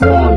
Merhaba. 0.00 0.30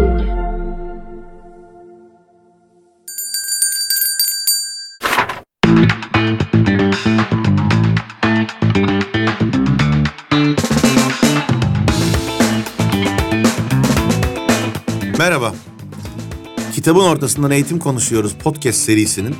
Kitabın 16.73 16.99
ortasından 16.99 17.51
eğitim 17.51 17.79
konuşuyoruz 17.79 18.33
podcast 18.33 18.79
serisinin 18.79 19.35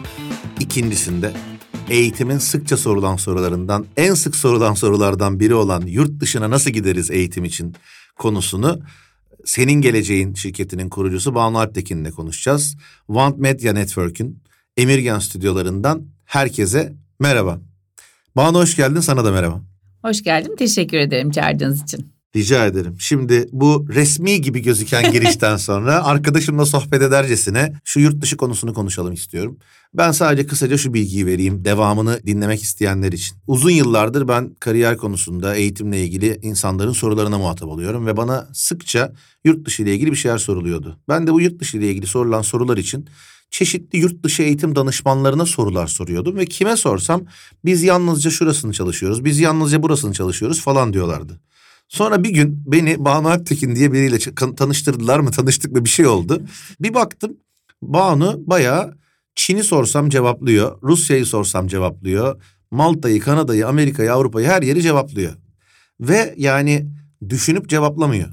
ikincisinde 0.60 1.34
eğitimin 1.90 2.38
sıkça 2.38 2.78
sorulan 2.78 3.16
sorularından 3.16 3.86
en 3.98 4.14
sık 4.14 4.36
sorulan 4.36 4.74
sorulardan 4.74 5.40
biri 5.40 5.54
olan 5.54 5.82
yurt 5.82 6.20
dışına 6.20 6.50
nasıl 6.50 6.70
gideriz 6.72 7.12
eğitim 7.12 7.46
için 7.46 7.76
konusunu 8.16 8.80
senin 9.46 9.82
geleceğin 9.82 10.34
şirketinin 10.34 10.90
kurucusu 10.90 11.36
Banu 11.36 11.60
Alptekin'le 11.60 12.12
konuşacağız. 12.12 12.78
Want 13.08 13.38
Media 13.38 13.74
Network'ün 13.74 14.44
Emirgan 14.78 15.20
stüdyolarından 15.20 16.06
herkese 16.26 16.94
merhaba. 17.20 17.60
Banu 18.36 18.58
hoş 18.58 18.76
geldin 18.76 19.00
sana 19.00 19.26
da 19.26 19.32
merhaba. 19.32 19.62
Hoş 20.02 20.24
geldin. 20.24 20.56
Teşekkür 20.56 20.98
ederim 20.98 21.32
çağırdığınız 21.32 21.84
için. 21.84 22.14
Rica 22.36 22.66
ederim. 22.66 22.96
Şimdi 23.00 23.50
bu 23.52 23.88
resmi 23.90 24.42
gibi 24.42 24.62
gözüken 24.62 25.12
girişten 25.12 25.58
sonra 25.58 26.04
arkadaşımla 26.04 26.66
sohbet 26.66 27.02
edercesine 27.02 27.74
şu 27.84 28.00
yurt 28.00 28.22
dışı 28.22 28.38
konusunu 28.38 28.74
konuşalım 28.74 29.14
istiyorum. 29.14 29.58
Ben 29.94 30.12
sadece 30.12 30.48
kısaca 30.48 30.78
şu 30.78 30.94
bilgiyi 30.94 31.26
vereyim 31.26 31.66
devamını 31.66 32.20
dinlemek 32.28 32.64
isteyenler 32.64 33.12
için. 33.12 33.38
Uzun 33.48 33.70
yıllardır 33.70 34.28
ben 34.28 34.56
kariyer 34.60 34.98
konusunda 34.98 35.56
eğitimle 35.56 36.04
ilgili 36.04 36.40
insanların 36.42 36.92
sorularına 36.92 37.38
muhatap 37.38 37.70
oluyorum 37.70 38.06
ve 38.06 38.18
bana 38.18 38.48
sıkça 38.54 39.14
yurt 39.46 39.66
dışı 39.66 39.84
ile 39.84 39.96
ilgili 39.96 40.12
bir 40.12 40.18
şeyler 40.18 40.38
soruluyordu. 40.38 41.00
Ben 41.10 41.28
de 41.28 41.34
bu 41.34 41.42
yurt 41.42 41.60
dışı 41.60 41.78
ile 41.78 41.90
ilgili 41.90 42.08
sorulan 42.08 42.42
sorular 42.42 42.78
için 42.78 43.08
çeşitli 43.50 44.00
yurt 44.00 44.24
dışı 44.24 44.44
eğitim 44.44 44.76
danışmanlarına 44.76 45.46
sorular 45.46 45.88
soruyordum 45.88 46.38
ve 46.38 46.46
kime 46.46 46.78
sorsam 46.78 47.22
biz 47.66 47.84
yalnızca 47.84 48.32
şurasını 48.32 48.74
çalışıyoruz, 48.74 49.26
biz 49.26 49.40
yalnızca 49.40 49.84
burasını 49.84 50.14
çalışıyoruz 50.14 50.62
falan 50.62 50.94
diyorlardı. 50.94 51.40
Sonra 51.92 52.24
bir 52.24 52.30
gün 52.30 52.64
beni 52.66 53.06
Banu 53.06 53.28
Alptekin 53.30 53.76
diye 53.76 53.94
biriyle 53.94 54.18
tanıştırdılar 54.56 55.20
mı 55.20 55.32
tanıştık 55.32 55.72
mı 55.72 55.84
bir 55.86 55.90
şey 55.90 56.08
oldu. 56.08 56.42
Bir 56.80 56.94
baktım 56.94 57.38
Banu 57.82 58.44
bayağı 58.48 58.98
Çin'i 59.36 59.64
sorsam 59.64 60.10
cevaplıyor, 60.10 60.82
Rusya'yı 60.84 61.26
sorsam 61.26 61.68
cevaplıyor, 61.68 62.42
Malta'yı, 62.72 63.20
Kanada'yı, 63.20 63.68
Amerika'yı, 63.68 64.14
Avrupa'yı 64.14 64.48
her 64.48 64.62
yeri 64.62 64.82
cevaplıyor. 64.82 65.34
Ve 66.00 66.34
yani 66.38 66.88
düşünüp 67.30 67.70
cevaplamıyor. 67.70 68.30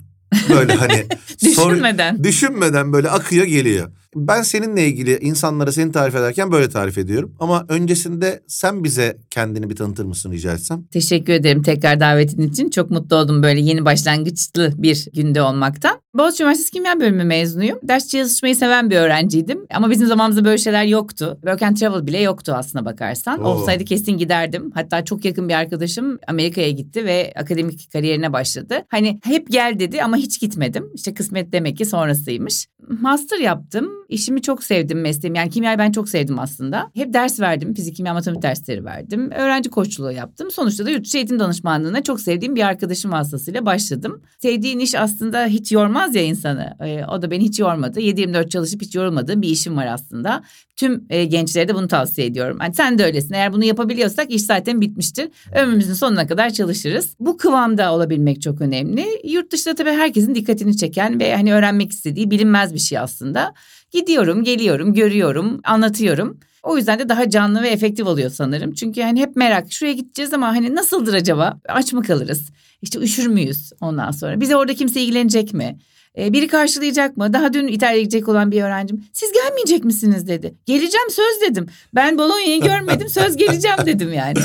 Böyle 0.49 0.75
hani 0.75 1.07
sor- 1.55 1.71
Düşünmeden. 1.71 2.25
düşünmeden 2.25 2.93
böyle 2.93 3.11
akıyor 3.11 3.47
geliyor. 3.47 3.93
Ben 4.17 4.43
seninle 4.43 4.87
ilgili 4.87 5.19
insanlara 5.19 5.73
seni 5.73 5.93
tarif 5.93 6.15
ederken 6.15 6.53
böyle 6.53 6.69
tarif 6.69 6.99
ediyorum. 6.99 7.35
Ama 7.41 7.67
öncesinde 7.69 8.43
sen 8.47 8.85
bize 8.85 9.19
kendini 9.31 9.71
bir 9.71 9.77
tanıtır 9.77 10.05
mısın 10.05 10.33
rica 10.33 10.53
etsem? 10.53 10.85
Teşekkür 10.93 11.33
ederim 11.33 11.63
tekrar 11.63 12.01
davetin 12.01 12.43
için. 12.43 12.71
Çok 12.71 12.91
mutlu 12.91 13.17
oldum 13.17 13.43
böyle 13.43 13.61
yeni 13.61 13.85
başlangıçlı 13.85 14.73
bir 14.77 15.09
günde 15.15 15.43
olmaktan. 15.43 16.01
Boğaziçi 16.15 16.43
Üniversitesi 16.43 16.73
Kimya 16.73 17.01
Bölümü 17.01 17.25
mezunuyum. 17.25 17.79
Ders 17.83 18.09
çalışmayı 18.09 18.57
seven 18.57 18.91
bir 18.91 18.97
öğrenciydim. 18.97 19.67
Ama 19.75 19.91
bizim 19.91 20.07
zamanımızda 20.09 20.45
böyle 20.45 20.59
şeyler 20.59 20.85
yoktu. 20.85 21.39
Work 21.41 21.63
and 21.63 21.77
Travel 21.77 22.07
bile 22.07 22.19
yoktu 22.21 22.53
aslına 22.57 22.85
bakarsan. 22.85 23.45
Oo. 23.45 23.49
Olsaydı 23.49 23.85
kesin 23.85 24.19
giderdim. 24.19 24.71
Hatta 24.75 25.05
çok 25.05 25.25
yakın 25.25 25.49
bir 25.49 25.55
arkadaşım 25.55 26.19
Amerika'ya 26.29 26.71
gitti 26.71 27.05
ve 27.05 27.33
akademik 27.37 27.93
kariyerine 27.93 28.33
başladı. 28.33 28.75
Hani 28.89 29.21
hep 29.25 29.51
gel 29.51 29.77
dedi 29.79 30.03
ama 30.03 30.17
hiç 30.17 30.41
gitmedim. 30.41 30.91
İşte 30.95 31.15
kısmet 31.15 31.53
demek 31.53 31.77
ki 31.77 31.87
sonrasıymış. 31.87 32.67
Master 33.01 33.39
yaptım. 33.39 33.98
İşimi 34.09 34.43
çok 34.43 34.65
sevdim 34.65 35.01
mesleğimi. 35.01 35.39
Yani 35.39 35.51
kimyayı 35.51 35.79
ben 35.79 35.93
çok 35.93 36.09
sevdim 36.09 36.39
aslında. 36.39 36.91
Hep 36.95 37.13
ders 37.13 37.41
verdim. 37.41 37.75
Fizik, 37.75 37.97
kimya, 37.97 38.15
matematik 38.15 38.43
dersleri 38.43 38.85
verdim. 38.85 39.31
Öğrenci 39.31 39.71
koçluğu 39.71 40.13
yaptım. 40.13 40.51
Sonuçta 40.51 40.87
da 40.87 40.91
yurt 40.91 41.05
dışı 41.05 41.17
eğitim 41.17 41.39
danışmanlığına 41.39 42.03
çok 42.03 42.21
sevdiğim 42.21 42.57
bir 42.57 42.63
arkadaşım 42.63 43.13
vasıtasıyla 43.13 43.67
başladım. 43.67 44.23
Sevdiğin 44.39 44.79
iş 44.79 44.95
aslında 44.95 45.47
hiç 45.47 45.73
yormaz 45.73 46.15
ya 46.15 46.23
insanı. 46.23 46.77
Ee, 46.81 47.05
o 47.05 47.23
da 47.23 47.31
beni 47.31 47.45
hiç 47.45 47.59
yormadı. 47.59 48.01
7-24 48.01 48.49
çalışıp 48.49 48.83
hiç 48.83 48.95
yorulmadığım 48.95 49.43
bir 49.43 49.49
işim 49.49 49.77
var 49.77 49.87
aslında. 49.87 50.43
Tüm 50.77 51.05
e, 51.11 51.25
gençlere 51.25 51.69
de 51.69 51.75
bunu 51.75 51.89
tavsiye 51.89 52.27
ediyorum. 52.27 52.57
Hani 52.61 52.75
sen 52.75 52.99
de 52.99 53.05
öylesin. 53.05 53.35
Eğer 53.35 53.53
bunu 53.53 53.65
yapabiliyorsak 53.65 54.31
iş 54.31 54.43
zaten 54.43 54.81
bitmiştir. 54.81 55.29
Ömrümüzün 55.55 55.95
sonuna 55.95 56.27
kadar 56.27 56.51
çalışırız. 56.51 57.17
Bu 57.21 57.37
kıvamda 57.37 57.93
olabilmek 57.93 58.43
çok 58.43 58.61
önemli. 58.61 59.07
Yurt 59.25 59.53
dışında 59.53 59.75
tabii 59.75 59.91
herkesin 59.91 60.35
dikkatini 60.35 60.77
çeken 60.77 61.21
ve 61.21 61.35
hani 61.35 61.55
öğrenmek 61.55 61.93
istediği 61.93 62.31
bilinmez 62.31 62.75
bir 62.75 62.79
şey 62.79 62.99
aslında. 62.99 63.55
Gidiyorum, 63.99 64.45
geliyorum, 64.45 64.95
görüyorum, 64.95 65.61
anlatıyorum. 65.65 66.39
O 66.63 66.77
yüzden 66.77 66.99
de 66.99 67.09
daha 67.09 67.31
canlı 67.31 67.63
ve 67.63 67.69
efektif 67.69 68.07
oluyor 68.07 68.31
sanırım. 68.31 68.75
Çünkü 68.75 69.03
hani 69.03 69.21
hep 69.21 69.37
merak. 69.37 69.73
Şuraya 69.73 69.93
gideceğiz 69.93 70.35
ama 70.35 70.49
hani 70.49 70.75
nasıldır 70.75 71.15
acaba? 71.15 71.61
Aç 71.69 71.93
mı 71.93 72.03
kalırız? 72.03 72.51
İşte 72.83 72.99
üşür 72.99 73.27
müyüz 73.27 73.73
ondan 73.81 74.11
sonra? 74.11 74.41
Bize 74.41 74.57
orada 74.57 74.75
kimse 74.75 75.01
ilgilenecek 75.01 75.55
mi? 75.55 75.79
Ee, 76.19 76.33
biri 76.33 76.49
karşılayacak 76.49 77.17
mı? 77.17 77.33
Daha 77.33 77.53
dün 77.53 77.67
İtalya'ya 77.67 78.03
gidecek 78.03 78.29
olan 78.29 78.51
bir 78.51 78.63
öğrencim. 78.63 79.05
Siz 79.13 79.33
gelmeyecek 79.33 79.85
misiniz 79.85 80.29
dedi. 80.29 80.55
Geleceğim 80.67 81.11
söz 81.11 81.51
dedim. 81.51 81.67
Ben 81.95 82.19
Bologna'yı 82.19 82.61
görmedim 82.61 83.09
söz 83.09 83.37
geleceğim 83.37 83.79
dedim 83.87 84.13
yani. 84.13 84.39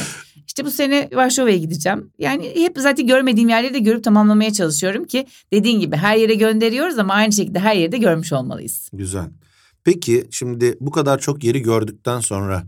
İşte 0.47 0.66
bu 0.66 0.72
sene 0.72 1.09
Varşova'ya 1.14 1.58
gideceğim. 1.58 2.12
Yani 2.20 2.52
hep 2.56 2.74
zaten 2.78 3.08
görmediğim 3.08 3.50
yerleri 3.50 3.74
de 3.74 3.80
görüp 3.80 4.03
tamamlamaya 4.03 4.53
çalışıyorum 4.53 5.06
ki 5.06 5.25
dediğin 5.53 5.80
gibi 5.80 5.96
her 5.96 6.18
yere 6.18 6.35
gönderiyoruz 6.35 7.00
ama 7.00 7.14
aynı 7.14 7.34
şekilde 7.34 7.59
her 7.59 7.75
yeri 7.75 7.91
de 7.91 7.97
görmüş 7.97 8.34
olmalıyız. 8.34 8.90
Güzel. 8.94 9.25
Peki 9.84 10.28
şimdi 10.32 10.78
bu 10.80 10.92
kadar 10.92 11.20
çok 11.20 11.44
yeri 11.44 11.62
gördükten 11.62 12.20
sonra 12.20 12.64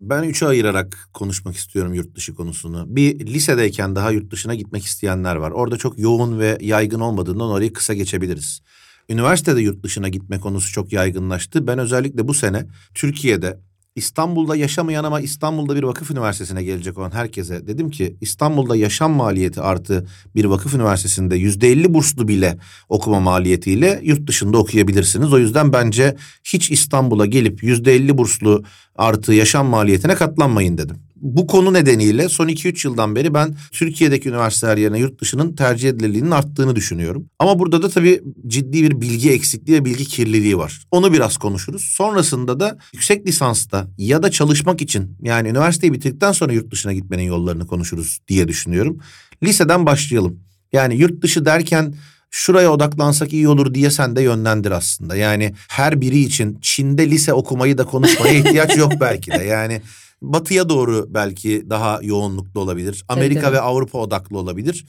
ben 0.00 0.22
üçe 0.22 0.46
ayırarak 0.46 1.08
konuşmak 1.12 1.56
istiyorum 1.56 1.94
yurt 1.94 2.14
dışı 2.14 2.34
konusunu. 2.34 2.84
Bir 2.88 3.26
lisedeyken 3.26 3.96
daha 3.96 4.10
yurt 4.10 4.30
dışına 4.30 4.54
gitmek 4.54 4.84
isteyenler 4.84 5.36
var. 5.36 5.50
Orada 5.50 5.76
çok 5.76 5.98
yoğun 5.98 6.38
ve 6.38 6.58
yaygın 6.60 7.00
olmadığından 7.00 7.48
orayı 7.48 7.72
kısa 7.72 7.94
geçebiliriz. 7.94 8.60
Üniversitede 9.08 9.60
yurt 9.60 9.82
dışına 9.82 10.08
gitme 10.08 10.40
konusu 10.40 10.72
çok 10.72 10.92
yaygınlaştı. 10.92 11.66
Ben 11.66 11.78
özellikle 11.78 12.28
bu 12.28 12.34
sene 12.34 12.66
Türkiye'de 12.94 13.60
İstanbul'da 13.96 14.56
yaşamayan 14.56 15.04
ama 15.04 15.20
İstanbul'da 15.20 15.76
bir 15.76 15.82
vakıf 15.82 16.10
üniversitesine 16.10 16.62
gelecek 16.62 16.98
olan 16.98 17.10
herkese 17.10 17.66
dedim 17.66 17.90
ki 17.90 18.16
İstanbul'da 18.20 18.76
yaşam 18.76 19.12
maliyeti 19.12 19.60
artı 19.60 20.06
bir 20.34 20.44
vakıf 20.44 20.74
üniversitesinde 20.74 21.36
yüzde 21.36 21.68
elli 21.68 21.94
burslu 21.94 22.28
bile 22.28 22.58
okuma 22.88 23.20
maliyetiyle 23.20 24.00
yurt 24.02 24.26
dışında 24.26 24.58
okuyabilirsiniz. 24.58 25.32
O 25.32 25.38
yüzden 25.38 25.72
bence 25.72 26.16
hiç 26.44 26.70
İstanbul'a 26.70 27.26
gelip 27.26 27.62
yüzde 27.62 27.94
elli 27.94 28.18
burslu 28.18 28.64
artı 28.96 29.32
yaşam 29.32 29.66
maliyetine 29.66 30.14
katlanmayın 30.14 30.78
dedim. 30.78 31.05
Bu 31.16 31.46
konu 31.46 31.72
nedeniyle 31.72 32.28
son 32.28 32.48
2-3 32.48 32.86
yıldan 32.86 33.16
beri 33.16 33.34
ben 33.34 33.54
Türkiye'deki 33.72 34.28
üniversiteler 34.28 34.76
yerine 34.76 34.98
yurt 34.98 35.20
dışının 35.20 35.56
tercih 35.56 35.88
edilirliğinin 35.88 36.30
arttığını 36.30 36.76
düşünüyorum. 36.76 37.26
Ama 37.38 37.58
burada 37.58 37.82
da 37.82 37.88
tabii 37.88 38.22
ciddi 38.46 38.82
bir 38.82 39.00
bilgi 39.00 39.30
eksikliği 39.30 39.78
ve 39.78 39.84
bilgi 39.84 40.04
kirliliği 40.04 40.58
var. 40.58 40.82
Onu 40.90 41.12
biraz 41.12 41.36
konuşuruz. 41.36 41.82
Sonrasında 41.82 42.60
da 42.60 42.78
yüksek 42.92 43.26
lisansta 43.26 43.86
ya 43.98 44.22
da 44.22 44.30
çalışmak 44.30 44.82
için 44.82 45.16
yani 45.22 45.48
üniversiteyi 45.48 45.92
bitirdikten 45.92 46.32
sonra 46.32 46.52
yurt 46.52 46.70
dışına 46.70 46.92
gitmenin 46.92 47.24
yollarını 47.24 47.66
konuşuruz 47.66 48.18
diye 48.28 48.48
düşünüyorum. 48.48 48.98
Liseden 49.42 49.86
başlayalım. 49.86 50.40
Yani 50.72 50.96
yurt 50.96 51.22
dışı 51.22 51.44
derken 51.44 51.94
şuraya 52.30 52.72
odaklansak 52.72 53.32
iyi 53.32 53.48
olur 53.48 53.74
diye 53.74 53.90
sen 53.90 54.16
de 54.16 54.22
yönlendir 54.22 54.70
aslında. 54.70 55.16
Yani 55.16 55.54
her 55.68 56.00
biri 56.00 56.18
için 56.18 56.58
Çin'de 56.62 57.10
lise 57.10 57.32
okumayı 57.32 57.78
da 57.78 57.84
konuşmaya 57.84 58.34
ihtiyaç 58.38 58.76
yok 58.76 58.92
belki 59.00 59.30
de. 59.30 59.44
Yani 59.44 59.82
batıya 60.32 60.68
doğru 60.68 61.06
belki 61.08 61.70
daha 61.70 61.98
yoğunluklu 62.02 62.60
olabilir. 62.60 63.04
Amerika 63.08 63.40
tabii. 63.40 63.56
ve 63.56 63.60
Avrupa 63.60 63.98
odaklı 63.98 64.38
olabilir. 64.38 64.86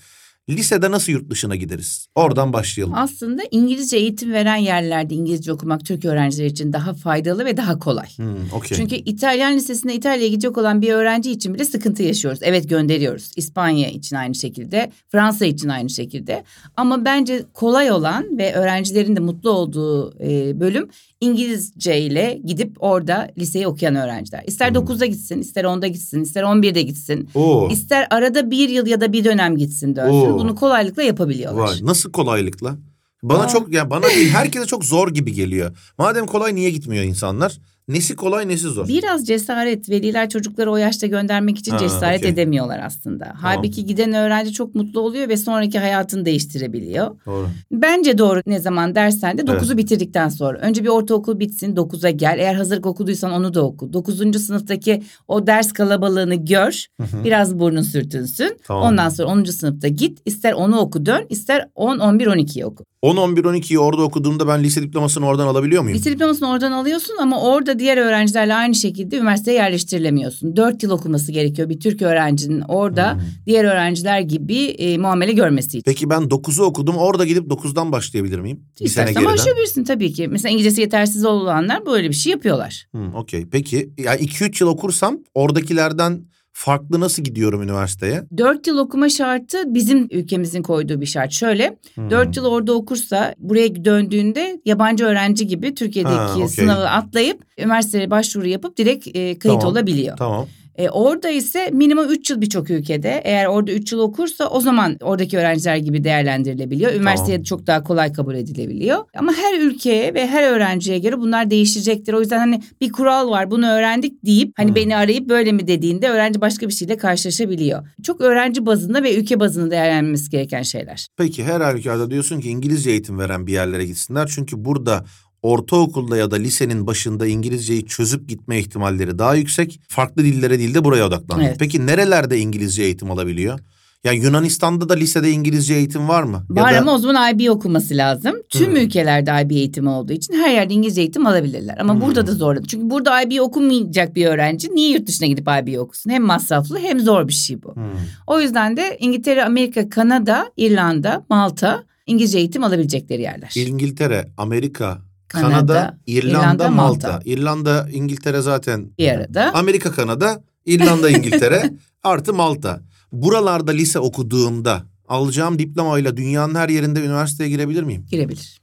Lisede 0.50 0.91
nasıl 0.91 1.12
yurt 1.12 1.30
dışına 1.30 1.56
gideriz? 1.56 2.08
Oradan 2.16 2.53
başlayalım. 2.53 2.94
Aslında 2.97 3.41
İngilizce 3.52 3.97
eğitim 3.97 4.34
veren 4.34 4.55
yerlerde 4.55 5.16
İngilizce 5.16 5.53
okumak 5.53 5.85
Türk 5.85 6.05
öğrenciler 6.05 6.46
için 6.46 6.73
daha 6.73 6.94
faydalı 6.94 7.46
ve 7.46 7.58
daha 7.58 7.79
kolay. 7.79 8.08
Hmm, 8.16 8.35
okey. 8.53 8.78
Çünkü 8.78 8.96
İtalyan 8.96 9.55
lisesine 9.55 9.96
İtalya'ya 9.96 10.28
gidecek 10.28 10.58
olan 10.58 10.82
bir 10.82 10.90
öğrenci 10.94 11.32
için 11.32 11.53
bile 11.53 11.66
sıkıntı 11.66 12.03
yaşıyoruz. 12.03 12.40
Evet 12.44 12.70
gönderiyoruz. 12.70 13.32
İspanya 13.35 13.90
için 13.90 14.16
aynı 14.16 14.35
şekilde, 14.35 14.91
Fransa 15.11 15.46
için 15.46 15.70
aynı 15.70 15.90
şekilde. 15.90 16.44
Ama 16.78 17.05
bence 17.05 17.44
kolay 17.53 17.91
olan 17.91 18.38
ve 18.38 18.53
öğrencilerin 18.53 19.16
de 19.16 19.20
mutlu 19.20 19.49
olduğu 19.49 20.14
e, 20.23 20.59
bölüm 20.59 20.90
İngilizce 21.22 22.02
ile 22.02 22.41
gidip 22.46 22.84
orada 22.84 23.32
liseyi 23.38 23.67
okuyan 23.67 23.96
öğrenciler. 23.96 24.44
İster 24.47 24.70
Hmm. 24.70 24.76
9'da 24.78 25.05
gitsin, 25.05 25.40
ister 25.40 25.64
10'da 25.64 25.88
gitsin, 25.88 26.22
ister 26.23 26.44
11'de 26.44 26.82
gitsin. 26.82 27.29
Oo, 27.35 27.70
İster 27.72 28.08
arada 28.09 28.52
bir 28.52 28.70
yıl 28.70 28.88
ya 28.88 29.02
da 29.02 29.14
bir 29.14 29.23
dönem 29.23 29.58
gitsin 29.58 29.96
dönsün. 29.96 30.32
Oo. 30.32 30.36
Bunu 30.39 30.55
kolaylıkla 30.55 31.03
yapabiliyorlar. 31.03 31.63
vay, 31.67 31.78
nasıl 31.81 32.11
kolaylıkla? 32.11 32.78
Bana 33.23 33.43
Aa. 33.43 33.47
çok 33.47 33.73
yani 33.73 33.89
bana 33.89 34.03
değil 34.05 34.29
herkese 34.29 34.66
çok 34.66 34.85
zor 34.85 35.07
gibi 35.09 35.34
geliyor. 35.34 35.78
Madem 35.97 36.28
kolay 36.28 36.55
niye 36.55 36.69
gitmiyor 36.69 37.03
insanlar? 37.03 37.59
Nesi 37.87 38.16
kolay 38.16 38.47
nesi 38.47 38.67
zor? 38.67 38.87
Biraz 38.87 39.28
cesaret. 39.28 39.89
Veliler 39.89 40.29
çocukları 40.29 40.72
o 40.72 40.78
yaşta 40.78 41.07
göndermek 41.07 41.57
için 41.57 41.72
Ha, 41.72 41.78
cesaret 41.78 42.19
okey. 42.19 42.29
edemiyorlar 42.31 42.79
aslında. 42.85 43.34
Halbuki 43.41 43.85
giden 43.85 44.13
öğrenci 44.13 44.53
çok 44.53 44.75
mutlu 44.75 44.99
oluyor 44.99 45.29
ve 45.29 45.37
sonraki 45.37 45.79
hayatını 45.79 46.25
değiştirebiliyor. 46.25 47.16
Doğru. 47.25 47.47
Bence 47.72 48.17
doğru 48.17 48.41
ne 48.47 48.59
zaman 48.59 48.95
dersen 48.95 49.37
de 49.37 49.43
Evet. 49.49 49.61
9'u 49.61 49.78
bitirdikten 49.78 50.29
sonra. 50.29 50.57
Önce 50.59 50.84
bir 50.84 50.89
ortaokul 50.89 51.39
bitsin 51.39 51.75
9'a 51.75 52.09
gel. 52.09 52.39
Eğer 52.39 52.55
hazırlık 52.55 52.85
okuduysan 52.85 53.31
onu 53.31 53.53
da 53.53 53.66
oku. 53.66 53.93
9. 53.93 54.39
sınıftaki 54.45 55.03
o 55.28 55.47
ders 55.47 55.72
kalabalığını 55.73 56.35
gör. 56.35 56.85
Biraz 57.23 57.59
burnun 57.59 57.81
sürtünsün. 57.81 58.57
Tamam. 58.63 58.84
Ondan 58.84 59.09
sonra 59.09 59.28
10. 59.28 59.43
sınıfta 59.43 59.87
git. 59.87 60.19
İster 60.25 60.53
onu 60.53 60.79
oku 60.79 61.05
dön 61.05 61.25
ister 61.29 61.69
10, 61.75 61.99
11, 61.99 62.28
12'yi 62.28 62.66
oku. 62.66 62.84
10, 63.02 63.17
11, 63.17 63.44
12'yi 63.44 63.79
orada 63.79 64.02
okuduğumda 64.03 64.47
ben 64.47 64.64
lise 64.64 64.82
diplomasını 64.84 65.26
oradan 65.28 65.47
alabiliyor 65.47 65.84
muyum? 65.84 65.97
Lise 65.97 66.11
diplomasını 66.11 66.49
oradan 66.49 66.72
alıyorsun 66.72 67.16
ama 67.22 67.41
orada 67.41 67.79
diğer 67.79 67.97
öğrencilerle 67.97 68.53
aynı 68.55 68.76
şekilde 68.76 69.17
üniversiteye 69.17 69.58
yerleştirilemiyorsun. 69.58 70.55
4 70.55 70.84
yıl 70.84 70.91
okuması 70.91 71.32
gerekiyor 71.32 71.70
bir 71.70 71.79
Türk 71.79 72.02
öğrencinin 72.02 72.61
orada 72.61 73.14
Hmm. 73.14 73.22
diğer 73.46 73.64
öğrenciler 73.66 74.20
gibi 74.22 74.58
e, 74.66 74.97
muamele 74.97 75.34
görmesi 75.34 75.67
için. 75.67 75.82
Peki 75.82 76.09
ben 76.09 76.22
9'u 76.22 76.64
okudum. 76.64 76.96
Orada 76.97 77.26
gidip 77.26 77.47
9'dan 77.52 77.91
başlayabilir 77.91 78.40
miyim? 78.40 78.59
Bir 78.72 78.76
sene 78.78 78.85
İstersen 78.88 79.14
geriden. 79.14 79.34
başlayabilirsin 79.34 79.84
tabii 79.84 80.14
ki. 80.14 80.28
Mesela 80.28 80.52
İngilizcesi 80.53 80.82
yetersiz 80.82 81.26
olanlar 81.26 81.85
böyle 81.85 82.09
bir 82.09 82.14
şey 82.16 82.32
yapıyorlar. 82.32 82.85
Hı, 82.96 83.02
Okey. 83.16 83.46
Peki 83.52 83.90
ya 83.97 84.16
2-3 84.16 84.64
yıl 84.64 84.70
okursam 84.70 85.17
oradakilerden 85.34 86.22
farklı 86.58 87.00
nasıl 87.00 87.24
gidiyorum 87.24 87.62
üniversiteye? 87.62 88.24
Dört 88.38 88.68
yıl 88.68 88.78
okuma 88.78 89.09
şartı 89.09 89.58
bizim 89.74 90.08
ülkemizin 90.12 90.62
koyduğu 90.62 91.02
bir 91.02 91.06
şart. 91.06 91.32
Şöyle 91.32 91.78
Hmm. 91.96 92.09
dört 92.09 92.38
yıl 92.38 92.46
orada 92.46 92.74
okursa 92.74 93.34
buraya 93.38 93.86
döndüğünde 93.86 94.62
yabancı 94.66 95.06
öğrenci 95.06 95.48
gibi 95.48 95.76
Türkiye'deki 95.76 96.16
Ha, 96.16 96.34
okey. 96.36 96.48
sınavı 96.48 96.90
atlayıp 96.90 97.42
üniversiteye 97.58 98.12
başvuru 98.12 98.48
yapıp 98.48 98.78
direkt 98.78 99.08
e, 99.08 99.12
kayıt 99.14 99.42
Tamam. 99.44 99.66
olabiliyor. 99.66 100.18
Tamam. 100.18 100.48
E, 100.78 100.90
orada 100.90 101.29
ise 101.29 101.70
minimum 101.74 102.09
3 102.09 102.29
yıl 102.29 102.41
birçok 102.41 102.70
ülkede. 102.70 103.22
Eğer 103.24 103.46
orada 103.46 103.72
3 103.72 103.91
yıl 103.91 104.00
okursa 104.00 104.47
o 104.50 104.59
zaman 104.59 104.97
oradaki 105.02 105.38
öğrenciler 105.38 105.78
gibi 105.78 106.03
değerlendirilebiliyor. 106.03 106.94
Üniversiteye 106.94 107.38
Tamam. 107.38 107.44
çok 107.44 107.68
daha 107.68 107.84
kolay 107.84 108.14
kabul 108.14 108.35
edilebiliyor. 108.35 108.97
Ama 109.18 109.34
her 109.34 109.59
ülkeye 109.62 110.14
ve 110.14 110.28
her 110.28 110.52
öğrenciye 110.52 111.00
göre 111.00 111.20
bunlar 111.20 111.50
değişecektir. 111.50 112.14
O 112.14 112.20
yüzden 112.22 112.38
hani 112.38 112.62
bir 112.82 112.91
kural 112.91 113.29
var 113.29 113.52
bunu 113.52 113.68
öğrendik 113.70 114.26
deyip 114.26 114.52
hani 114.58 114.68
Hmm. 114.68 114.76
beni 114.76 114.96
arayıp 114.97 115.29
böyle 115.29 115.52
mi 115.52 115.68
dediğinde 115.68 116.09
öğrenci 116.09 116.41
başka 116.41 116.68
bir 116.68 116.74
şeyle 116.74 116.97
karşılaşabiliyor. 116.97 117.88
Çok 118.03 118.22
öğrenci 118.22 118.66
bazında 118.66 119.03
ve 119.03 119.16
ülke 119.16 119.40
bazında 119.40 119.72
değerlendirilmesi 119.72 120.30
gereken 120.30 120.62
şeyler. 120.62 121.08
Peki 121.18 121.44
her 121.44 121.62
halükarda 121.62 122.09
diyorsun 122.12 122.40
ki 122.41 122.50
İngilizce 122.50 122.90
eğitim 122.91 123.20
veren 123.20 123.47
bir 123.47 123.53
yerlere 123.53 123.85
gitsinler. 123.85 124.30
Çünkü 124.35 124.66
burada 124.66 125.06
ortaokulda 125.41 126.17
ya 126.17 126.31
da 126.31 126.35
lisenin 126.35 126.87
başında 126.87 127.28
İngilizceyi 127.28 127.85
çözüp 127.85 128.29
gitme 128.29 128.59
ihtimalleri 128.59 129.19
daha 129.19 129.35
yüksek. 129.35 129.79
Farklı 129.87 130.23
dillere 130.23 130.59
değil 130.59 130.73
de 130.73 130.84
buraya 130.84 131.05
odaklanıyor. 131.07 131.47
Evet. 131.49 131.59
Peki 131.59 131.85
nerelerde 131.87 132.39
İngilizce 132.39 132.84
eğitim 132.84 133.11
alabiliyor? 133.11 133.59
Yani 134.03 134.17
Yunanistan'da 134.19 134.89
da 134.89 134.93
lisede 134.93 135.31
İngilizce 135.31 135.73
eğitim 135.73 136.07
var 136.07 136.23
mı? 136.23 136.45
Var 136.49 136.72
ya 136.72 136.78
da, 136.78 136.81
ama 136.81 136.93
o 136.95 136.97
zaman 136.97 137.34
IB 137.35 137.49
okuması 137.51 137.97
lazım. 137.97 138.35
Tüm 138.49 138.67
Hmm. 138.67 138.75
ülkelerde 138.75 139.31
IB 139.45 139.51
eğitimi 139.51 139.89
olduğu 139.89 140.13
için 140.13 140.34
her 140.34 140.51
yerde 140.53 140.73
İngilizce 140.73 141.01
eğitim 141.01 141.25
alabilirler. 141.28 141.78
Ama 141.78 141.93
Hmm. 141.93 142.01
burada 142.01 142.28
da 142.28 142.31
zorladı. 142.31 142.67
Çünkü 142.67 142.89
burada 142.89 143.22
IB 143.22 143.39
okumayacak 143.41 144.16
bir 144.16 144.25
öğrenci 144.25 144.75
niye 144.75 144.89
yurt 144.91 145.07
dışına 145.07 145.28
gidip 145.28 145.47
IB 145.47 145.79
okusun? 145.79 146.09
Hem 146.09 146.23
masraflı 146.23 146.79
hem 146.79 146.99
zor 146.99 147.28
bir 147.28 147.34
şey 147.34 147.63
bu. 147.63 147.75
Hmm. 147.75 147.84
O 148.28 148.39
yüzden 148.41 148.78
de 148.78 148.97
İngiltere, 148.99 149.43
Amerika, 149.45 149.89
Kanada, 149.89 150.51
İrlanda, 150.57 151.25
Malta 151.29 151.84
İngilizce 152.07 152.37
eğitim 152.37 152.63
alabilecekleri 152.63 153.22
yerler. 153.22 153.53
İngiltere, 153.55 154.28
Amerika, 154.37 154.97
Kanada, 155.28 155.50
Kanada, 155.52 155.97
İrlanda, 156.08 156.38
İrlanda, 156.40 156.70
Malta. 156.70 157.08
Malta. 157.12 157.20
İrlanda, 157.26 157.88
İngiltere 157.91 158.41
zaten 158.41 158.91
Bir 158.97 159.08
arada. 159.12 159.52
Amerika, 159.53 159.91
Kanada, 159.91 160.44
İrlanda, 160.66 161.09
İngiltere 161.18 161.70
artı 162.03 162.34
Malta. 162.34 162.82
Buralarda 163.12 163.72
lise 163.72 164.00
okuduğumda 164.00 164.84
alacağım 165.08 165.59
diplomayla 165.59 166.18
dünyanın 166.18 166.56
her 166.56 166.70
yerinde 166.70 167.00
üniversiteye 167.06 167.50
girebilir 167.50 167.84
miyim? 167.84 168.06
girebilir. 168.12 168.62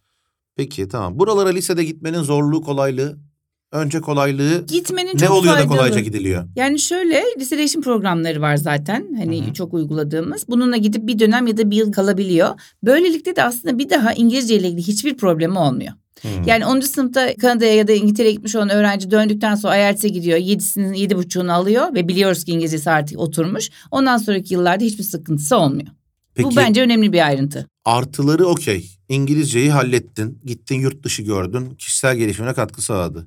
Peki 0.57 0.89
tamam. 0.89 1.19
Buralara 1.19 1.49
lisede 1.49 1.85
gitmenin 1.85 2.23
zorluğu, 2.23 2.63
kolaylığı, 2.63 3.17
önce 3.73 4.01
kolaylığı 4.01 4.67
Gitmenin 4.67 5.15
ne 5.15 5.19
çok 5.19 5.31
oluyor 5.31 5.55
da 5.55 5.59
faydalı. 5.59 5.77
kolayca 5.77 6.01
gidiliyor? 6.01 6.45
Yani 6.57 6.79
şöyle 6.79 7.23
lise 7.39 7.59
değişim 7.59 7.83
programları 7.83 8.41
var 8.41 8.57
zaten 8.57 9.07
hani 9.19 9.45
Hı 9.47 9.49
hı. 9.51 9.53
çok 9.55 9.75
uyguladığımız. 9.75 10.45
Bununla 10.49 10.77
gidip 10.77 11.07
bir 11.07 11.19
dönem 11.19 11.47
ya 11.47 11.57
da 11.57 11.71
bir 11.71 11.77
yıl 11.77 11.93
kalabiliyor. 11.93 12.49
Böylelikle 12.85 13.37
de 13.37 13.43
aslında 13.45 13.79
bir 13.79 13.91
daha 13.91 14.13
İngilizce 14.13 14.55
ile 14.57 14.69
ilgili 14.69 14.83
hiçbir 14.87 15.17
problemi 15.17 15.59
olmuyor. 15.59 15.93
Hmm. 16.25 16.45
Yani 16.47 16.67
10. 16.67 16.81
sınıfta 16.81 17.35
Kanada'ya 17.37 17.75
ya 17.75 17.89
da 17.89 17.93
İngiltere'ye 17.93 18.33
gitmiş 18.35 18.55
olan 18.57 18.69
öğrenci 18.69 19.11
döndükten 19.11 19.55
sonra 19.55 19.77
IELTS'e 19.77 20.09
gidiyor. 20.09 20.39
7'sinin 20.39 20.93
7.5'unu 20.95 21.53
alıyor 21.53 21.95
ve 21.95 22.09
biliyoruz 22.09 22.45
ki 22.45 22.53
İngilizcesi 22.53 22.91
artık 22.91 23.19
oturmuş. 23.19 23.71
Ondan 23.91 24.17
sonraki 24.17 24.55
yıllarda 24.55 24.85
hiçbir 24.85 25.05
sıkıntısı 25.05 25.57
olmuyor. 25.57 25.89
Peki 26.35 26.51
Bu 26.51 26.57
bence 26.57 26.83
önemli 26.83 27.13
bir 27.13 27.27
ayrıntı. 27.27 27.67
artıları 27.85 28.47
okey. 28.47 28.91
İngilizceyi 29.09 29.71
hallettin, 29.71 30.39
gittin 30.45 30.81
yurt 30.81 31.03
dışı 31.05 31.23
gördün, 31.23 31.71
kişisel 31.75 32.17
gelişimine 32.17 32.55
katkı 32.55 32.83
sağladı. 32.83 33.27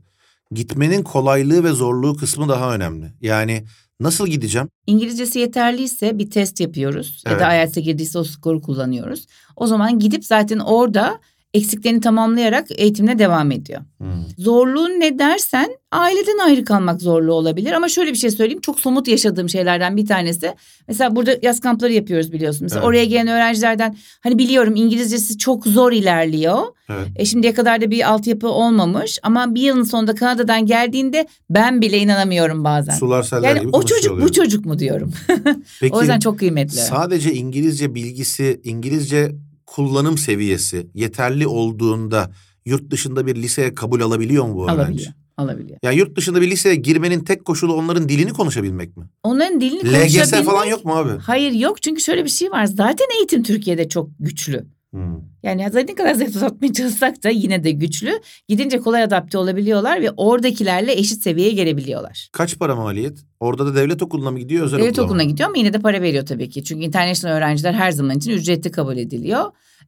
Gitmenin 0.52 1.04
kolaylığı 1.04 1.64
ve 1.64 1.72
zorluğu 1.72 2.16
kısmı 2.18 2.50
daha 2.50 2.76
önemli. 2.76 3.06
Yani 3.22 3.64
nasıl 4.00 4.28
gideceğim? 4.28 4.70
İngilizcesi 4.88 5.40
yeterliyse 5.40 6.18
bir 6.20 6.30
test 6.30 6.60
yapıyoruz. 6.60 7.24
Ya 7.26 7.32
Evet. 7.32 7.42
da 7.42 7.54
IELTS'e 7.56 7.82
girdiyse 7.82 8.20
o 8.20 8.24
skoru 8.24 8.62
kullanıyoruz. 8.62 9.26
O 9.56 9.68
zaman 9.68 10.00
gidip 10.00 10.26
zaten 10.26 10.60
orada 10.60 11.20
eksiklerini 11.54 12.02
tamamlayarak 12.02 12.68
eğitimine 12.78 13.20
devam 13.20 13.52
ediyor. 13.52 13.82
Hmm. 13.98 14.08
Zorluğun 14.38 14.90
ne 15.00 15.20
dersen 15.20 15.70
aileden 15.92 16.38
ayrı 16.38 16.66
kalmak 16.66 17.02
zorluğu 17.02 17.34
olabilir. 17.34 17.72
Ama 17.72 17.90
şöyle 17.90 18.12
bir 18.12 18.18
şey 18.18 18.32
söyleyeyim 18.32 18.62
çok 18.62 18.80
somut 18.80 19.08
yaşadığım 19.08 19.50
şeylerden 19.50 19.98
bir 19.98 20.06
tanesi. 20.06 20.54
Mesela 20.88 21.16
burada 21.16 21.36
yaz 21.42 21.60
kampları 21.60 21.94
yapıyoruz 21.94 22.32
biliyorsun. 22.32 22.60
Mesela 22.64 22.80
Evet. 22.80 22.88
oraya 22.88 23.06
gelen 23.06 23.28
öğrencilerden 23.28 23.98
hani 24.24 24.38
biliyorum 24.38 24.76
İngilizcesi 24.76 25.38
çok 25.38 25.68
zor 25.68 25.92
ilerliyor. 25.92 26.58
Evet. 26.90 27.08
E 27.16 27.26
şimdiye 27.26 27.54
kadar 27.54 27.82
da 27.82 27.92
bir 27.92 28.10
altyapı 28.12 28.48
olmamış. 28.48 29.20
Ama 29.24 29.56
bir 29.56 29.62
yılın 29.62 29.84
sonunda 29.84 30.16
Kanada'dan 30.16 30.66
geldiğinde 30.66 31.28
ben 31.50 31.82
bile 31.82 31.98
inanamıyorum 31.98 32.64
bazen. 32.64 32.94
Sular 32.96 33.24
seller 33.24 33.50
Yani 33.50 33.60
gibi 33.60 33.70
o 33.74 33.84
çocuk 33.84 34.12
oluyor. 34.12 34.28
bu 34.28 34.32
çocuk 34.32 34.66
mu 34.66 34.80
diyorum. 34.80 35.14
Peki, 35.80 35.96
o 35.96 36.00
yüzden 36.02 36.20
çok 36.20 36.40
kıymetli. 36.40 36.78
Sadece 36.78 37.34
İngilizce 37.34 37.96
bilgisi, 37.96 38.62
İngilizce 38.64 39.32
kullanım 39.68 40.18
seviyesi 40.18 40.88
yeterli 40.94 41.48
olduğunda 41.48 42.32
yurt 42.66 42.92
dışında 42.92 43.26
bir 43.28 43.36
liseye 43.36 43.74
kabul 43.76 44.02
alabiliyor 44.02 44.46
mu 44.46 44.56
bu 44.56 44.64
öğrenci? 44.66 44.82
alabiliyor. 44.82 45.12
Alabiliyor. 45.38 45.80
Yani 45.84 45.98
yurt 45.98 46.16
dışında 46.18 46.42
bir 46.42 46.52
liseye 46.52 46.76
girmenin 46.76 47.20
tek 47.24 47.46
koşulu 47.46 47.74
onların 47.74 48.10
dilini 48.10 48.34
konuşabilmek 48.34 48.98
mi? 48.98 49.06
Onların 49.24 49.62
dilini 49.62 49.80
LGS 49.94 50.16
konuşabilmek- 50.16 50.44
falan 50.46 50.66
yok 50.66 50.86
mu 50.86 50.96
abi? 50.96 51.20
Hayır 51.20 51.52
yok 51.52 51.82
çünkü 51.82 52.02
şöyle 52.02 52.24
bir 52.26 52.30
şey 52.30 52.52
var. 52.52 52.66
Zaten 52.66 53.08
eğitim 53.18 53.44
Türkiye'de 53.44 53.90
çok 53.90 54.10
güçlü. 54.20 54.68
Hmm. 54.98 55.22
Yani 55.44 55.70
ne 55.74 55.96
kadar 55.96 56.14
zayıf 56.14 56.36
uzatmaya 56.36 56.74
çalışsak 56.74 57.24
da 57.24 57.30
yine 57.30 57.64
de 57.64 57.72
güçlü. 57.72 58.20
Gidince 58.48 58.80
kolay 58.80 59.04
adapte 59.04 59.38
olabiliyorlar 59.38 60.02
ve 60.02 60.12
oradakilerle 60.12 60.94
eşit 60.94 61.24
seviyeye 61.24 61.52
gelebiliyorlar. 61.52 62.30
Kaç 62.32 62.60
para 62.60 62.76
maliyet? 62.76 63.18
Orada 63.40 63.66
da 63.66 63.76
devlet 63.76 64.02
okuluna 64.02 64.32
mı 64.32 64.40
gidiyor 64.40 64.66
özel 64.66 64.78
Devlet 64.78 64.92
okula 64.92 65.02
mı? 65.02 65.08
okuluna 65.08 65.24
gidiyor 65.24 65.50
ama 65.50 65.58
yine 65.58 65.74
de 65.74 65.80
para 65.80 66.02
veriyor 66.02 66.26
tabii 66.26 66.50
ki. 66.50 66.64
Çünkü 66.64 66.86
international 66.86 67.34
öğrenciler 67.38 67.74
her 67.74 67.92
zaman 67.92 68.18
için 68.18 68.32
ücretli 68.32 68.72
kabul 68.72 68.98
ediliyor. 68.98 69.46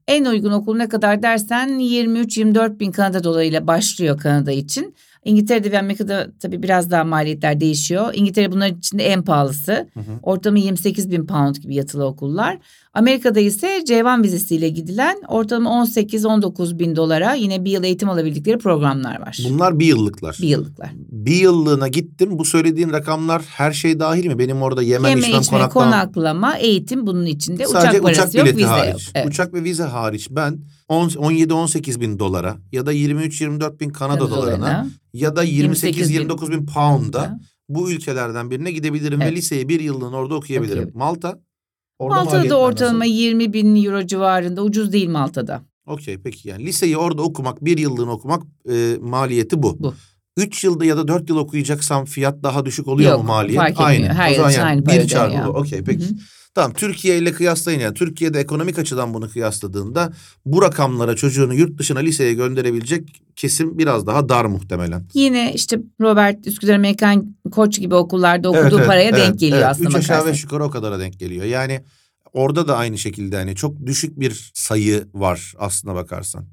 En 0.08 0.26
uygun 0.26 0.52
okul 0.52 0.76
ne 0.76 0.90
kadar 0.90 1.24
dersen 1.24 1.70
23-24 1.70 2.80
bin 2.80 2.92
Kanada 2.92 3.24
dolarıyla 3.24 3.68
başlıyor 3.68 4.18
Kanada 4.18 4.52
için. 4.52 4.96
İngiltere'de 5.26 5.72
ve 5.72 5.80
Amerika'da 5.80 6.28
tabii 6.40 6.64
biraz 6.64 6.92
daha 6.92 7.04
maliyetler 7.04 7.60
değişiyor. 7.60 8.12
İngiltere 8.14 8.52
bunların 8.52 8.78
içinde 8.78 9.04
en 9.04 9.22
pahalısı. 9.24 9.72
Hı 9.72 10.00
hı. 10.00 10.04
Ortalama 10.24 10.60
28 10.60 11.12
bin 11.12 11.26
pound 11.26 11.56
gibi 11.56 11.76
yatılı 11.76 12.06
okullar. 12.06 12.58
Amerika'da 12.94 13.40
ise 13.40 13.68
C1 13.68 14.24
vizesiyle 14.24 14.70
gidilen 14.70 15.22
ortalama 15.28 15.70
18-19 15.70 16.80
bin 16.80 16.96
dolara 16.96 17.34
yine 17.34 17.66
bir 17.66 17.72
yıl 17.72 17.84
eğitim 17.84 18.10
alabildikleri 18.10 18.58
programlar 18.58 19.20
var. 19.22 19.40
Bunlar 19.50 19.80
bir 19.80 19.86
yıllıklar. 19.86 20.38
Bir 20.42 20.48
yıllıklar. 20.48 20.90
Bir 20.96 21.36
yıllığına 21.36 21.88
gittim. 21.88 22.40
Bu 22.40 22.46
söylediğin 22.46 22.90
rakamlar 22.92 23.42
her 23.42 23.72
şey 23.72 24.00
dahil 24.00 24.26
mi? 24.28 24.40
Benim 24.40 24.62
orada 24.62 24.82
yemem, 24.82 25.10
Yeme 25.10 25.22
içmem, 25.22 25.42
içme, 25.42 25.58
konaklama. 25.58 25.86
konaklama, 25.92 26.58
eğitim 26.58 27.08
bunun 27.08 27.26
içinde. 27.26 27.66
Sadece 27.66 27.90
uçak 27.90 28.04
parası 28.04 28.22
uçak 28.22 28.36
yok, 28.36 28.46
bileti 28.46 28.58
vize 28.58 28.68
hariç. 28.68 28.92
yok. 28.94 29.02
Evet. 29.16 29.28
Uçak 29.28 29.54
ve 29.54 29.64
vize 29.64 29.84
hariç 29.84 30.28
ben 30.32 30.60
17-18 30.90 32.02
bin 32.02 32.20
dolara 32.20 32.58
ya 32.72 32.86
da 32.86 32.94
23-24 32.94 33.80
bin 33.80 33.90
Kanada, 33.90 34.20
Kanada 34.20 34.30
dolarına 34.36 34.58
dolarına. 34.58 34.88
ya 35.14 35.36
da 35.36 35.44
28 35.44 36.10
bin 36.10 36.16
28-29 36.30 36.52
bin 36.52 36.66
pound'a 36.66 37.14
Da. 37.20 37.40
bu 37.70 37.92
ülkelerden 37.92 38.52
birine 38.52 38.72
gidebilirim 38.72 39.20
ve 39.20 39.24
Evet. 39.24 39.38
liseyi 39.38 39.70
bir 39.70 39.80
yıllığına 39.80 40.16
orada 40.18 40.36
okuyabilirim. 40.36 40.72
Okuyabilirim. 40.72 41.00
Malta? 41.00 41.40
Orada 42.00 42.24
Malta'da 42.24 42.50
da 42.50 42.60
ortalama 42.60 43.00
nasıl? 43.00 43.12
20 43.12 43.54
bin 43.54 43.86
euro 43.86 44.06
civarında 44.08 44.64
ucuz 44.64 44.94
değil 44.94 45.10
Malta'da. 45.10 45.62
Okey 45.88 46.18
peki 46.18 46.50
yani 46.50 46.66
liseyi 46.66 46.98
orada 46.98 47.22
okumak 47.22 47.66
bir 47.66 47.78
yıllığına 47.78 48.12
okumak 48.12 48.44
e, 48.72 48.96
maliyeti 49.02 49.64
bu. 49.64 49.80
Bu. 49.80 49.94
3 50.38 50.64
yılda 50.64 50.86
ya 50.86 50.98
da 50.98 51.08
4 51.08 51.30
yıl 51.30 51.38
okuyacaksam 51.38 52.06
fiyat 52.06 52.44
daha 52.44 52.66
düşük 52.66 52.88
oluyor 52.88 53.12
Yok, 53.12 53.22
mu 53.22 53.28
maliyet? 53.28 53.58
fark 53.60 53.72
etmiyor. 53.72 53.90
Aynı. 53.90 54.14
Her 54.14 54.32
o 54.32 54.36
zaman 54.36 54.52
yani 54.52 54.86
bir 54.86 55.08
çarpı. 55.08 55.50
Okey 55.50 55.84
peki. 55.84 56.06
Hı 56.06 56.10
hı. 56.10 56.14
Tamam 56.56 56.74
Türkiye 56.74 57.18
ile 57.18 57.32
kıyaslayın 57.32 57.80
yani. 57.80 57.94
Türkiye'de 57.94 58.40
ekonomik 58.40 58.80
açıdan 58.80 59.14
bunu 59.14 59.30
kıyasladığında 59.30 60.14
bu 60.46 60.62
rakamlara 60.62 61.16
çocuğunu 61.16 61.54
yurt 61.54 61.78
dışına 61.78 62.00
liseye 62.00 62.34
gönderebilecek 62.34 63.22
kesim 63.36 63.78
biraz 63.78 64.08
daha 64.08 64.30
dar 64.30 64.46
muhtemelen. 64.46 65.06
Yine 65.14 65.54
işte 65.54 65.80
Robert 66.02 66.48
Üsküdar 66.48 66.76
Amerikan 66.76 67.36
Koç 67.52 67.80
gibi 67.80 67.96
okullarda 67.96 68.50
okuduğu 68.50 68.78
paraya 68.78 69.16
denk 69.16 69.40
geliyor 69.40 69.62
aslında 69.62 69.90
Üç 69.90 69.96
aşağı 69.96 70.26
beş 70.26 70.44
yukarı 70.44 70.64
o 70.64 70.70
kadara 70.70 71.00
denk 71.00 71.20
geliyor. 71.20 71.46
Yani 71.46 71.84
orada 72.34 72.68
da 72.68 72.78
aynı 72.78 72.98
şekilde 72.98 73.36
hani 73.36 73.56
çok 73.56 73.86
düşük 73.86 74.20
bir 74.20 74.52
sayı 74.54 75.08
var 75.14 75.54
aslına 75.58 75.96
bakarsan. 75.96 76.46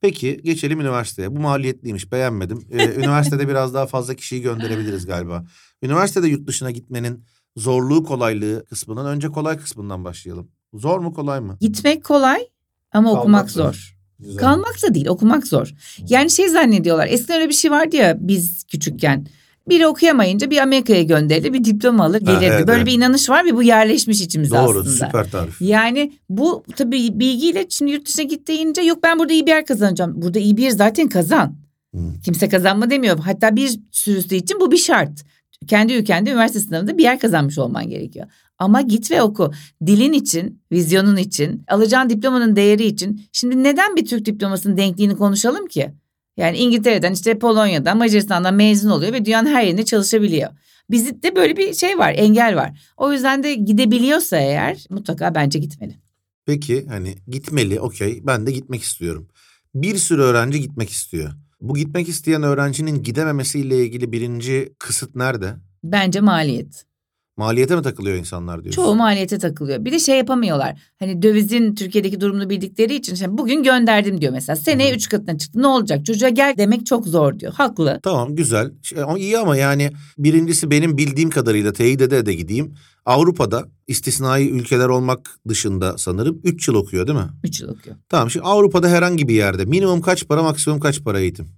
Peki 0.00 0.40
geçelim 0.44 0.80
üniversiteye. 0.80 1.36
Bu 1.36 1.40
maliyetliymiş 1.40 2.12
beğenmedim. 2.12 2.66
Ee, 2.70 2.94
üniversitede 2.96 3.48
biraz 3.48 3.74
daha 3.74 3.86
fazla 3.86 4.14
kişiyi 4.14 4.42
gönderebiliriz 4.42 5.06
galiba. 5.06 5.44
Üniversitede 5.82 6.28
yurt 6.28 6.46
dışına 6.46 6.70
gitmenin 6.70 7.24
zorluğu 7.56 8.04
kolaylığı 8.04 8.64
kısmından 8.66 9.06
önce 9.06 9.28
kolay 9.28 9.56
kısmından 9.58 10.04
başlayalım. 10.04 10.48
Zor 10.74 10.98
mu 11.00 11.14
kolay 11.14 11.40
mı? 11.40 11.56
Gitmek 11.60 12.04
kolay 12.04 12.40
ama 12.92 13.08
Kalmak 13.08 13.22
okumak 13.22 13.50
zor. 13.50 13.94
zor. 14.20 14.36
Kalmak 14.38 14.82
da 14.82 14.94
değil 14.94 15.06
okumak 15.06 15.46
zor. 15.46 15.74
Yani 16.08 16.30
şey 16.30 16.48
zannediyorlar 16.48 17.06
eskiden 17.10 17.36
öyle 17.36 17.48
bir 17.48 17.54
şey 17.54 17.70
vardı 17.70 17.96
ya 17.96 18.16
biz 18.20 18.64
küçükken. 18.64 19.26
Biri 19.68 19.86
okuyamayınca 19.86 20.50
bir 20.50 20.58
Amerika'ya 20.58 21.02
gönderildi 21.02 21.52
bir 21.52 21.64
diploma 21.64 22.04
alır 22.04 22.22
Ha, 22.22 22.32
gelirdi. 22.32 22.44
evet, 22.54 22.66
Böyle 22.68 22.78
evet. 22.78 22.86
bir 22.86 22.92
inanış 22.92 23.30
var 23.30 23.44
ve 23.44 23.54
bu 23.56 23.62
yerleşmiş 23.62 24.20
içimize 24.20 24.56
Doğru 24.56 24.80
aslında. 24.80 25.06
süper 25.06 25.30
tarif. 25.30 25.60
Yani 25.60 26.12
bu 26.28 26.64
tabii 26.76 27.08
bilgiyle 27.20 27.66
şimdi 27.68 27.92
yurt 27.92 28.06
dışına 28.06 28.24
git 28.24 28.48
deyince 28.48 28.80
yok 28.82 28.98
ben 29.02 29.18
burada 29.18 29.32
iyi 29.32 29.46
bir 29.46 29.50
yer 29.50 29.66
kazanacağım. 29.66 30.22
Burada 30.22 30.38
iyi 30.38 30.56
bir 30.56 30.62
yer 30.62 30.70
zaten 30.70 31.08
kazan. 31.08 31.56
Hı. 31.94 31.98
Kimse 32.24 32.48
kazanma 32.48 32.90
demiyor. 32.90 33.18
Hatta 33.18 33.56
bir 33.56 33.80
sürüsü 33.90 34.34
için 34.34 34.60
bu 34.60 34.72
bir 34.72 34.76
şart. 34.76 35.24
Kendi 35.66 35.92
ülkende 35.92 36.30
üniversite 36.30 36.60
sınavında 36.60 36.98
bir 36.98 37.02
yer 37.02 37.20
kazanmış 37.20 37.58
olman 37.58 37.88
gerekiyor. 37.88 38.26
Ama 38.58 38.80
git 38.80 39.10
ve 39.10 39.22
oku. 39.22 39.52
Dilin 39.86 40.12
için, 40.12 40.62
vizyonun 40.72 41.16
için, 41.16 41.64
alacağın 41.68 42.10
diplomanın 42.10 42.56
değeri 42.56 42.84
için. 42.84 43.22
Şimdi 43.32 43.62
neden 43.62 43.96
bir 43.96 44.06
Türk 44.06 44.24
diplomasının 44.24 44.76
denkliğini 44.76 45.16
konuşalım 45.16 45.66
ki? 45.66 45.90
Yani 46.36 46.58
İngiltere'den 46.58 47.12
işte 47.12 47.38
Polonya'dan, 47.38 47.98
Macaristan'dan 47.98 48.54
mezun 48.54 48.90
oluyor 48.90 49.12
ve 49.12 49.24
dünyanın 49.24 49.50
her 49.50 49.62
yerinde 49.62 49.84
çalışabiliyor. 49.84 50.50
Bizde 50.90 51.36
böyle 51.36 51.56
bir 51.56 51.74
şey 51.74 51.98
var, 51.98 52.14
engel 52.16 52.56
var. 52.56 52.92
O 52.96 53.12
yüzden 53.12 53.42
de 53.42 53.54
gidebiliyorsa 53.54 54.36
eğer 54.36 54.86
mutlaka 54.90 55.34
bence 55.34 55.58
gitmeli. 55.58 55.96
Peki 56.46 56.86
hani 56.88 57.14
gitmeli 57.28 57.80
okey 57.80 58.20
ben 58.26 58.46
de 58.46 58.52
gitmek 58.52 58.82
istiyorum. 58.82 59.28
Bir 59.74 59.96
sürü 59.96 60.22
öğrenci 60.22 60.60
gitmek 60.60 60.90
istiyor. 60.90 61.32
Bu 61.64 61.74
gitmek 61.74 62.08
isteyen 62.08 62.42
öğrencinin 62.42 63.02
gidememesiyle 63.02 63.84
ilgili 63.84 64.12
birinci 64.12 64.74
kısıt 64.78 65.14
nerede? 65.16 65.54
Bence 65.84 66.20
maliyet. 66.20 66.86
Maliyete 67.36 67.76
mi 67.76 67.82
takılıyor 67.82 68.16
insanlar 68.16 68.64
diyorsun? 68.64 68.82
Çoğu 68.82 68.94
maliyete 68.94 69.38
takılıyor. 69.38 69.84
Bir 69.84 69.92
de 69.92 69.98
şey 69.98 70.18
yapamıyorlar. 70.18 70.80
Hani 70.98 71.22
dövizin 71.22 71.74
Türkiye'deki 71.74 72.20
durumunu 72.20 72.50
bildikleri 72.50 72.94
için 72.94 73.14
işte 73.14 73.38
bugün 73.38 73.62
gönderdim 73.62 74.20
diyor 74.20 74.32
mesela. 74.32 74.56
Seneye 74.56 74.90
Hı. 74.90 74.94
üç 74.96 75.08
katına 75.08 75.38
çıktı. 75.38 75.62
Ne 75.62 75.66
olacak? 75.66 76.06
Çocuğa 76.06 76.28
gel 76.28 76.54
demek 76.58 76.86
çok 76.86 77.06
zor 77.06 77.38
diyor. 77.38 77.52
Haklı. 77.52 78.00
Tamam 78.02 78.36
güzel. 78.36 78.72
Şey, 78.82 79.02
ama 79.02 79.18
iyi 79.18 79.38
ama 79.38 79.56
yani 79.56 79.92
birincisi 80.18 80.70
benim 80.70 80.96
bildiğim 80.96 81.30
kadarıyla 81.30 81.72
teyit 81.72 82.00
ede 82.00 82.26
de 82.26 82.34
gideyim. 82.34 82.74
Avrupa'da 83.06 83.64
istisnai 83.86 84.48
ülkeler 84.48 84.88
olmak 84.88 85.38
dışında 85.48 85.98
sanırım 85.98 86.40
3 86.44 86.68
yıl 86.68 86.74
okuyor 86.74 87.06
değil 87.06 87.18
mi? 87.18 87.28
Üç 87.44 87.60
yıl 87.60 87.68
okuyor. 87.68 87.96
Tamam 88.08 88.30
şimdi 88.30 88.46
Avrupa'da 88.46 88.88
herhangi 88.88 89.28
bir 89.28 89.34
yerde 89.34 89.64
minimum 89.64 90.00
kaç 90.00 90.28
para 90.28 90.42
maksimum 90.42 90.80
kaç 90.80 91.04
para 91.04 91.20
eğitim? 91.20 91.48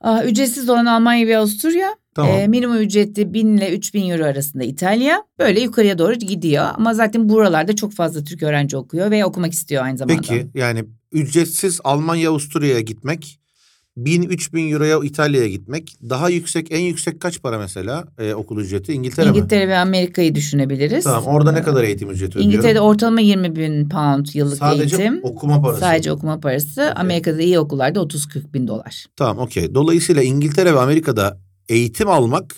Aa, 0.00 0.24
ücretsiz 0.24 0.68
olan 0.68 0.86
Almanya 0.86 1.26
ve 1.26 1.38
Avusturya. 1.38 1.96
Tamam. 2.20 2.40
Ee, 2.40 2.46
minimum 2.48 2.76
ücreti 2.76 3.34
1000 3.34 3.56
ile 3.56 3.72
3000 3.76 4.10
euro 4.10 4.24
arasında 4.24 4.64
İtalya. 4.64 5.22
Böyle 5.38 5.60
yukarıya 5.60 5.98
doğru 5.98 6.14
gidiyor. 6.14 6.66
Ama 6.74 6.94
zaten 6.94 7.28
buralarda 7.28 7.76
çok 7.76 7.92
fazla 7.92 8.24
Türk 8.24 8.42
öğrenci 8.42 8.76
okuyor 8.76 9.10
ve 9.10 9.24
okumak 9.24 9.52
istiyor 9.52 9.84
aynı 9.84 9.98
zamanda. 9.98 10.20
Peki 10.20 10.46
yani 10.54 10.84
ücretsiz 11.12 11.80
Almanya 11.84 12.30
Avusturya'ya 12.30 12.80
gitmek 12.80 13.40
1000-3000 13.98 14.72
euroya 14.72 14.98
İtalya'ya 15.04 15.48
gitmek 15.48 15.96
daha 16.10 16.28
yüksek 16.28 16.72
en 16.72 16.80
yüksek 16.80 17.20
kaç 17.20 17.42
para 17.42 17.58
mesela 17.58 18.04
e, 18.18 18.34
okul 18.34 18.60
ücreti 18.60 18.92
İngiltere, 18.92 19.30
mi? 19.30 19.36
İngiltere 19.36 19.68
ve 19.68 19.78
Amerika'yı 19.78 20.34
düşünebiliriz. 20.34 21.04
Tamam 21.04 21.26
orada 21.26 21.52
ne 21.52 21.62
kadar 21.62 21.84
eğitim 21.84 22.10
ücreti 22.10 22.30
ödüyorum? 22.30 22.50
İngiltere'de 22.50 22.80
ortalama 22.80 23.20
20 23.20 23.56
bin 23.56 23.88
pound 23.88 24.26
yıllık 24.34 24.58
Sadece 24.58 24.96
eğitim. 24.96 25.20
okuma 25.22 25.62
parası. 25.62 25.80
Sadece 25.80 26.12
okuma 26.12 26.40
parası. 26.40 26.92
Amerika'da 26.96 27.42
iyi 27.42 27.58
okullarda 27.58 28.00
30-40 28.00 28.52
bin 28.54 28.68
dolar. 28.68 29.06
Tamam 29.16 29.38
okey. 29.38 29.74
Dolayısıyla 29.74 30.22
İngiltere 30.22 30.74
ve 30.74 30.78
Amerika'da 30.78 31.38
eğitim 31.70 32.08
almak 32.08 32.56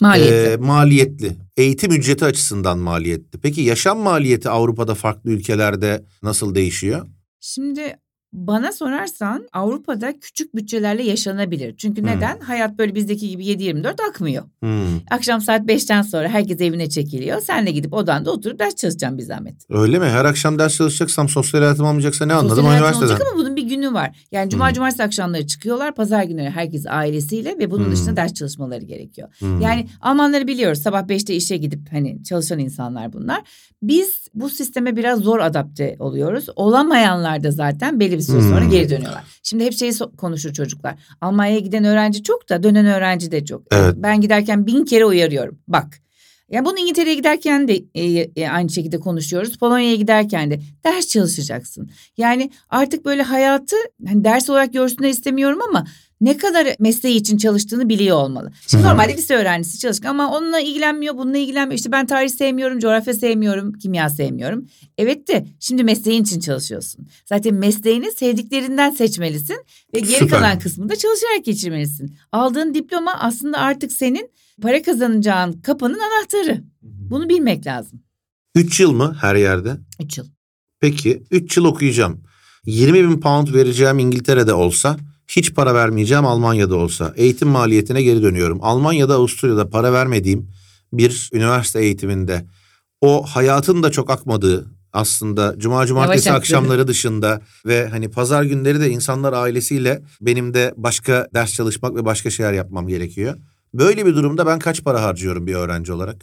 Maliyeti. 0.00 0.50
e, 0.50 0.56
maliyetli. 0.56 1.36
Eğitim 1.56 1.92
ücreti 1.92 2.24
açısından 2.24 2.78
maliyetli. 2.78 3.40
Peki 3.40 3.60
yaşam 3.60 3.98
maliyeti 3.98 4.48
Avrupa'da 4.48 4.94
farklı 4.94 5.30
ülkelerde 5.30 6.04
nasıl 6.22 6.54
değişiyor? 6.54 7.06
Şimdi 7.40 7.96
bana 8.32 8.72
sorarsan 8.72 9.48
Avrupa'da 9.52 10.20
küçük 10.20 10.56
bütçelerle 10.56 11.02
yaşanabilir. 11.02 11.74
Çünkü 11.76 12.00
Hmm. 12.02 12.08
neden? 12.08 12.40
Hayat 12.40 12.78
böyle 12.78 12.94
bizdeki 12.94 13.28
gibi 13.28 13.44
7-24 13.46 14.00
akmıyor. 14.08 14.44
Hmm, 14.60 14.86
Akşam 15.10 15.40
saat 15.40 15.60
5'ten 15.68 16.02
sonra 16.02 16.28
herkes 16.28 16.60
evine 16.60 16.88
çekiliyor. 16.88 17.40
Sen 17.40 17.66
de 17.66 17.70
gidip 17.70 17.92
odanda 17.92 18.30
oturup 18.30 18.58
ders 18.58 18.74
çalışacaksın 18.76 19.18
bir 19.18 19.22
zahmet. 19.22 19.54
Öyle 19.70 19.98
mi? 19.98 20.04
Her 20.06 20.24
akşam 20.24 20.58
ders 20.58 20.76
çalışacaksam 20.76 21.28
sosyal 21.28 21.60
hayatım 21.60 21.86
olmayacaksa 21.86 22.26
ne 22.26 22.34
anladım 22.34 22.56
Sosyal 22.56 22.74
üniversiteden? 22.74 23.10
olacak 23.10 23.26
ama 23.32 23.40
bunun 23.40 23.56
bir 23.56 23.62
günü 23.62 23.92
var. 23.92 24.26
Yani 24.32 24.50
cuma 24.50 24.66
Hmm. 24.68 24.74
cumartesi 24.74 25.02
akşamları 25.02 25.46
çıkıyorlar. 25.46 25.94
Pazar 25.94 26.22
günleri 26.22 26.50
herkes 26.50 26.86
ailesiyle 26.88 27.58
ve 27.58 27.70
bunun 27.70 27.84
Hmm. 27.84 27.92
dışında 27.92 28.16
ders 28.16 28.34
çalışmaları 28.34 28.84
gerekiyor. 28.84 29.28
Hmm. 29.38 29.60
Yani 29.60 29.86
Almanları 30.00 30.46
biliyoruz. 30.46 30.82
Sabah 30.82 31.08
5'te 31.08 31.34
işe 31.34 31.56
gidip 31.56 31.92
hani 31.92 32.24
çalışan 32.24 32.58
insanlar 32.58 33.12
bunlar. 33.12 33.40
Biz 33.82 34.28
bu 34.34 34.48
sisteme 34.50 34.96
biraz 34.96 35.20
zor 35.20 35.40
adapte 35.40 35.96
oluyoruz. 35.98 36.46
Olamayanlar 36.56 37.42
da 37.44 37.50
zaten 37.50 38.00
belli 38.00 38.16
bir 38.16 38.22
süre 38.22 38.40
sonra 38.40 38.60
Hmm. 38.60 38.70
geri 38.70 38.90
dönüyorlar. 38.90 39.22
Şimdi 39.42 39.64
hep 39.64 39.72
şeyi 39.72 39.92
konuşur 40.16 40.52
çocuklar. 40.52 40.94
Almanya'ya 41.20 41.58
giden 41.60 41.84
öğrenci 41.84 42.22
çok 42.22 42.48
da 42.48 42.62
dönen 42.62 42.86
öğrenci 42.86 43.30
de 43.32 43.44
çok. 43.44 43.62
Evet. 43.72 43.94
Ben 43.96 44.20
giderken 44.20 44.66
bin 44.66 44.84
kere 44.84 45.04
uyarıyorum. 45.04 45.58
Bak. 45.68 45.98
Ya 46.52 46.64
bunu 46.64 46.78
İngiltere'ye 46.78 47.14
giderken 47.14 47.68
de 47.68 47.82
e, 47.94 48.30
e, 48.36 48.48
aynı 48.48 48.70
şekilde 48.70 48.98
konuşuyoruz. 49.00 49.58
Polonya'ya 49.58 49.94
giderken 49.94 50.50
de 50.50 50.60
ders 50.84 51.08
çalışacaksın. 51.08 51.90
Yani 52.16 52.50
artık 52.68 53.04
böyle 53.04 53.22
hayatı 53.22 53.76
hani 54.06 54.24
ders 54.24 54.50
olarak 54.50 54.72
görsünler 54.72 55.08
istemiyorum 55.08 55.58
ama 55.68 55.84
ne 56.20 56.36
kadar 56.36 56.66
mesleği 56.78 57.16
için 57.16 57.36
çalıştığını 57.36 57.88
biliyor 57.88 58.16
olmalı. 58.16 58.52
Şimdi 58.66 58.84
Hı 58.84 58.88
hı. 58.88 58.92
normalde 58.92 59.16
lise 59.16 59.36
öğrencisi 59.36 59.78
çalışkan 59.78 60.10
ama 60.10 60.36
onunla 60.36 60.60
ilgilenmiyor, 60.60 61.16
bununla 61.16 61.38
ilgilenmiyor. 61.38 61.78
İşte 61.78 61.92
ben 61.92 62.06
tarih 62.06 62.30
sevmiyorum, 62.30 62.78
coğrafya 62.78 63.14
sevmiyorum, 63.14 63.72
kimya 63.72 64.10
sevmiyorum. 64.10 64.66
Evet 64.98 65.28
de 65.28 65.46
şimdi 65.60 65.84
mesleğin 65.84 66.22
için 66.22 66.40
çalışıyorsun. 66.40 67.06
Zaten 67.24 67.54
mesleğini 67.54 68.12
sevdiklerinden 68.12 68.90
seçmelisin 68.90 69.56
ve 69.94 70.00
geri 70.00 70.12
Süper. 70.12 70.28
kalan 70.28 70.58
kısmını 70.58 70.88
da 70.88 70.96
çalışarak 70.96 71.44
geçirmelisin. 71.44 72.16
Aldığın 72.32 72.74
diploma 72.74 73.14
aslında 73.20 73.58
artık 73.58 73.92
senin 73.92 74.30
para 74.62 74.82
kazanacağın 74.82 75.52
kapının 75.52 75.98
anahtarı. 75.98 76.64
Bunu 76.82 77.28
bilmek 77.28 77.66
lazım. 77.66 78.02
3 78.54 78.80
yıl 78.80 78.92
mı 78.92 79.16
her 79.20 79.34
yerde? 79.34 79.76
3 80.00 80.18
yıl. 80.18 80.26
Peki 80.80 81.22
3 81.30 81.56
yıl 81.56 81.64
okuyacağım. 81.64 82.22
20 82.66 83.08
bin 83.08 83.20
pound 83.20 83.54
vereceğim 83.54 83.98
İngiltere'de 83.98 84.52
olsa 84.52 84.96
hiç 85.28 85.54
para 85.54 85.74
vermeyeceğim 85.74 86.26
Almanya'da 86.26 86.76
olsa. 86.76 87.12
Eğitim 87.16 87.48
maliyetine 87.48 88.02
geri 88.02 88.22
dönüyorum. 88.22 88.58
Almanya'da 88.62 89.14
Avusturya'da 89.14 89.70
para 89.70 89.92
vermediğim 89.92 90.48
bir 90.92 91.30
üniversite 91.32 91.80
eğitiminde 91.80 92.44
o 93.00 93.22
hayatın 93.22 93.82
da 93.82 93.90
çok 93.90 94.10
akmadığı 94.10 94.66
aslında 94.92 95.54
cuma 95.58 95.86
cumartesi 95.86 96.28
Yavaş 96.28 96.38
akşamları 96.38 96.88
dışında 96.88 97.40
ve 97.66 97.88
hani 97.88 98.10
pazar 98.10 98.42
günleri 98.42 98.80
de 98.80 98.90
insanlar 98.90 99.32
ailesiyle 99.32 100.02
benim 100.20 100.54
de 100.54 100.74
başka 100.76 101.28
ders 101.34 101.52
çalışmak 101.54 101.94
ve 101.94 102.04
başka 102.04 102.30
şeyler 102.30 102.52
yapmam 102.52 102.88
gerekiyor. 102.88 103.36
Böyle 103.74 104.06
bir 104.06 104.14
durumda 104.14 104.46
ben 104.46 104.58
kaç 104.58 104.84
para 104.84 105.02
harcıyorum 105.02 105.46
bir 105.46 105.54
öğrenci 105.54 105.92
olarak? 105.92 106.16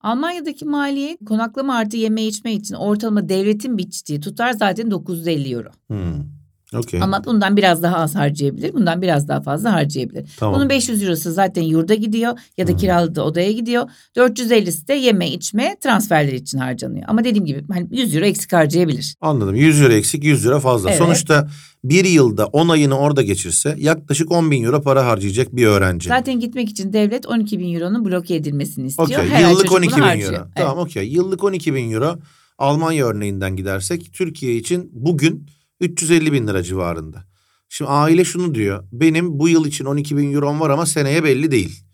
Almanya'daki 0.00 0.64
maliyet 0.64 1.18
konaklama 1.28 1.74
artı 1.74 1.96
yeme 1.96 2.22
içme 2.26 2.52
için 2.52 2.74
ortalama 2.74 3.28
devletin 3.28 3.78
biçtiği 3.78 4.20
tutar 4.20 4.52
zaten 4.52 4.90
950 4.90 5.54
euro. 5.54 5.68
Hmm. 5.88 6.41
Okey. 6.74 7.02
Ama 7.02 7.24
bundan 7.24 7.56
biraz 7.56 7.82
daha 7.82 7.96
az 7.96 8.14
harcayabilir. 8.14 8.74
Bundan 8.74 9.02
biraz 9.02 9.28
daha 9.28 9.40
fazla 9.40 9.72
harcayabilir. 9.72 10.24
Tamam. 10.38 10.54
Bunun 10.60 10.68
500 10.68 11.02
eurosu 11.02 11.32
zaten 11.32 11.62
yurda 11.62 11.94
gidiyor 11.94 12.38
ya 12.58 12.66
da 12.66 12.70
Hmm. 12.70 12.78
kiraladığı 12.78 13.22
odaya 13.22 13.52
gidiyor. 13.52 13.88
450'si 14.16 14.88
de 14.88 14.94
yeme 14.94 15.30
içme 15.30 15.76
transferleri 15.80 16.36
için 16.36 16.58
harcanıyor. 16.58 17.04
Ama 17.08 17.24
dediğim 17.24 17.46
gibi 17.46 17.64
hani 17.72 17.88
100 17.90 18.16
euro 18.16 18.24
eksik 18.24 18.52
harcayabilir. 18.52 19.14
Anladım. 19.20 19.54
100 19.54 19.80
lira 19.80 19.92
eksik 19.94 20.24
100 20.24 20.46
lira 20.46 20.60
fazla. 20.60 20.88
Evet. 20.90 20.98
Sonuçta 20.98 21.48
bir 21.84 22.04
yılda 22.04 22.46
10 22.46 22.68
ayını 22.68 22.98
orada 22.98 23.22
geçirse 23.22 23.74
yaklaşık 23.78 24.32
10 24.32 24.50
bin 24.50 24.64
euro 24.64 24.82
para 24.82 25.06
harcayacak 25.06 25.56
bir 25.56 25.66
öğrenci. 25.66 26.08
Zaten 26.08 26.40
gitmek 26.40 26.68
için 26.68 26.92
devlet 26.92 27.26
12 27.26 27.58
bin 27.58 27.74
euronun 27.74 28.04
bloke 28.04 28.34
edilmesini 28.34 28.86
istiyor. 28.86 29.08
Okey 29.08 29.28
Her 29.30 29.40
yıllık 29.40 29.56
çocuk 29.58 29.72
12 29.72 29.90
bunu 29.92 29.96
bin 29.98 30.02
harcıyor. 30.02 30.32
euro. 30.32 30.42
Evet. 30.44 30.56
Tamam 30.56 30.78
okey 30.78 31.08
yıllık 31.08 31.44
12 31.44 31.74
bin 31.74 31.92
euro 31.92 32.18
Almanya 32.58 33.06
örneğinden 33.06 33.56
gidersek 33.56 34.12
Türkiye 34.12 34.56
için 34.56 34.90
bugün 34.92 35.46
350 35.82 36.32
bin 36.32 36.46
lira 36.46 36.62
civarında. 36.62 37.24
Şimdi 37.68 37.90
aile 37.90 38.24
şunu 38.24 38.54
diyor. 38.54 38.84
Benim 38.92 39.38
bu 39.38 39.48
yıl 39.48 39.66
için 39.66 39.84
12 39.84 40.16
bin 40.16 40.32
euron 40.32 40.60
var 40.60 40.70
ama 40.70 40.86
seneye 40.86 41.24
belli 41.24 41.50
değil. 41.50 41.84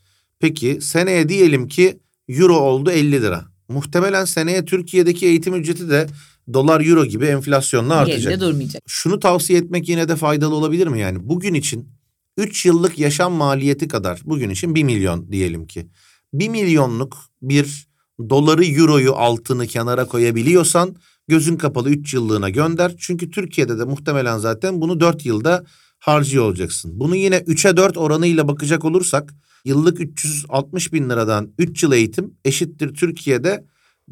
Peki 0.41 0.79
seneye 0.81 1.29
diyelim 1.29 1.69
ki 1.69 1.99
euro 2.29 2.57
oldu 2.57 2.91
50 2.91 3.13
lira. 3.13 3.45
Muhtemelen 3.69 4.25
seneye 4.25 4.65
Türkiye'deki 4.65 5.27
eğitim 5.27 5.55
ücreti 5.55 5.91
de 5.91 6.07
dolar 6.53 6.87
euro 6.87 7.05
gibi 7.05 7.27
enflasyonla 7.27 7.95
artacak. 7.95 8.23
Yerinde 8.23 8.41
durmayacak. 8.41 8.83
Şunu 8.87 9.21
tavsiye 9.21 9.59
etmek 9.59 9.89
yine 9.89 10.09
de 10.09 10.17
faydalı 10.17 10.55
olabilir 10.55 10.87
mi 10.87 11.01
yani? 11.01 11.19
Bugün 11.29 11.55
için 11.55 11.89
3 12.37 12.67
yıllık 12.67 12.99
yaşam 12.99 13.33
maliyeti 13.33 13.89
kadar 13.89 14.21
bugün 14.25 14.51
için 14.51 14.75
1 14.75 14.83
milyon 14.83 15.33
diyelim 15.33 15.67
ki. 15.67 15.87
1 16.33 16.49
milyonluk 16.49 17.19
bir 17.43 17.89
doları, 18.31 18.65
euroyu, 18.65 19.15
altını 19.15 19.67
kenara 19.67 20.05
koyabiliyorsan 20.05 20.97
gözün 21.29 21.57
kapalı 21.57 21.91
3 21.91 22.15
yıllığına 22.15 22.51
gönder. 22.51 22.95
Çünkü 22.99 23.31
Türkiye'de 23.31 23.79
de 23.79 23.85
muhtemelen 23.85 24.39
zaten 24.39 24.81
bunu 24.81 25.01
4 25.01 25.27
yılda 25.27 25.65
harcıyor 25.99 26.45
olacaksın. 26.45 27.01
Bunu 27.01 27.17
yine 27.17 27.37
3'e 27.37 27.77
4 27.77 27.97
oranıyla 27.97 28.49
bakacak 28.49 28.85
olursak 28.85 29.35
yıllık 29.65 30.01
360 30.01 30.93
bin 30.93 31.11
liradan 31.11 31.53
3 31.59 31.83
yıl 31.83 31.93
eğitim 31.93 32.35
eşittir 32.45 32.95
Türkiye'de 32.95 33.65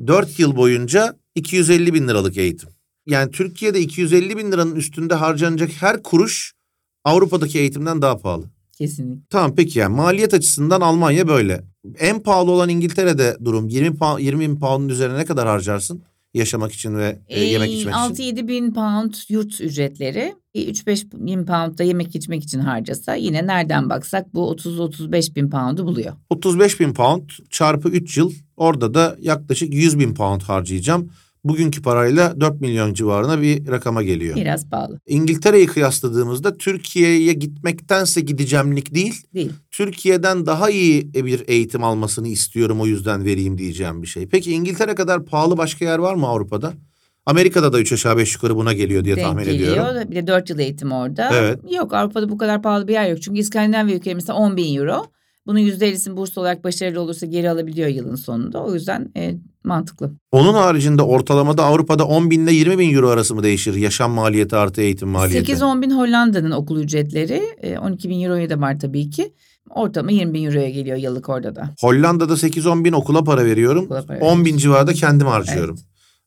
4 0.06 0.38
yıl 0.38 0.56
boyunca 0.56 1.16
250 1.34 1.94
bin 1.94 2.08
liralık 2.08 2.36
eğitim. 2.36 2.68
Yani 3.06 3.30
Türkiye'de 3.30 3.80
250 3.80 4.36
bin 4.36 4.52
liranın 4.52 4.76
üstünde 4.76 5.14
harcanacak 5.14 5.70
her 5.80 6.02
kuruş 6.02 6.52
Avrupa'daki 7.04 7.58
eğitimden 7.58 8.02
daha 8.02 8.18
pahalı. 8.18 8.44
Kesinlikle. 8.78 9.22
Tamam 9.30 9.54
peki 9.56 9.78
yani 9.78 9.96
maliyet 9.96 10.34
açısından 10.34 10.80
Almanya 10.80 11.28
böyle. 11.28 11.64
En 11.98 12.22
pahalı 12.22 12.50
olan 12.50 12.68
İngiltere'de 12.68 13.36
durum 13.44 13.68
20, 13.68 13.96
pa- 13.96 14.22
20 14.22 14.40
bin 14.40 14.56
pound'un 14.56 14.88
üzerine 14.88 15.18
ne 15.18 15.24
kadar 15.24 15.48
harcarsın? 15.48 16.02
Yaşamak 16.36 16.72
için 16.72 16.96
ve 16.96 17.18
e, 17.28 17.44
yemek 17.44 17.72
içmek 17.72 17.94
için. 17.94 18.36
6-7 18.36 18.48
bin 18.48 18.74
pound 18.74 19.14
yurt 19.28 19.60
ücretleri. 19.60 20.34
3-5 20.54 21.04
bin 21.12 21.46
pound 21.46 21.78
da 21.78 21.82
yemek 21.82 22.16
içmek 22.16 22.42
için 22.44 22.60
harcasa 22.60 23.14
yine 23.14 23.46
nereden 23.46 23.90
baksak 23.90 24.34
bu 24.34 24.52
30-35 24.52 25.34
bin 25.34 25.50
pound'u 25.50 25.86
buluyor. 25.86 26.12
35 26.30 26.80
bin 26.80 26.94
pound 26.94 27.30
çarpı 27.50 27.88
3 27.88 28.16
yıl 28.16 28.32
orada 28.56 28.94
da 28.94 29.16
yaklaşık 29.20 29.74
100 29.74 29.98
bin 29.98 30.14
pound 30.14 30.42
harcayacağım. 30.42 31.10
Bugünkü 31.48 31.82
parayla 31.82 32.40
4 32.40 32.60
milyon 32.60 32.94
civarına 32.94 33.42
bir 33.42 33.66
rakama 33.68 34.02
geliyor. 34.02 34.36
Biraz 34.36 34.70
pahalı. 34.70 35.00
İngiltere'yi 35.06 35.66
kıyasladığımızda 35.66 36.56
Türkiye'ye 36.56 37.32
gitmektense 37.32 38.20
gideceğimlik 38.20 38.94
değil, 38.94 39.22
Değil. 39.34 39.52
Türkiye'den 39.70 40.46
daha 40.46 40.70
iyi 40.70 41.14
bir 41.14 41.44
eğitim 41.46 41.84
almasını 41.84 42.28
istiyorum 42.28 42.80
o 42.80 42.86
yüzden 42.86 43.24
vereyim 43.24 43.58
diyeceğim 43.58 44.02
bir 44.02 44.06
şey. 44.06 44.26
Peki 44.26 44.52
İngiltere 44.52 44.94
kadar 44.94 45.24
pahalı 45.24 45.58
başka 45.58 45.84
yer 45.84 45.98
var 45.98 46.14
mı 46.14 46.26
Avrupa'da? 46.26 46.72
Amerika'da 47.26 47.72
da 47.72 47.80
3 47.80 47.92
aşağı 47.92 48.16
5 48.16 48.34
yukarı 48.34 48.56
buna 48.56 48.72
geliyor 48.72 49.04
diye 49.04 49.16
Denk 49.16 49.26
tahmin 49.26 49.44
geliyor. 49.44 49.72
ediyorum. 49.72 50.10
Bir 50.10 50.16
de 50.16 50.26
4 50.26 50.50
yıl 50.50 50.58
eğitim 50.58 50.92
orada. 50.92 51.30
Evet. 51.34 51.58
Yok 51.72 51.94
Avrupa'da 51.94 52.28
bu 52.28 52.38
kadar 52.38 52.62
pahalı 52.62 52.88
bir 52.88 52.92
yer 52.92 53.10
yok. 53.10 53.22
Çünkü 53.22 53.40
İskandinavya 53.40 53.98
mesela 54.14 54.38
10 54.38 54.56
bin 54.56 54.76
euro. 54.76 55.06
Bunun 55.46 55.58
%50'sini 55.58 56.16
burs 56.16 56.38
olarak 56.38 56.64
başarılı 56.64 57.00
olursa 57.00 57.26
geri 57.26 57.50
alabiliyor 57.50 57.88
yılın 57.88 58.14
sonunda. 58.16 58.64
O 58.64 58.74
yüzden 58.74 59.10
e, 59.16 59.34
mantıklı. 59.64 60.12
Onun 60.32 60.54
haricinde 60.54 61.02
ortalamada 61.02 61.64
Avrupa'da 61.64 62.04
10 62.06 62.30
bin 62.30 62.46
ile 62.46 62.52
20 62.52 62.78
bin 62.78 62.94
euro 62.94 63.08
arası 63.08 63.34
mı 63.34 63.42
değişir? 63.42 63.74
Yaşam 63.74 64.12
maliyeti 64.12 64.56
artı 64.56 64.80
eğitim 64.80 65.08
maliyeti. 65.08 65.52
8-10 65.52 65.82
bin 65.82 65.90
Hollanda'nın 65.90 66.50
okul 66.50 66.80
ücretleri. 66.80 67.42
E, 67.62 67.78
12 67.78 68.08
bin 68.08 68.22
euroya 68.22 68.50
da 68.50 68.60
var 68.60 68.80
tabii 68.80 69.10
ki. 69.10 69.32
Ortalama 69.70 70.10
20 70.10 70.34
bin 70.34 70.44
euroya 70.44 70.70
geliyor 70.70 70.96
yıllık 70.96 71.28
orada 71.28 71.56
da. 71.56 71.70
Hollanda'da 71.80 72.32
8-10 72.32 72.84
bin 72.84 72.92
okula 72.92 73.24
para 73.24 73.44
veriyorum. 73.44 73.84
Okula 73.84 74.06
para 74.06 74.18
10 74.20 74.44
bin 74.44 74.56
civarında 74.56 74.92
kendim 74.92 75.26
harcıyorum. 75.26 75.78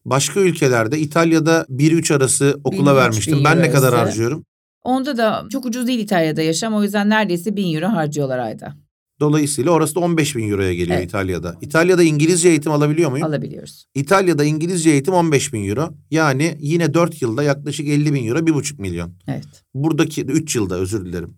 Başka 0.05 0.39
ülkelerde 0.39 0.99
İtalya'da 0.99 1.65
1-3 1.69 2.15
arası 2.15 2.59
okula 2.63 2.91
1-3 2.91 2.95
vermiştim. 2.95 3.43
Ben 3.45 3.59
ne 3.59 3.71
kadar 3.71 3.95
harcıyorum? 3.95 4.45
Onda 4.83 5.17
da 5.17 5.45
çok 5.51 5.65
ucuz 5.65 5.87
değil 5.87 5.99
İtalya'da 5.99 6.41
yaşam. 6.41 6.73
O 6.73 6.83
yüzden 6.83 7.09
neredeyse 7.09 7.55
1000 7.55 7.75
euro 7.75 7.87
harcıyorlar 7.87 8.39
ayda. 8.39 8.73
Dolayısıyla 9.19 9.71
orası 9.71 9.95
da 9.95 9.99
15 9.99 10.35
bin 10.35 10.51
euroya 10.51 10.73
geliyor 10.73 10.97
Evet. 10.97 11.09
İtalya'da. 11.09 11.57
İtalya'da 11.61 12.03
İngilizce 12.03 12.49
eğitim 12.49 12.71
alabiliyor 12.71 13.11
muyum? 13.11 13.27
Alabiliyoruz. 13.27 13.85
İtalya'da 13.95 14.43
İngilizce 14.43 14.89
eğitim 14.89 15.13
15 15.13 15.53
bin 15.53 15.69
euro. 15.69 15.93
Yani 16.11 16.57
yine 16.59 16.93
4 16.93 17.21
yılda 17.21 17.43
yaklaşık 17.43 17.87
50 17.87 18.13
bin 18.13 18.27
euro, 18.27 18.39
1,5 18.39 18.81
milyon. 18.81 19.13
Evet. 19.27 19.63
Buradaki 19.73 20.21
3 20.21 20.55
yılda 20.55 20.75
özür 20.75 21.05
dilerim. 21.05 21.33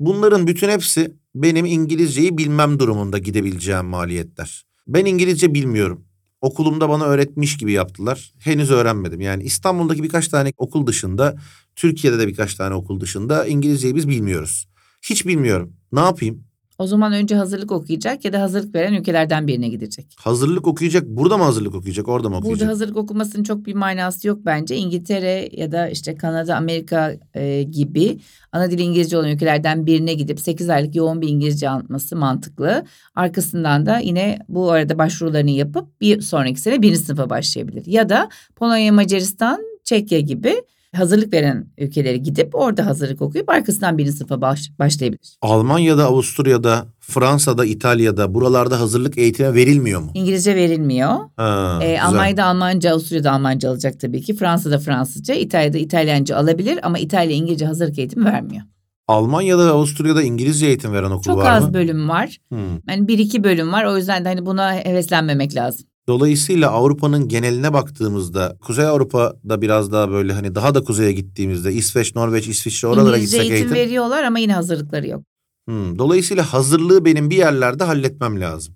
Bunların 0.00 0.46
bütün 0.46 0.68
hepsi 0.68 1.14
benim 1.34 1.66
İngilizceyi 1.66 2.38
bilmem 2.38 2.78
durumunda 2.78 3.18
gidebileceğim 3.18 3.84
maliyetler. 3.84 4.64
Ben 4.86 5.04
İngilizce 5.04 5.54
bilmiyorum. 5.54 6.04
Okulumda 6.40 6.88
bana 6.88 7.04
öğretmiş 7.04 7.56
gibi 7.56 7.72
yaptılar. 7.72 8.32
Henüz 8.38 8.70
öğrenmedim. 8.70 9.20
Yani 9.20 9.42
İstanbul'daki 9.42 10.02
birkaç 10.02 10.28
tane 10.28 10.52
okul 10.56 10.86
dışında, 10.86 11.36
Türkiye'de 11.76 12.18
de 12.18 12.28
birkaç 12.28 12.54
tane 12.54 12.74
okul 12.74 13.00
dışında 13.00 13.46
İngilizceyi 13.46 13.96
biz 13.96 14.08
bilmiyoruz. 14.08 14.68
Hiç 15.02 15.26
bilmiyorum. 15.26 15.72
Ne 15.92 16.00
yapayım? 16.00 16.44
O 16.80 16.86
zaman 16.86 17.12
önce 17.12 17.36
hazırlık 17.36 17.72
okuyacak 17.72 18.24
ya 18.24 18.32
da 18.32 18.42
hazırlık 18.42 18.74
veren 18.74 18.94
ülkelerden 18.94 19.46
birine 19.46 19.68
gidecek. 19.68 20.06
Hazırlık 20.18 20.66
okuyacak. 20.66 21.06
Burada 21.06 21.38
mı 21.38 21.44
hazırlık 21.44 21.74
okuyacak? 21.74 22.08
Orada 22.08 22.28
mı 22.28 22.36
okuyacak? 22.36 22.60
Burada 22.60 22.72
hazırlık 22.72 22.96
okumasının 22.96 23.44
çok 23.44 23.66
bir 23.66 23.74
manası 23.74 24.28
yok 24.28 24.38
bence. 24.44 24.76
İngiltere 24.76 25.48
ya 25.52 25.72
da 25.72 25.88
işte 25.88 26.16
Kanada, 26.16 26.56
Amerika 26.56 27.14
e, 27.34 27.62
gibi 27.62 28.20
ana 28.52 28.70
dili 28.70 28.82
İngilizce 28.82 29.18
olan 29.18 29.28
ülkelerden 29.28 29.86
birine 29.86 30.14
gidip 30.14 30.40
8 30.40 30.70
aylık 30.70 30.96
yoğun 30.96 31.20
bir 31.20 31.28
İngilizce 31.28 31.68
anlatması 31.68 32.16
mantıklı. 32.16 32.84
Arkasından 33.14 33.86
da 33.86 33.98
yine 33.98 34.38
bu 34.48 34.70
arada 34.70 34.98
başvurularını 34.98 35.50
yapıp 35.50 36.00
bir 36.00 36.20
sonraki 36.20 36.60
sene 36.60 36.82
birinci 36.82 36.98
sınıfa 36.98 37.30
başlayabilir. 37.30 37.86
Ya 37.86 38.08
da 38.08 38.28
Polonya, 38.56 38.92
Macaristan, 38.92 39.60
Çekya 39.84 40.20
gibi 40.20 40.54
hazırlık 40.96 41.32
veren 41.32 41.66
ülkelere 41.78 42.16
gidip 42.16 42.54
orada 42.54 42.86
hazırlık 42.86 43.22
okuyup 43.22 43.48
arkasından 43.48 43.98
birinci 43.98 44.12
sınıfa 44.16 44.40
baş, 44.40 44.70
başlayabilir. 44.78 45.36
Almanya'da, 45.42 46.04
Avusturya'da, 46.04 46.86
Fransa'da, 47.00 47.64
İtalya'da 47.64 48.34
buralarda 48.34 48.80
hazırlık 48.80 49.18
eğitimi 49.18 49.54
verilmiyor 49.54 50.00
mu? 50.00 50.10
İngilizce 50.14 50.56
verilmiyor. 50.56 51.10
Ha, 51.36 51.78
Ee, 51.82 51.86
güzel. 51.86 52.06
Almanya'da 52.06 52.44
Almanca, 52.44 52.92
Avusturya'da 52.92 53.32
Almanca 53.32 53.70
alacak 53.70 54.00
tabii 54.00 54.22
ki. 54.22 54.34
Fransa'da 54.36 54.78
Fransızca, 54.78 55.34
İtalya'da 55.34 55.78
İtalyanca 55.78 56.36
alabilir 56.36 56.78
ama 56.82 56.98
İtalya 56.98 57.36
İngilizce 57.36 57.66
hazırlık 57.66 57.98
eğitimi 57.98 58.24
vermiyor. 58.24 58.62
Almanya'da 59.08 59.66
ve 59.66 59.70
Avusturya'da 59.70 60.22
İngilizce 60.22 60.66
eğitim 60.66 60.92
veren 60.92 61.10
okul 61.10 61.22
Çok 61.22 61.38
var 61.38 61.50
az 61.52 61.64
mı? 61.66 61.74
bölüm 61.74 62.08
var. 62.08 62.36
Hmm. 62.48 62.58
Yani 62.88 63.08
bir 63.08 63.18
iki 63.18 63.44
bölüm 63.44 63.72
var. 63.72 63.84
O 63.84 63.96
yüzden 63.96 64.24
de 64.24 64.28
hani 64.28 64.46
buna 64.46 64.74
heveslenmemek 64.74 65.54
lazım. 65.54 65.86
Dolayısıyla 66.10 66.70
Avrupa'nın 66.70 67.28
geneline 67.28 67.72
baktığımızda 67.72 68.56
Kuzey 68.60 68.86
Avrupa'da 68.86 69.62
biraz 69.62 69.92
daha 69.92 70.10
böyle 70.10 70.32
hani 70.32 70.54
daha 70.54 70.74
da 70.74 70.84
kuzeye 70.84 71.12
gittiğimizde 71.12 71.72
İsveç, 71.72 72.14
Norveç, 72.14 72.48
İsviçre 72.48 72.88
oralara 72.88 73.16
İngilizce 73.16 73.36
gitsek 73.36 73.52
eğitim, 73.52 73.74
eğitim. 73.74 73.86
veriyorlar 73.88 74.24
ama 74.24 74.38
yine 74.38 74.54
hazırlıkları 74.54 75.08
yok. 75.08 75.22
Hmm, 75.68 75.98
Dolayısıyla 75.98 76.52
hazırlığı 76.52 77.04
benim 77.04 77.30
bir 77.30 77.36
yerlerde 77.36 77.84
halletmem 77.84 78.40
lazım. 78.40 78.74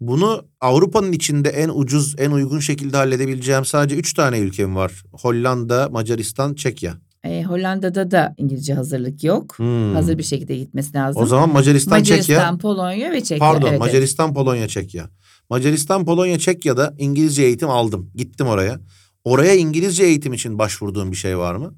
Bunu 0.00 0.44
Avrupa'nın 0.60 1.12
içinde 1.12 1.48
en 1.48 1.68
ucuz, 1.68 2.14
en 2.18 2.30
uygun 2.30 2.60
şekilde 2.60 2.96
halledebileceğim 2.96 3.64
sadece 3.64 3.96
üç 3.96 4.14
tane 4.14 4.38
ülkem 4.38 4.76
var. 4.76 5.02
Hollanda, 5.12 5.88
Macaristan, 5.92 6.54
Çekya. 6.54 6.94
Ee, 7.24 7.42
Hollanda'da 7.42 8.10
da 8.10 8.34
İngilizce 8.38 8.74
hazırlık 8.74 9.24
yok. 9.24 9.58
Hmm. 9.58 9.94
Hazır 9.94 10.18
bir 10.18 10.22
şekilde 10.22 10.56
gitmesi 10.56 10.94
lazım. 10.94 11.22
O 11.22 11.26
zaman 11.26 11.52
Macaristan, 11.52 11.98
Macaristan, 11.98 12.34
Çekya. 12.34 12.58
Polonya 12.58 13.12
ve 13.12 13.20
Çekya. 13.20 13.38
Pardon, 13.38 13.60
Evet, 13.60 13.70
evet. 13.70 13.80
Macaristan, 13.80 14.34
Polonya, 14.34 14.68
Çekya. 14.68 15.10
Macaristan, 15.50 16.04
Polonya, 16.04 16.38
Çekya'da 16.38 16.94
İngilizce 16.98 17.42
eğitim 17.42 17.70
aldım. 17.70 18.10
Gittim 18.14 18.46
oraya. 18.46 18.80
Oraya 19.24 19.54
İngilizce 19.54 20.04
eğitim 20.04 20.32
için 20.32 20.58
başvurduğum 20.58 21.10
bir 21.12 21.16
şey 21.16 21.38
var 21.38 21.54
mı? 21.54 21.74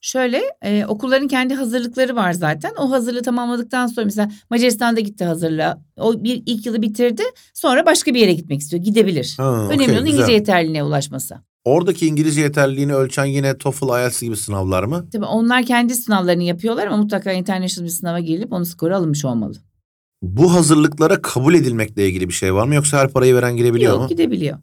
Şöyle 0.00 0.42
e, 0.62 0.86
okulların 0.86 1.28
kendi 1.28 1.54
hazırlıkları 1.54 2.16
var 2.16 2.32
zaten. 2.32 2.72
O 2.78 2.90
hazırlığı 2.90 3.22
tamamladıktan 3.22 3.86
sonra 3.86 4.04
mesela 4.04 4.30
Macaristan'da 4.50 5.00
gitti 5.00 5.24
hazırlığa. 5.24 5.82
O 5.96 6.24
bir 6.24 6.42
ilk 6.46 6.66
yılı 6.66 6.82
bitirdi. 6.82 7.22
Sonra 7.54 7.86
başka 7.86 8.14
bir 8.14 8.20
yere 8.20 8.32
gitmek 8.32 8.60
istiyor. 8.60 8.82
Gidebilir. 8.82 9.34
Ha, 9.36 9.44
Önemli 9.50 9.74
okey, 9.74 9.86
olan 9.86 9.86
güzel. 9.86 10.06
İngilizce 10.06 10.32
yeterliliğine 10.32 10.82
ulaşması. 10.84 11.36
Oradaki 11.64 12.06
İngilizce 12.06 12.40
yeterliliğini 12.40 12.94
ölçen 12.94 13.24
yine 13.24 13.58
TOEFL, 13.58 13.88
IELTS 13.88 14.22
gibi 14.22 14.36
sınavlar 14.36 14.84
mı? 14.84 15.08
Tabii 15.12 15.24
onlar 15.24 15.62
kendi 15.62 15.94
sınavlarını 15.94 16.42
yapıyorlar 16.42 16.86
ama 16.86 16.96
mutlaka 16.96 17.32
international 17.32 17.86
bir 17.86 17.92
sınava 17.92 18.20
girilip 18.20 18.52
onun 18.52 18.64
skoru 18.64 18.96
alınmış 18.96 19.24
olmalı. 19.24 19.54
Bu 20.22 20.54
hazırlıklara 20.54 21.22
kabul 21.22 21.54
edilmekle 21.54 22.08
ilgili 22.08 22.28
bir 22.28 22.34
şey 22.34 22.54
var 22.54 22.66
mı? 22.66 22.74
Yoksa 22.74 22.98
her 22.98 23.08
parayı 23.08 23.34
veren 23.34 23.56
girebiliyor 23.56 23.92
Yok 23.92 24.02
mu? 24.02 24.08
gidebiliyor. 24.08 24.58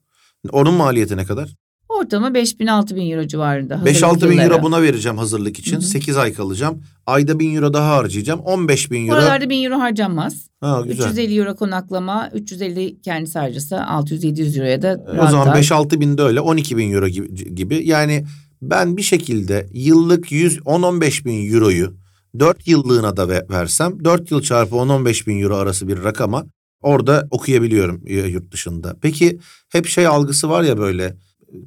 Onun 0.51 0.73
maliyeti 0.73 1.17
ne 1.17 1.25
kadar? 1.25 1.55
Ortalama 1.89 2.33
5 2.33 2.59
bin 2.59 2.67
6 2.67 2.95
bin 2.95 3.11
euro 3.11 3.27
civarında. 3.27 3.81
hazırlık 3.81 4.03
5-6 4.03 4.29
bin 4.29 4.37
euro 4.37 4.63
buna 4.63 4.81
vereceğim 4.81 5.17
hazırlık 5.17 5.59
için. 5.59 5.75
Hı 5.75 5.77
hı. 5.77 5.81
8 5.81 6.17
ay 6.17 6.33
kalacağım. 6.33 6.83
Ayda 7.05 7.39
1000 7.39 7.55
euro 7.55 7.73
daha 7.73 7.97
harcayacağım. 7.97 8.39
15 8.39 8.91
bin 8.91 9.07
euro. 9.07 9.17
Oralarda 9.17 9.49
1000 9.49 9.63
euro 9.63 9.79
harcanmaz. 9.79 10.49
Ha, 10.61 10.81
güzel. 10.87 11.05
350 11.05 11.39
euro 11.39 11.55
konaklama, 11.55 12.29
350 12.33 13.01
kendisi 13.01 13.39
harcasa 13.39 13.77
600-700 13.77 14.57
euroya 14.59 14.81
da 14.81 15.05
o 15.07 15.15
rahat 15.15 15.31
zaman 15.31 15.45
rahat. 15.45 15.63
5-6 15.63 15.99
bin 15.99 16.17
de 16.17 16.21
öyle 16.21 16.41
12 16.41 16.77
bin 16.77 16.91
euro 16.93 17.07
gibi, 17.07 17.55
gibi. 17.55 17.87
Yani 17.87 18.25
ben 18.61 18.97
bir 18.97 19.01
şekilde 19.01 19.67
yıllık 19.73 20.31
100 20.31 20.57
10-15 20.57 21.25
bin 21.25 21.53
euroyu 21.53 21.93
4 22.39 22.67
yıllığına 22.67 23.17
da 23.17 23.30
ve- 23.30 23.46
versem 23.50 24.06
4 24.06 24.32
yıl 24.32 24.41
çarpı 24.41 24.76
10-15 24.76 25.28
bin 25.28 25.41
euro 25.41 25.56
arası 25.56 25.88
bir 25.88 26.04
rakama 26.04 26.46
orada 26.82 27.28
okuyabiliyorum 27.32 28.02
e, 28.06 28.15
yurt 28.19 28.52
dışında. 28.52 28.96
Peki 29.02 29.39
hep 29.69 29.88
şey 29.88 30.08
algısı 30.08 30.50
var 30.50 30.63
ya 30.63 30.78
böyle 30.78 31.17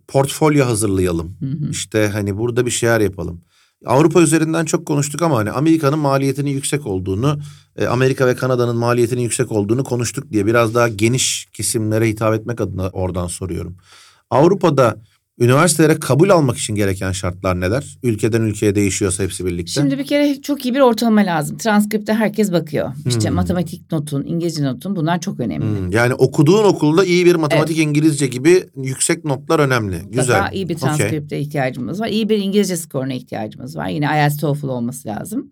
portfolyo 0.09 0.67
hazırlayalım. 0.67 1.37
Hı 1.41 1.47
hı. 1.47 1.71
İşte 1.71 2.09
hani 2.13 2.39
burada 2.39 2.67
bir 2.67 2.71
şeyler 2.71 3.01
yapalım. 3.01 3.41
Avrupa 3.87 4.23
üzerinden 4.23 4.65
çok 4.65 4.87
konuştuk 4.87 5.23
ama 5.23 5.37
hani 5.37 5.51
Amerika'nın 5.51 5.99
maliyetinin 5.99 6.51
yüksek 6.51 6.87
olduğunu, 6.87 7.39
e, 7.77 7.87
Amerika 7.87 8.27
ve 8.27 8.35
Kanada'nın 8.37 8.77
maliyetinin 8.77 9.21
yüksek 9.21 9.53
olduğunu 9.53 9.85
konuştuk 9.85 10.33
diye 10.33 10.47
biraz 10.47 10.75
daha 10.75 10.89
geniş 10.89 11.49
kesimlere 11.53 12.09
hitap 12.09 12.35
etmek 12.35 12.61
adına 12.61 12.89
oradan 12.89 13.27
soruyorum. 13.27 13.77
Avrupa'da 14.31 15.03
üniversitelere 15.40 15.94
kabul 16.01 16.31
almak 16.31 16.57
için 16.59 16.75
gereken 16.75 17.12
şartlar 17.12 17.61
neler? 17.61 17.99
Ülkeden 18.03 18.42
ülkeye 18.42 18.75
değişiyorsa 18.75 19.22
hepsi 19.22 19.46
birlikte. 19.46 19.72
Şimdi 19.72 19.99
bir 19.99 20.07
kere 20.07 20.40
çok 20.42 20.64
iyi 20.64 20.75
bir 20.75 20.81
ortalama 20.81 21.20
lazım. 21.20 21.57
Transkripte 21.59 22.14
herkes 22.14 22.53
bakıyor. 22.53 22.92
İşte 23.09 23.29
Hmm. 23.29 23.35
matematik 23.37 23.92
notun, 23.92 24.25
İngilizce 24.27 24.64
notun 24.64 24.96
bunlar 24.96 25.20
çok 25.20 25.40
önemli. 25.40 25.64
Hmm, 25.81 25.90
yani 25.90 26.14
okuduğun 26.14 26.64
okulda 26.64 27.05
iyi 27.05 27.27
bir 27.27 27.35
matematik 27.35 27.79
İngilizce 27.79 28.27
gibi 28.27 28.64
yüksek 28.77 29.25
notlar 29.25 29.59
önemli. 29.59 29.96
Güzel. 29.96 30.20
Mutlaka 30.35 30.51
iyi 30.51 30.68
bir 30.68 30.75
transkripte 30.77 31.38
ihtiyacımız 31.40 32.01
var. 32.01 32.09
İyi 32.09 32.29
bir 32.29 32.38
İngilizce 32.38 32.77
skoruna 32.77 33.12
ihtiyacımız 33.12 33.77
var. 33.77 33.88
Yine 33.88 34.05
IELTS 34.07 34.37
TOEFL 34.37 34.66
olması 34.68 35.09
lazım. 35.09 35.51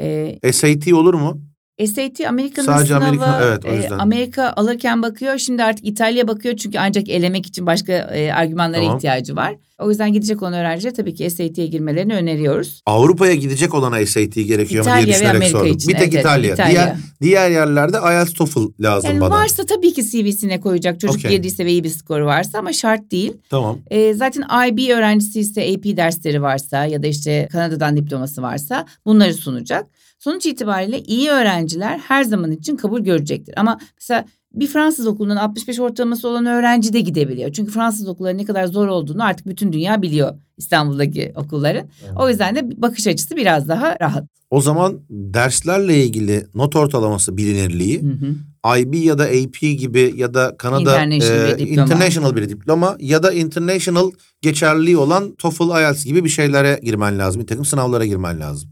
Ee, 0.00 0.52
SAT 0.52 0.92
olur 0.92 1.14
mu? 1.14 1.40
SAT 1.86 2.20
Amerika'nın 2.28 2.66
Sadece 2.66 2.94
sınavı. 2.94 3.04
Amerika- 3.04 3.40
evet, 3.42 3.64
o 3.64 3.68
e, 3.68 3.74
yüzden. 3.76 3.98
Amerika 3.98 4.52
alırken 4.56 5.02
bakıyor. 5.02 5.38
Şimdi 5.38 5.64
artık 5.64 5.86
İtalya 5.86 6.28
bakıyor. 6.28 6.56
Çünkü 6.56 6.78
ancak 6.78 7.08
elemek 7.08 7.46
için 7.46 7.66
başka 7.66 7.92
e, 7.92 8.32
argümanlara 8.32 8.80
Tamam. 8.82 8.96
ihtiyacı 8.96 9.36
var. 9.36 9.54
O 9.80 9.90
yüzden 9.90 10.12
gidecek 10.12 10.42
olan 10.42 10.52
öğrenciler 10.52 10.94
tabii 10.94 11.14
ki 11.14 11.30
SAT'ye 11.30 11.66
girmelerini 11.66 12.14
öneriyoruz. 12.14 12.82
Avrupa'ya 12.86 13.34
gidecek 13.34 13.74
olana 13.74 14.06
SAT 14.06 14.34
gerekiyor 14.34 14.84
mu 14.84 14.90
İtalya 14.90 15.06
diye 15.06 15.14
ve 15.14 15.18
düşünerek 15.18 15.36
Amerika 15.36 15.58
sordum. 15.58 15.72
için, 15.72 15.88
Bir 15.88 15.94
tek 15.98 16.14
evet, 16.14 16.20
İtalya. 16.24 16.52
İtalya. 16.54 16.70
Diğer 16.72 16.96
diğer 17.22 17.50
yerlerde 17.50 17.96
IELTS 17.96 18.32
TOEFL 18.32 18.58
lazım 18.80 19.10
Yani 19.10 19.20
bana. 19.20 19.30
varsa 19.34 19.66
tabii 19.66 19.92
ki 19.92 20.10
CV'sine 20.10 20.60
koyacak 20.60 21.00
çocuk 21.00 21.16
Okey. 21.16 21.30
girdiyse 21.30 21.64
ve 21.66 21.70
iyi 21.70 21.84
bir 21.84 21.88
skoru 21.88 22.26
varsa 22.26 22.58
ama 22.58 22.72
şart 22.72 23.10
değil. 23.10 23.32
Tamam. 23.50 23.78
E, 23.90 24.14
zaten 24.14 24.42
IB 24.68 24.90
öğrencisi 24.92 25.40
ise 25.40 25.60
AP 25.62 25.96
dersleri 25.96 26.42
varsa 26.42 26.84
ya 26.84 27.02
da 27.02 27.06
işte 27.06 27.48
Kanada'dan 27.52 27.96
diploması 27.96 28.42
varsa 28.42 28.86
bunları 29.06 29.34
sunacak. 29.34 29.86
Sonuç 30.18 30.46
itibariyle 30.46 31.00
iyi 31.02 31.30
öğrenciler 31.30 31.98
her 31.98 32.24
zaman 32.24 32.52
için 32.52 32.76
kabul 32.76 33.00
görecektir. 33.00 33.54
Ama 33.56 33.78
mesela 34.00 34.24
bir 34.54 34.66
Fransız 34.66 35.06
okulundan 35.06 35.36
65 35.36 35.80
ortalaması 35.80 36.28
olan 36.28 36.46
öğrenci 36.46 36.92
de 36.92 37.00
gidebiliyor. 37.00 37.52
Çünkü 37.52 37.72
Fransız 37.72 38.08
okulları 38.08 38.38
ne 38.38 38.44
kadar 38.44 38.66
zor 38.66 38.88
olduğunu 38.88 39.24
artık 39.24 39.46
bütün 39.46 39.72
dünya 39.72 40.02
biliyor 40.02 40.34
İstanbul'daki 40.56 41.32
okulların. 41.36 41.86
O 42.16 42.28
yüzden 42.28 42.56
de 42.56 42.82
bakış 42.82 43.06
açısı 43.06 43.36
biraz 43.36 43.68
daha 43.68 43.96
rahat. 44.00 44.24
O 44.50 44.60
zaman 44.60 45.00
derslerle 45.10 46.04
ilgili 46.04 46.46
not 46.54 46.76
ortalaması 46.76 47.36
bilinirliği 47.36 48.02
Hı 48.02 48.06
hı. 48.06 48.34
IB 48.78 48.94
ya 48.94 49.18
da 49.18 49.24
AP 49.24 49.60
gibi 49.60 50.14
ya 50.16 50.34
da 50.34 50.56
Kanada 50.58 51.04
International 51.04 51.48
e, 51.48 51.58
bir 51.58 51.66
diploma. 51.66 51.82
international 51.82 52.36
bir 52.36 52.48
diploma 52.48 52.96
ya 53.00 53.22
da 53.22 53.32
international 53.32 54.10
geçerliliği 54.42 54.96
olan 54.96 55.34
TOEFL, 55.34 55.80
IELTS 55.80 56.04
gibi 56.04 56.24
bir 56.24 56.28
şeylere 56.28 56.80
girmen 56.82 57.18
lazım. 57.18 57.42
Bir 57.42 57.46
takım 57.46 57.64
sınavlara 57.64 58.04
girmen 58.04 58.40
lazım. 58.40 58.70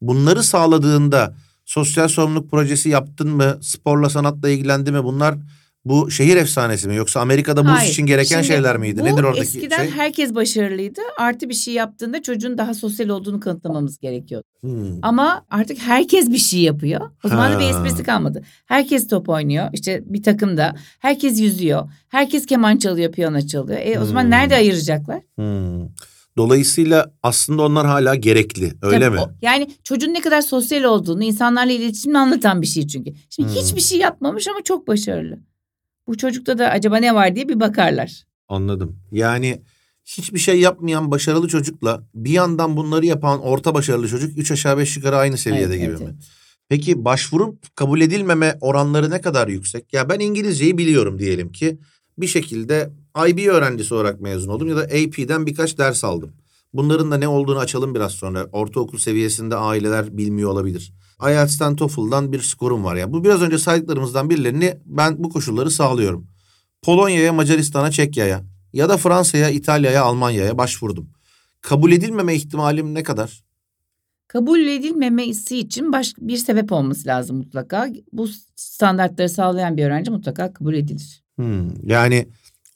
Bunları 0.00 0.42
sağladığında 0.42 1.34
sosyal 1.70 2.08
sorumluluk 2.08 2.50
projesi 2.50 2.88
yaptın 2.88 3.28
mı? 3.30 3.58
Sporla 3.62 4.08
sanatla 4.08 4.48
ilgilendi 4.48 4.92
mi? 4.92 5.04
Bunlar 5.04 5.34
bu 5.84 6.10
şehir 6.10 6.36
efsanesi 6.36 6.88
mi? 6.88 6.96
Yoksa 6.96 7.20
Amerika'da 7.20 7.72
Hayır. 7.74 7.90
için 7.90 8.06
gereken 8.06 8.36
Şimdi 8.42 8.46
şeyler 8.46 8.76
miydi? 8.76 9.00
bu 9.00 9.04
Nedir 9.04 9.22
oradaki 9.22 9.40
eskiden 9.42 9.82
şey? 9.82 9.90
herkes 9.90 10.34
başarılıydı. 10.34 11.00
Artı 11.18 11.48
bir 11.48 11.54
şey 11.54 11.74
yaptığında 11.74 12.22
çocuğun 12.22 12.58
daha 12.58 12.74
sosyal 12.74 13.08
olduğunu 13.08 13.40
kanıtlamamız 13.40 13.98
gerekiyor. 13.98 14.42
Hmm. 14.60 14.98
Ama 15.02 15.44
artık 15.50 15.78
herkes 15.78 16.30
bir 16.30 16.38
şey 16.38 16.60
yapıyor. 16.60 17.00
O 17.24 17.28
zaman 17.28 17.52
da 17.52 17.58
bir 17.58 17.64
Ha. 17.64 17.70
esprisi 17.70 18.02
kalmadı. 18.02 18.42
Herkes 18.66 19.08
top 19.08 19.28
oynuyor. 19.28 19.68
İşte 19.72 20.02
bir 20.06 20.22
takımda. 20.22 20.74
Herkes 20.98 21.40
yüzüyor. 21.40 21.88
Herkes 22.08 22.46
keman 22.46 22.76
çalıyor, 22.76 23.12
piyano 23.12 23.40
çalıyor. 23.40 23.78
E 23.82 24.00
o 24.00 24.04
zaman 24.04 24.22
Hmm. 24.22 24.30
nerede 24.30 24.54
ayıracaklar? 24.54 25.20
Hmm. 25.36 25.88
Dolayısıyla 26.36 27.12
aslında 27.22 27.62
onlar 27.62 27.86
hala 27.86 28.14
gerekli. 28.14 28.72
Öyle 28.82 29.00
Tabii 29.04 29.14
mi? 29.14 29.20
o- 29.20 29.30
yani 29.42 29.70
çocuğun 29.84 30.14
ne 30.14 30.20
kadar 30.20 30.40
sosyal 30.42 30.82
olduğunu, 30.84 31.22
insanlarla 31.24 31.72
iletişimini 31.72 32.18
anlatan 32.18 32.62
bir 32.62 32.66
şey 32.66 32.86
çünkü. 32.86 33.12
Şimdi 33.30 33.48
Hmm. 33.48 33.56
hiçbir 33.56 33.80
şey 33.80 33.98
yapmamış 33.98 34.48
ama 34.48 34.58
çok 34.64 34.88
başarılı. 34.88 35.38
Bu 36.06 36.16
çocukta 36.16 36.58
da 36.58 36.68
acaba 36.68 36.96
ne 36.96 37.14
var 37.14 37.34
diye 37.36 37.48
bir 37.48 37.60
bakarlar. 37.60 38.24
Anladım. 38.48 38.96
Yani 39.12 39.62
hiçbir 40.04 40.38
şey 40.38 40.60
yapmayan 40.60 41.10
başarılı 41.10 41.48
çocukla 41.48 42.02
bir 42.14 42.30
yandan 42.30 42.76
bunları 42.76 43.06
yapan 43.06 43.40
orta 43.42 43.74
başarılı 43.74 44.08
çocuk 44.08 44.38
üç 44.38 44.50
aşağı 44.50 44.78
beş 44.78 44.96
yukarı 44.96 45.16
aynı 45.16 45.38
seviyede 45.38 45.64
Evet, 45.74 45.80
gibi 45.80 45.90
evet, 45.90 46.00
mi? 46.00 46.06
evet. 46.10 46.24
Peki 46.68 47.04
başvurup 47.04 47.76
kabul 47.76 48.00
edilmeme 48.00 48.58
oranları 48.60 49.10
ne 49.10 49.20
kadar 49.20 49.48
yüksek? 49.48 49.92
Ya 49.92 50.08
ben 50.08 50.18
İngilizceyi 50.20 50.78
biliyorum 50.78 51.18
diyelim 51.18 51.52
ki 51.52 51.78
bir 52.20 52.26
şekilde 52.26 52.90
IB 53.28 53.46
öğrencisi 53.48 53.94
olarak 53.94 54.20
mezun 54.20 54.52
oldum 54.52 54.68
ya 54.68 54.76
da 54.76 54.82
AP'den 54.82 55.46
birkaç 55.46 55.78
ders 55.78 56.04
aldım. 56.04 56.32
Bunların 56.72 57.10
da 57.10 57.16
ne 57.16 57.28
olduğunu 57.28 57.58
açalım 57.58 57.94
biraz 57.94 58.12
sonra. 58.12 58.46
Ortaokul 58.52 58.98
seviyesinde 58.98 59.56
aileler 59.56 60.16
bilmiyor 60.16 60.50
olabilir. 60.50 60.92
IELTS'ten 61.28 61.76
TOEFL'dan 61.76 62.32
bir 62.32 62.40
skorum 62.40 62.84
var 62.84 62.96
ya. 62.96 63.12
Bu 63.12 63.24
biraz 63.24 63.42
önce 63.42 63.58
saydıklarımızdan 63.58 64.30
birilerini 64.30 64.78
ben 64.86 65.24
bu 65.24 65.30
koşulları 65.30 65.70
sağlıyorum. 65.70 66.26
Polonya'ya, 66.82 67.32
Macaristan'a, 67.32 67.90
Çekya'ya 67.90 68.44
ya 68.72 68.88
da 68.88 68.96
Fransa'ya, 68.96 69.50
İtalya'ya, 69.50 70.02
Almanya'ya 70.04 70.58
başvurdum. 70.58 71.10
Kabul 71.60 71.92
edilmeme 71.92 72.34
ihtimalim 72.34 72.94
ne 72.94 73.02
kadar? 73.02 73.44
Kabul 74.28 74.60
edilmemesi 74.60 75.58
için 75.58 75.92
baş, 75.92 76.14
bir 76.18 76.36
sebep 76.36 76.72
olması 76.72 77.08
lazım 77.08 77.36
mutlaka. 77.36 77.88
Bu 78.12 78.28
standartları 78.56 79.28
sağlayan 79.28 79.76
bir 79.76 79.84
öğrenci 79.84 80.10
mutlaka 80.10 80.52
kabul 80.52 80.74
edilir. 80.74 81.19
Hmm, 81.40 81.88
yani 81.90 82.28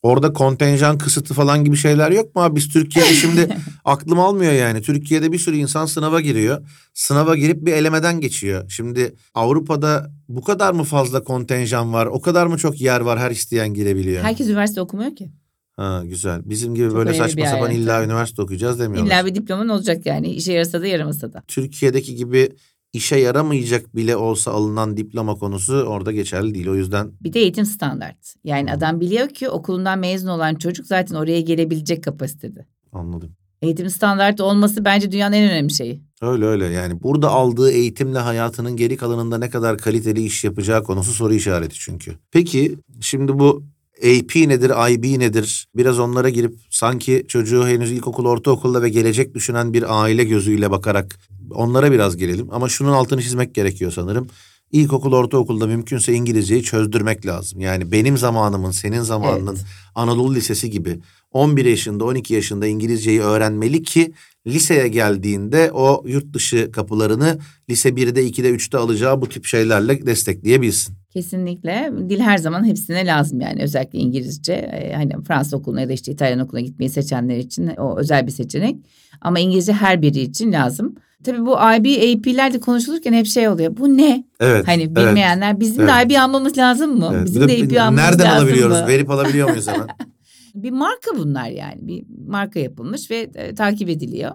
orada 0.03 0.33
kontenjan 0.33 0.99
kısıtı 0.99 1.35
falan 1.35 1.65
gibi 1.65 1.77
şeyler 1.77 2.11
yok 2.11 2.37
mu 2.37 2.43
abi? 2.43 2.57
Biz 2.57 2.69
Türkiye'de 2.69 3.15
şimdi 3.15 3.57
aklım 3.85 4.21
almıyor 4.21 4.53
yani. 4.53 4.83
Türkiye'de 4.83 5.33
bir 5.33 5.39
sürü 5.39 5.57
insan 5.57 5.87
sınava 5.87 6.21
giriyor. 6.21 6.69
Sınava 6.95 7.37
girip 7.37 7.67
bir 7.67 7.73
elemeden 7.73 8.21
geçiyor. 8.21 8.71
Şimdi 8.71 9.15
Avrupa'da 9.35 10.11
bu 10.29 10.43
kadar 10.43 10.73
mı 10.73 10.85
fazla 10.85 11.25
kontenjan 11.25 11.93
var? 11.93 12.07
O 12.07 12.21
kadar 12.21 12.47
mı 12.47 12.59
çok 12.59 12.81
yer 12.81 13.01
var 13.01 13.19
her 13.19 13.31
isteyen 13.31 13.75
girebiliyor? 13.75 14.23
Herkes 14.23 14.47
üniversite 14.47 14.81
okumuyor 14.81 15.17
ki. 15.17 15.31
Ha 15.77 16.03
güzel. 16.05 16.41
Bizim 16.45 16.75
gibi 16.75 16.89
Çok 16.89 16.97
böyle 16.97 17.15
saçma 17.15 17.47
sapan 17.47 17.71
illa 17.71 18.05
üniversite 18.05 18.43
okuyacağız 18.43 18.79
demiyorlar. 18.79 19.07
İlla 19.07 19.27
bir 19.27 19.35
diploman 19.35 19.69
olacak 19.69 20.07
yani. 20.07 20.31
İşe 20.31 20.53
yarasa 20.53 20.83
da 20.83 20.87
yaramasa 20.87 21.33
da. 21.33 21.43
Türkiye'deki 21.49 22.15
gibi 22.15 22.49
işe 22.95 23.17
yaramayacak 23.17 23.97
bile 23.97 24.17
olsa 24.17 24.51
alınan 24.51 24.97
diploma 24.97 25.35
konusu 25.35 25.75
orada 25.75 26.13
geçerli 26.13 26.55
değil. 26.55 26.69
O 26.69 26.75
yüzden 26.75 27.13
Bir 27.23 27.33
de 27.33 27.41
eğitim 27.41 27.65
standart. 27.67 28.35
Yani 28.45 28.73
adam 28.73 29.01
biliyor 29.01 29.29
ki 29.29 29.49
okulundan 29.49 29.99
mezun 29.99 30.29
olan 30.29 30.55
çocuk 30.55 30.87
zaten 30.87 31.15
oraya 31.15 31.41
gelebilecek 31.41 32.05
kapasitede. 32.05 32.67
anladım. 32.93 33.31
Eğitim 33.63 33.91
standartı 33.91 34.45
olması 34.45 34.85
bence 34.85 35.13
dünyanın 35.13 35.37
en 35.37 35.51
önemli 35.51 35.75
şeyi. 35.75 36.03
Öyle 36.23 36.45
öyle 36.45 36.65
yani 36.65 37.03
burada 37.03 37.31
aldığı 37.31 37.71
eğitimle 37.71 38.19
hayatının 38.19 38.77
geri 38.77 38.97
kalanında 38.97 39.39
ne 39.39 39.51
kadar 39.51 39.79
kaliteli 39.79 40.23
iş 40.25 40.45
yapacağı 40.45 40.85
konusu 40.85 41.13
soru 41.13 41.35
işareti 41.35 41.75
çünkü. 41.75 42.13
Peki 42.31 42.77
şimdi 43.01 43.39
bu 43.39 43.65
AP 44.05 44.49
nedir, 44.49 44.91
IB 44.91 45.19
nedir? 45.19 45.69
Biraz 45.77 45.99
onlara 45.99 46.29
girip 46.29 46.55
sanki 46.71 47.25
çocuğu 47.29 47.67
henüz 47.67 47.93
ilkokul, 47.93 48.27
ortaokulda 48.27 48.83
ve 48.83 48.89
gelecek 48.89 49.35
düşünen 49.35 49.73
bir 49.73 50.03
aile 50.03 50.25
gözüyle 50.25 50.71
bakarak 50.71 51.19
onlara 51.51 51.93
biraz 51.93 52.17
gelelim. 52.17 52.49
Ama 52.51 52.69
şunun 52.69 52.93
altını 52.93 53.23
çizmek 53.23 53.55
gerekiyor 53.55 53.93
sanırım. 53.93 54.29
İlkokul, 54.73 55.13
ortaokulda 55.13 55.67
mümkünse 55.67 56.13
İngilizceyi 56.13 56.63
çözdürmek 56.63 57.27
lazım. 57.27 57.61
Yani 57.61 57.93
benim 57.93 58.19
zamanımın, 58.19 58.71
senin 58.71 59.01
zamanının 59.01 59.55
Evet. 59.55 59.65
Anadolu 59.95 60.35
Lisesi 60.35 60.71
gibi 60.71 60.99
11 61.33 61.65
yaşında, 61.65 62.05
12 62.05 62.35
yaşında 62.35 62.67
İngilizceyi 62.67 63.21
öğrenmeli 63.21 63.83
ki 63.83 64.13
liseye 64.47 64.89
geldiğinde 64.89 65.71
o 65.73 66.05
yurt 66.07 66.35
dışı 66.35 66.73
kapılarını 66.73 67.39
lise 67.71 67.89
1'de, 67.89 68.29
2'de, 68.29 68.51
3'te 68.51 68.79
alacağı 68.79 69.21
bu 69.21 69.29
tip 69.29 69.45
şeylerle 69.45 70.07
destekleyebilsin. 70.07 71.04
Kesinlikle. 71.15 71.93
Dil 72.09 72.21
her 72.21 72.39
zaman 72.39 72.65
hepsine 72.65 73.07
lazım 73.07 73.41
yani. 73.41 73.63
Özellikle 73.63 73.99
İngilizce. 73.99 74.53
Ee, 74.53 74.93
Hani 74.95 75.13
Fransız 75.27 75.55
okuluna 75.55 75.81
ya 75.81 75.89
da 75.89 75.93
işte 75.93 76.13
İtalyan 76.13 76.39
okuluna 76.39 76.61
gitmeyi 76.61 76.89
seçenler 76.91 77.37
için 77.37 77.67
o 77.79 77.99
özel 77.99 78.27
bir 78.27 78.33
seçenek. 78.33 78.77
Ama 79.21 79.39
İngilizce 79.41 79.73
her 79.73 80.03
biri 80.03 80.21
için 80.21 80.53
lazım. 80.53 80.95
Tabii 81.25 81.47
bu 81.47 81.53
IB, 81.53 81.87
AP'ler 82.19 82.53
de 82.55 82.61
konuşulurken 82.61 83.13
hep 83.13 83.27
şey 83.27 83.49
oluyor. 83.49 83.77
Bu 83.77 83.97
ne? 83.97 84.25
Evet. 84.41 84.69
Hani 84.69 84.83
evet, 84.83 84.97
bilmeyenler 84.97 85.61
bizim 85.61 85.89
Evet. 85.89 86.09
de 86.11 86.15
IB 86.15 86.19
almamız 86.21 86.59
lazım 86.59 86.99
mı? 86.99 87.11
evet. 87.15 87.27
Bizim 87.27 87.43
de 87.43 87.49
de 87.49 87.65
AP 87.65 87.81
almamız 87.81 88.01
nereden 88.01 88.27
lazım 88.27 88.39
alabiliyoruz? 88.39 88.81
mı? 88.81 88.87
Verip 88.89 89.11
alabiliyor 89.11 89.49
muyuz 89.51 89.69
hemen? 89.69 89.87
Bir 90.55 90.71
marka 90.71 91.11
bunlar 91.19 91.49
yani. 91.49 91.79
Bir 91.81 92.05
marka 92.29 92.61
yapılmış 92.61 93.11
ve 93.11 93.31
e, 93.35 93.55
takip 93.55 93.89
ediliyor. 93.89 94.31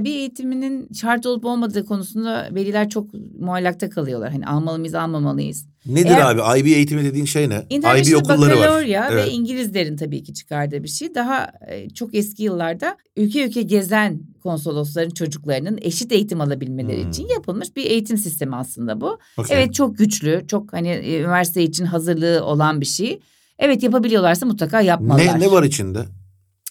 IB 0.00 0.06
eğitiminin 0.06 0.88
şart 0.92 1.26
olup 1.26 1.44
olmadığı 1.44 1.84
konusunda 1.86 2.48
veliler 2.52 2.88
çok 2.88 3.10
muallakta 3.40 3.90
kalıyorlar. 3.90 4.30
Hani 4.32 4.46
almalı 4.46 4.78
mıyız, 4.78 4.94
almamalıyız. 4.94 5.66
Nedir 5.86 6.10
Eğer- 6.10 6.36
abi? 6.36 6.60
IB 6.60 6.66
eğitimi 6.66 7.04
dediğin 7.04 7.24
şey 7.24 7.48
ne? 7.48 7.66
IB 7.70 8.16
okulları 8.16 8.58
var. 8.60 8.82
Evet. 8.86 9.26
ve 9.26 9.30
İngilizlerin 9.30 9.96
tabii 9.96 10.22
ki 10.22 10.34
çıkardığı 10.34 10.82
bir 10.82 10.88
şey. 10.88 11.14
Daha 11.14 11.52
e, 11.68 11.90
çok 11.90 12.14
eski 12.14 12.42
yıllarda 12.42 12.96
ülke 13.16 13.44
ülke 13.46 13.62
gezen 13.62 14.20
konsolosların 14.42 15.10
çocuklarının 15.10 15.78
eşit 15.82 16.12
eğitim 16.12 16.40
alabilmeleri 16.40 17.02
Hmm. 17.02 17.10
için 17.10 17.28
yapılmış 17.28 17.76
bir 17.76 17.84
eğitim 17.86 18.16
sistemi 18.18 18.56
aslında 18.56 19.00
bu. 19.00 19.18
Okey. 19.38 19.56
Evet 19.56 19.74
çok 19.74 19.98
güçlü, 19.98 20.44
çok 20.48 20.72
hani 20.72 20.88
e, 20.88 21.18
üniversite 21.20 21.62
için 21.62 21.84
hazırlığı 21.84 22.44
olan 22.44 22.80
bir 22.80 22.86
şey. 22.86 23.20
Evet 23.58 23.82
yapabiliyorlarsa 23.82 24.46
mutlaka 24.46 24.80
yapmalılar. 24.80 25.40
Ne, 25.40 25.46
ne 25.46 25.50
var 25.50 25.62
içinde? 25.62 26.04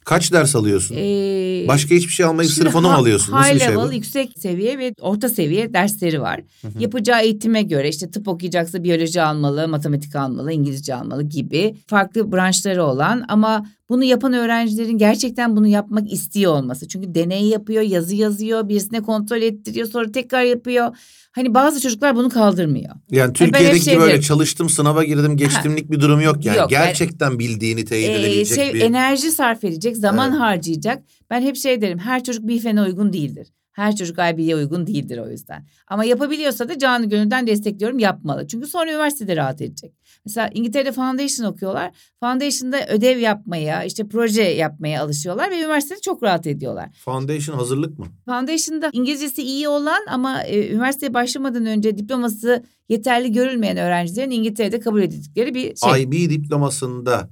Kaç 0.05 0.31
ders 0.33 0.55
alıyorsun? 0.55 0.95
Ee, 0.99 1.65
Başka 1.67 1.95
hiçbir 1.95 2.11
şey 2.13 2.25
almayıp 2.25 2.51
sırf 2.51 2.75
onu 2.75 2.87
mu 2.87 2.93
alıyorsun? 2.93 3.33
Nasıl 3.33 3.55
bir 3.55 3.59
şey 3.59 3.75
bu? 3.75 3.93
yüksek 3.93 4.33
seviye 4.37 4.79
ve 4.79 4.93
orta 5.01 5.29
seviye 5.29 5.73
dersleri 5.73 6.21
var. 6.21 6.41
Yapacağı 6.79 7.21
eğitime 7.21 7.61
göre 7.61 7.89
işte 7.89 8.11
tıp 8.11 8.27
okuyacaksa 8.27 8.83
biyoloji 8.83 9.21
almalı, 9.21 9.67
matematik 9.67 10.15
almalı, 10.15 10.51
İngilizce 10.51 10.95
almalı 10.95 11.23
gibi 11.23 11.75
farklı 11.87 12.31
branşları 12.31 12.83
olan 12.85 13.25
ama 13.27 13.65
bunu 13.89 14.03
yapan 14.03 14.33
öğrencilerin 14.33 14.97
gerçekten 14.97 15.55
bunu 15.55 15.67
yapmak 15.67 16.13
istiyor 16.13 16.53
olması. 16.53 16.87
Çünkü 16.87 17.15
deney 17.15 17.45
yapıyor, 17.47 17.81
yazı 17.83 18.15
yazıyor, 18.15 18.69
birisine 18.69 19.01
kontrol 19.01 19.41
ettiriyor, 19.41 19.87
sonra 19.87 20.11
tekrar 20.11 20.43
yapıyor. 20.43 20.95
Hani 21.35 21.53
bazı 21.53 21.81
çocuklar 21.81 22.15
bunu 22.15 22.29
kaldırmıyor. 22.29 22.95
Yani 23.11 23.29
hep 23.29 23.35
Türkiye'deki 23.35 23.85
şey 23.85 23.99
böyle 23.99 24.21
çalıştım, 24.21 24.69
sınava 24.69 25.03
girdim, 25.03 25.37
geçtimlik 25.37 25.91
bir 25.91 25.99
durum 25.99 26.21
yok 26.21 26.45
yani. 26.45 26.57
Yok, 26.57 26.71
yani- 26.71 26.85
Gerçekten 26.85 27.39
bildiğini 27.39 27.85
teyit 27.85 28.09
Ee, 28.09 28.13
edebilecek 28.13 28.55
şey, 28.55 28.73
bir... 28.73 28.81
enerji 28.81 29.31
sarf 29.31 29.63
edecek, 29.63 29.97
zaman 29.97 30.29
Evet. 30.31 30.39
harcayacak. 30.39 31.03
Ben 31.29 31.41
hep 31.41 31.55
şey 31.55 31.81
derim, 31.81 31.99
her 31.99 32.23
çocuk 32.23 32.47
bir 32.47 32.59
fene 32.59 32.81
uygun 32.81 33.13
değildir. 33.13 33.47
Her 33.73 33.95
çocuk 33.95 34.17
IB'ye 34.33 34.55
uygun 34.55 34.87
değildir 34.87 35.17
o 35.17 35.29
yüzden. 35.29 35.65
Ama 35.87 36.05
yapabiliyorsa 36.05 36.69
da 36.69 36.79
canı 36.79 37.09
gönülden 37.09 37.47
destekliyorum 37.47 37.99
yapmalı. 37.99 38.47
Çünkü 38.47 38.67
sonra 38.67 38.91
üniversitede 38.91 39.35
rahat 39.35 39.61
edecek. 39.61 39.93
Mesela 40.25 40.49
İngiltere'de 40.53 40.91
foundation 40.91 41.47
okuyorlar. 41.47 41.91
Foundation'da 42.19 42.87
ödev 42.87 43.19
yapmaya, 43.19 43.83
işte 43.83 44.07
proje 44.07 44.43
yapmaya 44.43 45.03
alışıyorlar 45.03 45.51
ve 45.51 45.59
üniversitede 45.59 45.99
çok 46.01 46.23
rahat 46.23 46.47
ediyorlar. 46.47 46.89
Foundation 47.05 47.57
hazırlık 47.57 47.99
mı? 47.99 48.05
Foundation'da 48.25 48.89
İngilizcesi 48.93 49.43
iyi 49.43 49.67
olan 49.67 50.01
ama 50.09 50.43
e, 50.43 50.71
üniversiteye 50.71 51.13
başlamadan 51.13 51.65
önce 51.65 51.97
diploması 51.97 52.63
yeterli 52.89 53.31
görülmeyen 53.31 53.77
öğrencilerin 53.77 54.31
İngiltere'de 54.31 54.79
kabul 54.79 55.01
edildikleri 55.01 55.53
bir 55.55 55.75
şey. 55.75 56.03
IB 56.03 56.29
diplomasında 56.29 57.29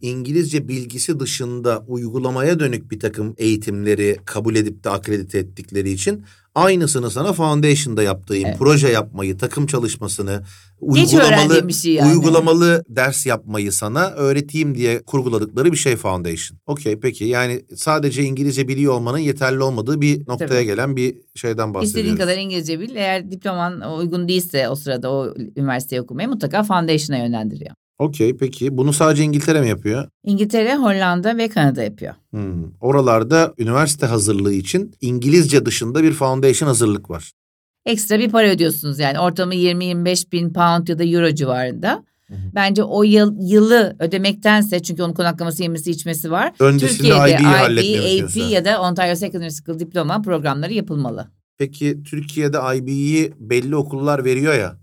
İngilizce 0.00 0.68
bilgisi 0.68 1.20
dışında 1.20 1.84
uygulamaya 1.88 2.60
dönük 2.60 2.90
bir 2.90 3.00
takım 3.00 3.34
eğitimleri 3.38 4.16
kabul 4.24 4.56
edip 4.56 4.84
de 4.84 4.90
akredite 4.90 5.38
ettikleri 5.38 5.90
için 5.90 6.24
aynısını 6.54 7.10
sana 7.10 7.32
Foundation'da 7.32 8.02
yaptığım 8.02 8.36
Evet. 8.36 8.56
proje 8.58 8.88
yapmayı, 8.88 9.38
takım 9.38 9.66
çalışmasını, 9.66 10.42
Geç 10.94 11.12
uygulamalı 11.14 11.72
şey 11.72 11.92
yani. 11.92 12.12
uygulamalı 12.12 12.84
ders 12.88 13.26
yapmayı 13.26 13.72
sana 13.72 14.10
öğreteyim 14.10 14.74
diye 14.74 15.02
kurguladıkları 15.02 15.72
bir 15.72 15.76
şey 15.76 15.96
Foundation. 15.96 16.58
Okey 16.66 17.00
peki 17.00 17.24
yani 17.24 17.64
sadece 17.74 18.22
İngilizce 18.22 18.68
biliyor 18.68 18.92
olmanın 18.94 19.18
yeterli 19.18 19.62
olmadığı 19.62 20.00
bir 20.00 20.20
noktaya 20.28 20.48
Tabii. 20.48 20.64
gelen 20.64 20.96
bir 20.96 21.16
şeyden 21.34 21.74
bahsediyoruz. 21.74 21.88
İstediğin 21.88 22.16
kadar 22.16 22.36
İngilizce 22.38 22.80
bil. 22.80 22.96
Eğer 22.96 23.30
diploman 23.30 23.98
uygun 23.98 24.28
değilse 24.28 24.68
o 24.68 24.74
sırada 24.74 25.12
o 25.12 25.34
üniversiteyi 25.56 26.02
okumaya 26.02 26.28
mutlaka 26.28 26.62
foundation'a 26.62 27.18
yönlendiriyor. 27.18 27.74
Okey 27.98 28.36
peki 28.36 28.76
bunu 28.76 28.92
sadece 28.92 29.22
İngiltere 29.22 29.60
mi 29.60 29.68
yapıyor? 29.68 30.08
İngiltere, 30.24 30.76
Hollanda 30.76 31.36
ve 31.36 31.48
Kanada 31.48 31.82
yapıyor. 31.82 32.14
Hmm. 32.30 32.64
Oralarda 32.80 33.54
üniversite 33.58 34.06
hazırlığı 34.06 34.52
için 34.52 34.94
İngilizce 35.00 35.66
dışında 35.66 36.02
bir 36.02 36.12
foundation 36.12 36.68
hazırlık 36.68 37.10
var. 37.10 37.32
Ekstra 37.86 38.18
bir 38.18 38.30
para 38.30 38.48
ödüyorsunuz 38.48 38.98
yani 38.98 39.18
ortamı 39.18 39.54
20-25 39.54 40.32
bin 40.32 40.52
pound 40.52 40.88
ya 40.88 40.98
da 40.98 41.04
euro 41.04 41.34
civarında. 41.34 42.04
Bence 42.54 42.82
o 42.82 43.02
yıl, 43.02 43.36
yılı 43.40 43.96
ödemektense 43.98 44.82
çünkü 44.82 45.02
onun 45.02 45.14
konaklaması 45.14 45.62
yemesi 45.62 45.90
içmesi 45.90 46.30
var. 46.30 46.52
Öncesinde 46.60 47.08
Türkiye'de 47.08 47.42
IB, 47.82 48.24
AP 48.24 48.50
ya 48.52 48.64
da 48.64 48.80
Ontario 48.80 49.14
Secondary 49.14 49.50
School 49.50 49.78
diploma 49.78 50.22
programları 50.22 50.72
yapılmalı. 50.72 51.28
Peki 51.58 52.02
Türkiye'de 52.10 52.58
IB'yi 52.76 53.32
belli 53.38 53.76
okullar 53.76 54.24
veriyor 54.24 54.54
ya. 54.54 54.76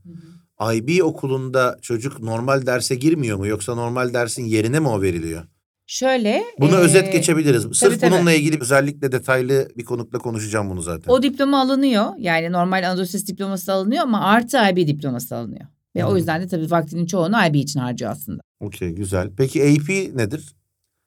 IB 0.73 1.03
okulunda 1.03 1.77
çocuk 1.81 2.19
normal 2.19 2.65
derse 2.65 2.95
girmiyor 2.95 3.37
mu 3.37 3.47
yoksa 3.47 3.75
normal 3.75 4.13
dersin 4.13 4.45
yerine 4.45 4.79
mi 4.79 4.87
o 4.87 5.01
veriliyor? 5.01 5.43
Şöyle. 5.87 6.43
Bunu 6.59 6.71
eee, 6.71 6.77
özet 6.77 7.11
geçebiliriz. 7.13 7.67
Sırf 7.73 8.01
tabii. 8.01 8.11
bununla 8.11 8.31
ilgili 8.33 8.61
özellikle 8.61 9.11
detaylı 9.11 9.67
bir 9.77 9.85
konukla 9.85 10.19
konuşacağım 10.19 10.69
bunu 10.69 10.81
zaten. 10.81 11.11
O 11.11 11.23
diploma 11.23 11.61
alınıyor. 11.61 12.05
Yani 12.17 12.51
normal 12.51 12.87
Anadolu 12.89 13.03
Lisesi 13.03 13.27
diploması 13.27 13.73
alınıyor 13.73 14.03
ama 14.03 14.21
artı 14.21 14.57
IB 14.71 14.87
diploması 14.87 15.35
alınıyor. 15.35 15.65
Ve 15.95 16.05
o 16.05 16.09
Hmm. 16.09 16.17
yüzden 16.17 16.41
de 16.41 16.47
tabii 16.47 16.71
vaktinin 16.71 17.05
çoğunu 17.05 17.35
IB 17.49 17.55
için 17.55 17.79
harcıyor 17.79 18.11
aslında. 18.11 18.41
Okey 18.59 18.89
güzel. 18.89 19.29
Peki 19.37 19.63
AP 19.63 20.17
nedir? 20.17 20.55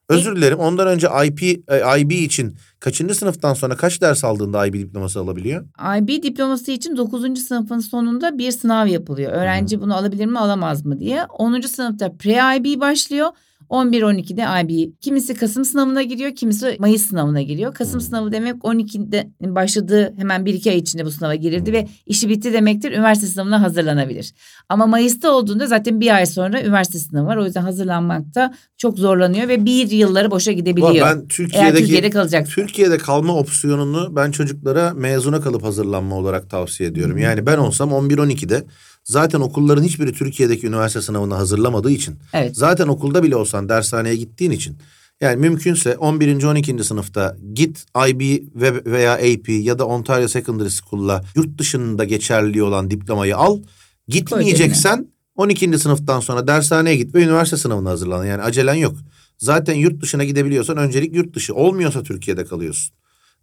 Özür 0.09 0.37
dilerim 0.37 0.59
ondan 0.59 0.89
önce 0.89 1.09
IP, 1.27 1.43
e, 1.43 2.01
IB 2.01 2.11
için 2.11 2.57
kaçıncı 2.81 3.15
sınıftan 3.15 3.55
sonra 3.55 3.77
kaç 3.77 4.01
ders 4.03 4.25
aldığında 4.25 4.67
IB 4.67 4.75
diploması 4.75 5.21
alabiliyor? 5.21 5.65
IB 5.99 6.23
diploması 6.23 6.71
için 6.71 6.97
9. 6.97 7.39
sınıfın 7.39 7.79
sonunda 7.79 8.39
bir 8.39 8.51
sınav 8.51 8.87
yapılıyor. 8.87 9.33
Öğrenci 9.33 9.81
bunu 9.81 9.97
alabilir 9.97 10.27
mi 10.27 10.39
alamaz 10.39 10.87
mı 10.87 11.01
diye. 11.01 11.25
10. 11.25 11.61
sınıfta 11.61 12.07
pre-IB 12.07 12.81
başlıyor. 12.81 13.29
11-12'de 13.71 14.43
IB. 14.63 14.93
Kimisi 15.01 15.35
Kasım 15.35 15.65
sınavına 15.65 16.03
giriyor, 16.03 16.35
kimisi 16.35 16.77
Mayıs 16.79 17.03
sınavına 17.03 17.43
giriyor. 17.43 17.75
Kasım 17.75 17.95
Hmm. 17.95 18.01
sınavı 18.01 18.33
demek 18.33 18.65
12'de 18.65 19.31
başladığı 19.41 20.15
hemen 20.19 20.45
1-2 20.47 20.71
ay 20.71 20.77
içinde 20.79 21.05
bu 21.05 21.11
sınava 21.11 21.35
girildi 21.35 21.73
ve 21.73 21.89
işi 22.07 22.29
bitti 22.29 22.53
demektir. 22.53 22.93
Üniversite 22.93 23.27
sınavına 23.27 23.63
hazırlanabilir. 23.63 24.35
Ama 24.69 24.87
Mayıs'ta 24.87 25.31
olduğunda 25.31 25.67
zaten 25.67 26.01
bir 26.01 26.15
ay 26.15 26.27
sonra 26.27 26.63
üniversite 26.63 26.99
sınavı 26.99 27.27
var. 27.27 27.37
O 27.37 27.45
yüzden 27.45 27.63
hazırlanmakta 27.63 28.55
çok 28.77 28.99
zorlanıyor 28.99 29.49
ve 29.49 29.65
bir 29.65 29.91
yılları 29.91 30.31
boşa 30.31 30.53
gidebiliyor. 30.53 30.95
Ben 30.95 31.17
Eğer 31.17 31.29
Türkiye'deki 31.29 31.79
Türkiye'de 31.79 32.11
kalacaksa. 32.11 32.53
Türkiye'de 32.55 32.99
kalma 32.99 33.37
opsiyonunu 33.37 34.17
ben 34.17 34.31
çocuklara 34.31 34.95
mezuna 34.95 35.41
kalıp 35.41 35.63
hazırlanma 35.65 36.17
olarak 36.17 36.51
tavsiye 36.51 36.89
ediyorum. 36.89 37.19
Yani 37.19 37.47
ben 37.47 37.59
olsam 37.59 37.91
11-12'de 37.91 38.65
zaten 39.07 39.41
okulların 39.41 39.83
hiçbiri 39.83 40.13
Türkiye'deki 40.13 40.67
üniversite 40.67 41.03
sınavına 41.03 41.39
hazırlamadığı 41.39 41.91
için 41.91 42.17
Evet. 42.33 42.57
zaten 42.57 42.89
okulda 42.89 43.23
bile 43.23 43.37
olsan 43.37 43.69
dershaneye 43.69 44.17
gittiğin 44.17 44.51
için 44.51 44.77
yani 45.21 45.37
mümkünse 45.37 45.97
11. 45.97 46.45
12. 46.45 46.85
sınıfta 46.85 47.37
git 47.55 47.85
IB 48.09 48.21
ve 48.55 48.85
veya 48.85 49.13
AP 49.15 49.49
ya 49.49 49.79
da 49.79 49.87
Ontario 49.87 50.29
Secondary 50.29 50.69
School'la 50.69 51.25
yurt 51.35 51.59
dışında 51.59 52.05
geçerli 52.05 52.63
olan 52.63 52.91
diplomayı 52.91 53.37
al. 53.37 53.61
Gitmeyeceksen 54.09 55.07
12. 55.37 55.79
sınıftan 55.79 56.21
sonra 56.21 56.47
dershaneye 56.47 56.97
git 56.97 57.15
ve 57.15 57.23
üniversite 57.23 57.57
sınavına 57.57 57.91
hazırlan. 57.91 58.25
Yani 58.25 58.43
acelen 58.43 58.75
yok. 58.75 58.97
Zaten 59.39 59.75
yurt 59.75 60.03
dışına 60.03 60.25
gidebiliyorsan 60.25 60.77
öncelik 60.77 61.15
yurt 61.15 61.35
dışı. 61.35 61.55
Olmuyorsa 61.55 62.03
Türkiye'de 62.03 62.45
kalıyorsun 62.45 62.95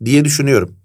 diye 0.06 0.26
düşünüyorum. 0.26 0.76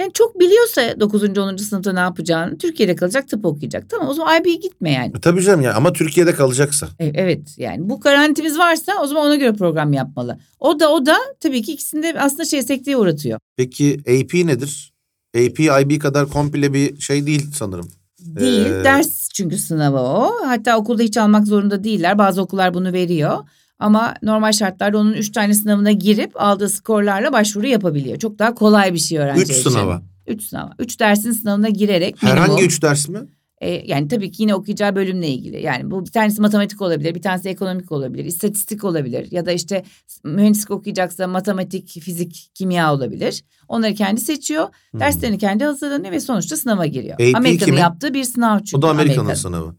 Yani 0.00 0.12
çok 0.12 0.40
biliyorsa 0.40 1.00
9. 1.00 1.38
10. 1.38 1.56
sınıfta 1.56 1.92
ne 1.92 2.00
yapacağını 2.00 2.58
Türkiye'de 2.58 2.96
kalacak 2.96 3.28
tıp 3.28 3.44
okuyacak. 3.44 3.90
Tamam 3.90 4.08
o 4.08 4.14
zaman 4.14 4.40
IB'ye 4.40 4.54
gitme 4.54 4.92
yani. 4.92 5.12
E, 5.16 5.20
tabii 5.20 5.42
canım 5.42 5.60
ya 5.60 5.74
ama 5.74 5.92
Türkiye'de 5.92 6.34
kalacaksa. 6.34 6.88
E- 6.98 7.12
Evet 7.14 7.40
yani 7.56 7.88
bu 7.88 8.00
garantimiz 8.00 8.58
varsa 8.58 8.92
o 9.02 9.06
zaman 9.06 9.26
ona 9.26 9.36
göre 9.36 9.52
program 9.52 9.92
yapmalı. 9.92 10.38
O 10.60 10.80
da 10.80 10.92
o 10.92 11.06
da 11.06 11.16
tabii 11.40 11.62
ki 11.62 11.72
ikisinde 11.72 12.14
aslında 12.20 12.44
şey 12.44 12.62
sekteye 12.62 12.96
uğratıyor. 12.96 13.38
Peki 13.56 14.00
AP 14.00 14.46
nedir? 14.46 14.92
AP 15.36 15.82
IB 15.82 15.98
kadar 15.98 16.28
komple 16.28 16.72
bir 16.74 17.00
şey 17.00 17.26
değil 17.26 17.46
sanırım. 17.54 17.88
Değil 18.20 18.66
Ee, 18.66 18.84
ders 18.84 19.28
çünkü 19.34 19.58
sınavı 19.58 19.98
o. 19.98 20.30
Hatta 20.46 20.76
okulda 20.76 21.02
hiç 21.02 21.16
almak 21.16 21.46
zorunda 21.46 21.84
değiller. 21.84 22.18
Bazı 22.18 22.42
okullar 22.42 22.74
bunu 22.74 22.92
veriyor. 22.92 23.38
Ama 23.80 24.14
normal 24.22 24.52
şartlarda 24.52 24.98
onun 24.98 25.12
üç 25.12 25.32
tane 25.32 25.54
sınavına 25.54 25.92
girip 25.92 26.42
aldığı 26.42 26.68
skorlarla 26.68 27.32
başvuru 27.32 27.66
yapabiliyor. 27.66 28.18
Çok 28.18 28.38
daha 28.38 28.54
kolay 28.54 28.94
bir 28.94 28.98
şey 28.98 29.18
öğrenci 29.18 29.42
Üç 29.42 29.50
için. 29.50 29.70
sınava. 29.70 30.02
Üç 30.26 30.42
sınava. 30.42 30.72
Üç 30.78 31.00
dersin 31.00 31.32
sınavına 31.32 31.68
girerek 31.68 32.22
minimum. 32.22 32.42
Herhangi 32.42 32.64
üç 32.64 32.82
ders 32.82 33.08
mi? 33.08 33.18
E, 33.60 33.70
yani 33.70 34.08
tabii 34.08 34.30
ki 34.30 34.42
yine 34.42 34.54
okuyacağı 34.54 34.96
bölümle 34.96 35.28
ilgili. 35.28 35.62
Yani 35.62 35.90
bu 35.90 36.06
bir 36.06 36.10
tanesi 36.10 36.40
matematik 36.40 36.82
olabilir, 36.82 37.14
bir 37.14 37.22
tanesi 37.22 37.48
ekonomik 37.48 37.92
olabilir, 37.92 38.24
istatistik 38.24 38.84
olabilir 38.84 39.28
ya 39.30 39.46
da 39.46 39.52
işte 39.52 39.84
mühendislik 40.24 40.70
okuyacaksa 40.70 41.26
matematik, 41.26 41.88
fizik, 41.88 42.50
kimya 42.54 42.94
olabilir. 42.94 43.44
Onları 43.68 43.94
kendi 43.94 44.20
seçiyor. 44.20 44.68
Hmm. 44.90 45.00
Derslerini 45.00 45.38
kendi 45.38 45.64
hazırlanıyor 45.64 46.12
ve 46.12 46.20
sonuçta 46.20 46.56
sınava 46.56 46.86
giriyor. 46.86 47.34
Amerika'nın 47.34 47.76
yaptığı 47.76 48.14
bir 48.14 48.24
sınav 48.24 48.58
çünkü. 48.58 48.76
O 48.76 48.82
da 48.82 48.90
Amerika'nın 48.90 49.26
Amerika'nın. 49.26 49.56
sınavı. 49.56 49.74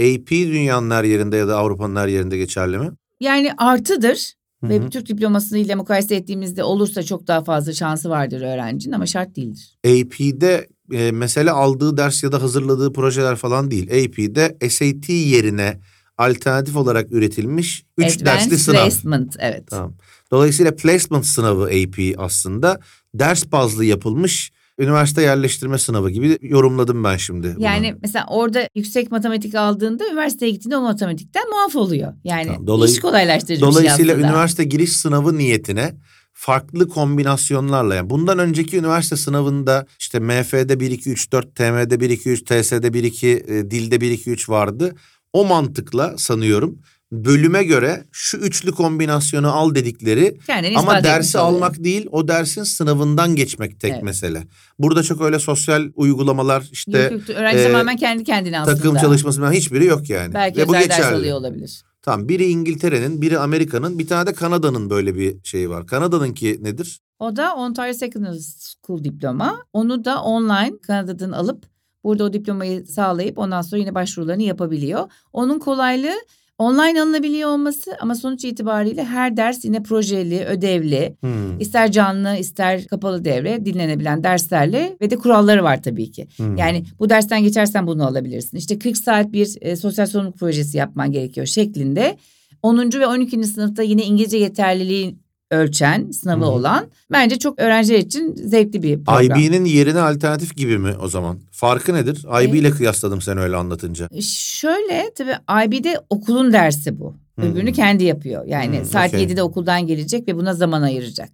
AP 0.00 0.30
dünyanın 0.30 0.90
her 0.90 1.04
yerinde 1.04 1.36
ya 1.36 1.48
da 1.48 1.56
Avrupa'nın 1.56 1.96
her 1.96 2.08
yerinde 2.08 2.38
geçerli 2.38 2.78
mi? 2.78 2.90
Yani 3.20 3.52
artıdır. 3.58 4.36
Hı 4.64 4.68
Ve. 4.68 4.90
Türk 4.90 5.08
diplomasıyla 5.08 5.76
mukayese 5.76 6.14
ettiğimizde 6.14 6.64
olursa 6.64 7.02
çok 7.02 7.26
daha 7.26 7.44
fazla 7.44 7.72
şansı 7.72 8.10
vardır 8.10 8.40
öğrencinin 8.40 8.94
ama 8.94 9.06
şart 9.06 9.36
değildir. 9.36 9.78
AP'de 9.86 10.68
e, 10.92 11.12
mesele 11.12 11.50
aldığı 11.50 11.96
ders 11.96 12.22
ya 12.22 12.32
da 12.32 12.42
hazırladığı 12.42 12.92
projeler 12.92 13.36
falan 13.36 13.70
değil. 13.70 13.90
AP'de 13.90 14.68
SAT 14.70 15.08
yerine 15.08 15.80
alternatif 16.18 16.76
olarak 16.76 17.12
üretilmiş 17.12 17.86
üç 17.98 18.06
Advanced 18.06 18.26
dersli 18.26 18.58
sınav. 18.58 18.84
Placement 18.84 19.36
evet. 19.38 19.66
Tamam. 19.66 19.94
Dolayısıyla 20.30 20.76
placement 20.76 21.26
sınavı 21.26 21.64
AP 21.64 22.14
aslında 22.18 22.80
ders 23.14 23.52
bazlı 23.52 23.84
yapılmış 23.84 24.52
üniversite 24.78 25.22
yerleştirme 25.22 25.78
sınavı 25.78 26.10
gibi 26.10 26.38
yorumladım 26.42 27.04
ben 27.04 27.16
şimdi. 27.16 27.54
bunu. 27.56 27.64
Yani 27.64 27.94
mesela 28.02 28.26
orada 28.28 28.68
yüksek 28.74 29.10
matematik 29.10 29.54
aldığında 29.54 30.08
üniversiteye 30.08 30.52
gittiğinde 30.52 30.76
o 30.76 30.82
matematikten 30.82 31.50
muaf 31.50 31.76
oluyor. 31.76 32.12
Yani 32.24 32.46
Tamam, 32.46 32.66
dolay- 32.66 32.90
iş 32.90 33.00
kolaylaştırıcı 33.00 33.60
Dolayısıyla 33.60 34.16
bir 34.16 34.22
şey 34.22 34.30
üniversite 34.30 34.64
giriş 34.64 34.92
sınavı 34.92 35.38
niyetine 35.38 35.94
farklı 36.32 36.88
kombinasyonlarla 36.88 37.94
yani 37.94 38.10
bundan 38.10 38.38
önceki 38.38 38.78
üniversite 38.78 39.16
sınavında 39.16 39.86
işte 39.98 40.18
MF'de 40.20 40.80
1 40.80 40.90
2 40.90 41.10
3 41.10 41.32
4 41.32 41.54
TM'de 41.54 42.00
1 42.00 42.10
2 42.10 42.30
3 42.30 42.42
TS'de 42.44 42.94
1 42.94 43.04
2 43.04 43.28
e, 43.28 43.70
dilde 43.70 44.00
1 44.00 44.10
2 44.10 44.30
3 44.30 44.48
vardı. 44.48 44.94
O 45.32 45.44
mantıkla 45.44 46.18
sanıyorum 46.18 46.78
bölüme 47.12 47.64
göre 47.64 48.04
şu 48.12 48.36
üçlü 48.36 48.72
kombinasyonu 48.72 49.52
al 49.52 49.74
dedikleri 49.74 50.38
Kendini 50.46 50.78
ama 50.78 51.04
dersi 51.04 51.38
oluyor. 51.38 51.54
almak 51.54 51.84
değil 51.84 52.06
o 52.10 52.28
dersin 52.28 52.62
sınavından 52.62 53.36
geçmek 53.36 53.80
tek 53.80 53.92
Evet. 53.92 54.02
mesele. 54.02 54.42
Burada 54.78 55.02
çok 55.02 55.20
öyle 55.20 55.38
sosyal 55.38 55.88
uygulamalar 55.94 56.68
işte 56.72 56.98
Yok, 56.98 57.12
yok, 57.12 57.30
öğrenci 57.30 57.58
e, 57.58 57.66
tamamen 57.66 57.96
kendi 57.96 58.24
kendine 58.24 58.60
aslında. 58.60 58.76
takım 58.76 58.96
çalışması 58.96 59.40
falan 59.40 59.52
hiçbiri 59.52 59.84
yok 59.84 60.10
yani. 60.10 60.34
Belki 60.34 60.58
Ve 60.60 60.68
bu 60.68 60.72
ders 60.72 60.82
geçerli. 60.82 61.16
alıyor 61.16 61.36
olabilir. 61.38 61.82
Tamam 62.02 62.28
biri 62.28 62.44
İngiltere'nin 62.46 63.22
biri 63.22 63.38
Amerika'nın 63.38 63.98
bir 63.98 64.06
tane 64.06 64.26
de 64.26 64.32
Kanada'nın 64.32 64.90
böyle 64.90 65.14
bir 65.14 65.36
şeyi 65.44 65.70
var. 65.70 65.86
Kanada'nınki 65.86 66.58
nedir? 66.62 67.00
O 67.18 67.36
da 67.36 67.54
Ontario 67.54 67.92
Secondary 67.92 68.38
School 68.38 69.04
diploma. 69.04 69.64
Onu 69.72 70.04
da 70.04 70.22
online 70.22 70.78
Kanada'dan 70.86 71.32
alıp 71.32 71.64
burada 72.04 72.24
o 72.24 72.32
diplomayı 72.32 72.86
sağlayıp 72.86 73.38
ondan 73.38 73.62
sonra 73.62 73.80
yine 73.80 73.94
başvurularını 73.94 74.42
yapabiliyor. 74.42 75.08
Onun 75.32 75.58
kolaylığı 75.58 76.16
online 76.58 77.02
alınabiliyor 77.02 77.50
olması 77.50 77.96
ama 78.00 78.14
sonuç 78.14 78.44
itibariyle 78.44 79.04
her 79.04 79.36
ders 79.36 79.64
yine 79.64 79.82
projeli, 79.82 80.44
ödevli. 80.44 81.16
Hmm, 81.20 81.60
İster 81.60 81.92
canlı 81.92 82.36
ister 82.36 82.86
kapalı 82.86 83.24
devre 83.24 83.64
dinlenebilen 83.64 84.24
derslerle 84.24 84.96
ve 85.00 85.10
de 85.10 85.16
kuralları 85.16 85.64
var 85.64 85.82
tabii 85.82 86.10
ki. 86.10 86.28
hmm. 86.36 86.56
Yani 86.56 86.84
bu 86.98 87.10
dersten 87.10 87.42
geçersen 87.42 87.86
bunu 87.86 88.06
alabilirsin. 88.06 88.56
İşte 88.56 88.78
40 88.78 88.96
saat 88.96 89.32
bir 89.32 89.56
e, 89.60 89.76
sosyal 89.76 90.06
sorumluluk 90.06 90.38
projesi 90.38 90.78
yapman 90.78 91.12
gerekiyor 91.12 91.46
şeklinde. 91.46 92.16
10. 92.62 92.92
ve 92.92 93.06
12. 93.06 93.44
sınıfta 93.44 93.82
yine 93.82 94.04
İngilizce 94.04 94.36
yeterliliği 94.36 95.16
ölçen 95.50 96.10
sınavı 96.10 96.40
Hı 96.40 96.44
hı. 96.44 96.50
olan 96.50 96.86
bence 97.12 97.38
çok 97.38 97.60
öğrenciler 97.60 97.98
için 97.98 98.34
zevkli 98.34 98.82
bir 98.82 99.04
program. 99.04 99.40
IB'nin 99.40 99.64
yerine 99.64 100.00
alternatif 100.00 100.56
gibi 100.56 100.78
mi 100.78 100.94
o 101.00 101.08
zaman? 101.08 101.38
Farkı 101.50 101.94
nedir? 101.94 102.24
IB 102.44 102.54
ile 102.54 102.70
kıyasladım 102.70 103.20
sen 103.20 103.38
öyle 103.38 103.56
anlatınca. 103.56 104.08
Şöyle 104.22 105.10
tabii 105.14 105.66
IB'de 105.66 106.00
okulun 106.10 106.52
dersi 106.52 107.00
bu. 107.00 107.14
Öbürünü 107.42 107.72
kendi 107.72 108.04
yapıyor. 108.04 108.46
Yani 108.46 108.80
Hı, 108.80 108.84
saat 108.84 109.08
okey. 109.14 109.24
7'de 109.24 109.42
okuldan 109.42 109.86
gelecek 109.86 110.28
ve 110.28 110.36
buna 110.36 110.54
zaman 110.54 110.82
ayıracak. 110.82 111.28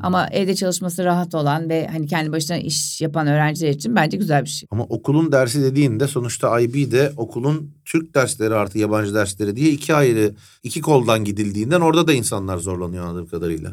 Ama 0.00 0.28
evde 0.28 0.54
çalışması 0.54 1.04
rahat 1.04 1.34
olan 1.34 1.68
ve 1.68 1.86
hani 1.86 2.06
kendi 2.06 2.32
başına 2.32 2.58
iş 2.58 3.00
yapan 3.00 3.26
öğrenciler 3.26 3.70
için 3.70 3.96
bence 3.96 4.16
güzel 4.16 4.44
bir 4.44 4.48
şey. 4.48 4.66
Ama 4.70 4.84
okulun 4.84 5.32
dersi 5.32 5.62
dediğinde 5.62 6.08
sonuçta 6.08 6.60
IB 6.60 6.92
de 6.92 7.12
okulun 7.16 7.70
Türk 7.84 8.14
dersleri 8.14 8.54
artı 8.54 8.78
yabancı 8.78 9.14
dersleri 9.14 9.56
diye 9.56 9.70
iki 9.70 9.94
ayrı 9.94 10.34
iki 10.62 10.80
koldan 10.80 11.24
gidildiğinden 11.24 11.80
orada 11.80 12.06
da 12.06 12.12
insanlar 12.12 12.58
zorlanıyor 12.58 13.04
anladığım 13.04 13.26
kadarıyla. 13.26 13.72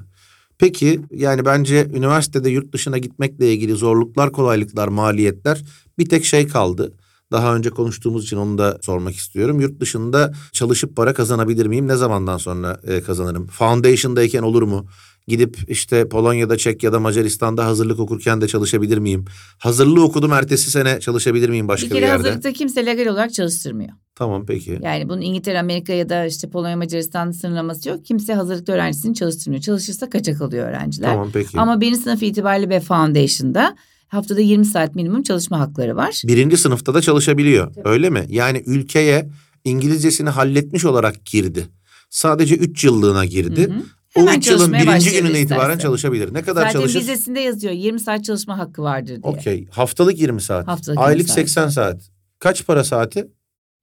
Peki 0.58 1.02
yani 1.12 1.46
bence 1.46 1.88
üniversitede 1.94 2.50
yurt 2.50 2.74
dışına 2.74 2.98
gitmekle 2.98 3.54
ilgili 3.54 3.74
zorluklar, 3.74 4.32
kolaylıklar, 4.32 4.88
maliyetler 4.88 5.64
bir 5.98 6.10
tek 6.10 6.26
şey 6.26 6.48
kaldı. 6.48 6.94
Daha 7.32 7.56
önce 7.56 7.70
konuştuğumuz 7.70 8.24
için 8.24 8.38
onu 8.38 8.58
da 8.58 8.78
sormak 8.82 9.16
istiyorum. 9.16 9.60
Yurt 9.60 9.80
dışında 9.80 10.34
çalışıp 10.52 10.96
para 10.96 11.14
kazanabilir 11.14 11.66
miyim? 11.66 11.88
Ne 11.88 11.96
zamandan 11.96 12.38
sonra 12.38 12.80
e, 12.88 13.02
kazanırım? 13.02 13.48
Foundation'dayken 13.48 14.44
olur 14.44 14.64
mu? 14.64 14.86
Gidip 15.28 15.58
işte 15.68 16.10
Polonya'da, 16.10 16.58
Çekya'da, 16.58 17.00
Macaristan'da 17.00 17.66
hazırlık 17.66 18.00
okurken 18.00 18.42
de 18.42 18.48
çalışabilir 18.48 18.98
miyim? 18.98 19.26
Hazırlığı 19.58 20.04
okudum 20.04 20.34
ertesi 20.34 20.72
sene 20.72 21.00
çalışabilir 21.00 21.50
miyim 21.50 21.68
başka 21.68 21.86
bir 21.86 21.92
bir, 21.92 21.96
kere 21.96 22.06
yerde? 22.06 22.18
hazırlıkta 22.18 22.54
kimse 22.54 22.86
legal 22.86 23.06
olarak 23.06 23.34
çalıştırmıyor. 23.34 23.92
Tamam 24.16 24.46
peki. 24.46 24.80
Yani 24.82 25.10
bunun 25.10 25.22
İngiltere, 25.22 25.60
Amerika 25.60 25.94
ya 25.94 26.10
da 26.10 26.26
işte 26.26 26.50
Polonya, 26.50 26.78
Macaristan 26.78 27.32
sınırlaması 27.32 27.90
yok. 27.90 28.06
Kimse 28.06 28.34
hazırlıkta 28.34 28.74
öğrencisini 28.74 29.16
çalıştırmıyor. 29.16 29.64
Çalışırsa 29.64 30.10
kaçak 30.10 30.42
alıyor 30.42 30.70
öğrenciler. 30.70 31.10
Tamam 31.10 31.30
peki. 31.34 31.60
Ama 31.60 31.82
birinci 31.82 32.00
sınıf 32.00 32.24
itibariyle 32.24 32.70
ve 32.70 32.80
foundation'da 32.80 33.76
haftada 34.08 34.42
20 34.42 34.66
saat 34.66 34.96
minimum 34.96 35.24
çalışma 35.24 35.60
hakları 35.60 35.96
var. 35.96 36.22
Birinci 36.26 36.58
sınıfta 36.58 36.94
da 36.94 37.02
çalışabiliyor. 37.02 37.72
Öyle 37.84 38.10
mi? 38.10 38.26
Yani 38.30 38.64
ülkeye 38.66 39.30
İngilizcesini 39.64 40.30
halletmiş 40.30 40.86
olarak 40.86 41.26
girdi. 41.26 41.68
Sadece 42.10 42.56
üç 42.56 42.84
yıllığına 42.84 43.26
girdi. 43.26 43.68
Hı 43.68 43.74
hı. 43.74 43.82
O 44.16 44.22
Hemen 44.22 44.38
üç 44.38 44.48
yılın 44.48 44.74
birinci 44.74 45.12
gününe 45.12 45.42
itibaren 45.42 45.78
çalışabilir. 45.78 46.34
Ne 46.34 46.42
kadar 46.42 46.62
Zaten 46.62 46.80
çalışır? 46.80 47.00
vizesinde 47.00 47.40
yazıyor 47.40 47.74
20 47.74 48.00
saat 48.00 48.26
çalışma 48.26 48.58
hakkı 48.58 48.82
vardır 48.82 49.08
diye. 49.08 49.20
Okey. 49.24 49.68
Haftalık 49.72 50.20
20 50.20 50.42
saat. 50.42 50.68
Haftalık 50.68 51.00
20 51.00 51.08
Aylık 51.08 51.28
saat. 51.28 51.36
80 51.36 51.68
saat. 51.70 52.02
Kaç 52.40 52.66
para 52.66 52.84
saati? 52.84 53.28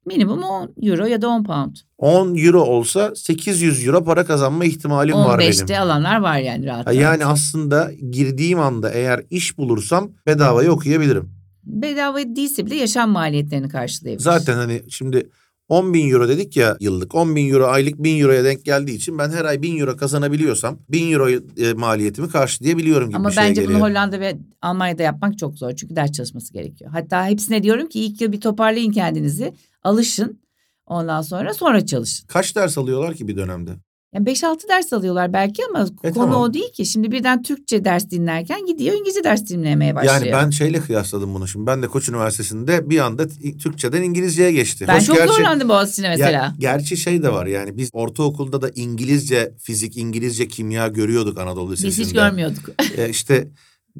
Minimum 0.06 0.42
10 0.42 0.74
euro 0.82 1.06
ya 1.06 1.22
da 1.22 1.28
10 1.28 1.44
pound. 1.44 1.76
10 1.98 2.36
euro 2.36 2.62
olsa 2.62 3.14
800 3.14 3.86
euro 3.86 4.04
para 4.04 4.24
kazanma 4.26 4.64
ihtimalim 4.64 5.14
var 5.14 5.38
benim. 5.38 5.50
15'te 5.50 5.78
alanlar 5.78 6.20
var 6.20 6.38
yani 6.38 6.66
rahat. 6.66 6.86
Ha, 6.86 6.90
rahat. 6.90 7.02
Yani 7.02 7.26
aslında 7.26 7.90
girdiğim 8.10 8.60
anda 8.60 8.90
eğer 8.90 9.24
iş 9.30 9.58
bulursam 9.58 10.10
bedavaya 10.26 10.72
okuyabilirim. 10.72 11.30
Bedava 11.64 12.18
değilse 12.18 12.66
bile 12.66 12.74
yaşam 12.76 13.10
maliyetlerini 13.10 13.68
karşılayabilir. 13.68 14.24
Zaten 14.24 14.54
hani 14.54 14.82
şimdi 14.88 15.30
10 15.68 15.94
bin 15.94 16.10
euro 16.10 16.28
dedik 16.28 16.56
ya 16.56 16.76
yıllık. 16.80 17.14
10 17.14 17.36
bin 17.36 17.52
euro 17.52 17.66
aylık 17.66 17.98
1000 17.98 18.20
euroya 18.20 18.44
denk 18.44 18.64
geldiği 18.64 18.96
için 18.96 19.18
ben 19.18 19.30
her 19.30 19.44
ay 19.44 19.62
1000 19.62 19.78
euro 19.78 19.96
kazanabiliyorsam 19.96 20.78
1000 20.88 21.12
euro 21.12 21.30
e, 21.30 21.72
maliyetimi 21.72 22.28
karşılayabiliyorum 22.28 23.08
gibi 23.08 23.16
Ama 23.16 23.28
bir 23.28 23.34
şey 23.34 23.44
bence 23.44 23.60
geliyor. 23.60 23.80
bunu 23.80 23.88
Hollanda 23.88 24.20
ve 24.20 24.36
Almanya'da 24.62 25.02
yapmak 25.02 25.38
çok 25.38 25.58
zor. 25.58 25.72
Çünkü 25.76 25.96
ders 25.96 26.12
çalışması 26.12 26.52
gerekiyor. 26.52 26.90
Hatta 26.90 27.26
hepsine 27.26 27.62
diyorum 27.62 27.88
ki 27.88 28.00
ilk 28.00 28.20
yıl 28.20 28.32
bir 28.32 28.40
toparlayın 28.40 28.92
kendinizi. 28.92 29.52
Alışın. 29.82 30.40
Ondan 30.86 31.22
sonra 31.22 31.54
sonra 31.54 31.86
çalışın. 31.86 32.26
Kaç 32.26 32.56
ders 32.56 32.78
alıyorlar 32.78 33.14
ki 33.14 33.28
bir 33.28 33.36
dönemde? 33.36 33.70
Yani 34.14 34.26
5-6 34.26 34.68
ders 34.68 34.92
alıyorlar 34.92 35.32
belki 35.32 35.62
ama 35.70 35.86
E, 36.04 36.10
konu 36.10 36.14
tamam. 36.14 36.42
o 36.42 36.54
değil 36.54 36.72
ki. 36.72 36.86
Şimdi 36.86 37.12
birden 37.12 37.42
Türkçe 37.42 37.84
ders 37.84 38.10
dinlerken 38.10 38.66
gidiyor 38.66 38.94
İngilizce 38.94 39.24
ders 39.24 39.48
dinlemeye 39.48 39.94
başlıyor. 39.94 40.14
Yani 40.14 40.32
ben 40.32 40.50
şeyle 40.50 40.80
kıyasladım 40.80 41.34
bunu 41.34 41.48
şimdi. 41.48 41.66
Ben 41.66 41.82
de 41.82 41.88
Koç 41.88 42.08
Üniversitesi'nde 42.08 42.90
bir 42.90 42.98
anda 42.98 43.26
Türkçeden 43.62 44.02
İngilizceye 44.02 44.52
geçti. 44.52 44.84
Ben 44.88 44.96
Hoş 44.98 45.06
çok 45.06 45.16
gerçi- 45.16 45.32
zorlandım 45.34 45.68
Boğaziçi'ne 45.68 46.08
mesela. 46.08 46.30
Ya, 46.30 46.54
gerçi 46.58 46.96
şey 46.96 47.22
de 47.22 47.32
var 47.32 47.46
yani 47.46 47.76
biz 47.76 47.90
ortaokulda 47.92 48.62
da 48.62 48.70
İngilizce 48.74 49.54
fizik, 49.62 49.96
İngilizce 49.96 50.48
kimya 50.48 50.88
görüyorduk 50.88 51.38
Anadolu 51.38 51.72
Lisesi'nde. 51.72 51.90
Biz 52.02 52.06
hiç 52.08 52.12
görmüyorduk. 52.14 52.64
E, 52.96 53.08
işte 53.08 53.48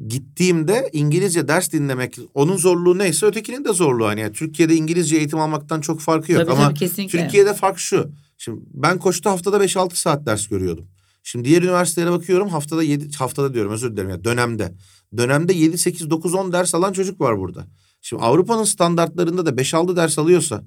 gittiğimde 0.07 0.89
İngilizce 0.93 1.47
ders 1.47 1.71
dinlemek 1.71 2.19
onun 2.33 2.57
zorluğu 2.57 2.97
neyse 2.97 3.25
ötekinin 3.25 3.65
de 3.65 3.73
zorluğu. 3.73 4.05
Hani 4.05 4.19
yani 4.21 4.33
Türkiye'de 4.33 4.75
İngilizce 4.75 5.17
eğitim 5.17 5.39
almaktan 5.39 5.81
çok 5.81 5.99
farkı 5.99 6.31
yok 6.31 6.41
tabii 6.41 6.51
ama 6.51 6.63
tabii 6.69 6.79
kesinlikle. 6.79 7.23
Türkiye'de 7.23 7.53
fark 7.53 7.79
şu. 7.79 8.11
Şimdi 8.37 8.61
ben 8.73 8.99
Koç'ta 8.99 9.31
haftada 9.31 9.57
5-6 9.57 9.95
saat 9.95 10.25
ders 10.25 10.47
görüyordum. 10.47 10.87
Şimdi 11.23 11.49
diğer 11.49 11.61
üniversitelere 11.61 12.11
bakıyorum 12.11 12.49
haftada 12.49 12.83
7 12.83 13.15
haftada 13.17 13.53
diyorum 13.53 13.71
özür 13.71 13.91
dilerim 13.91 14.09
ya 14.09 14.23
dönemde. 14.23 14.73
Dönemde 15.17 15.53
7 15.53 15.77
8 15.77 16.09
9 16.09 16.33
10 16.33 16.53
ders 16.53 16.75
alan 16.75 16.93
çocuk 16.93 17.21
var 17.21 17.39
burada. 17.39 17.67
Şimdi 18.01 18.23
Avrupa'nın 18.23 18.63
standartlarında 18.63 19.45
da 19.45 19.49
5-6 19.49 19.95
ders 19.95 20.19
alıyorsa 20.19 20.63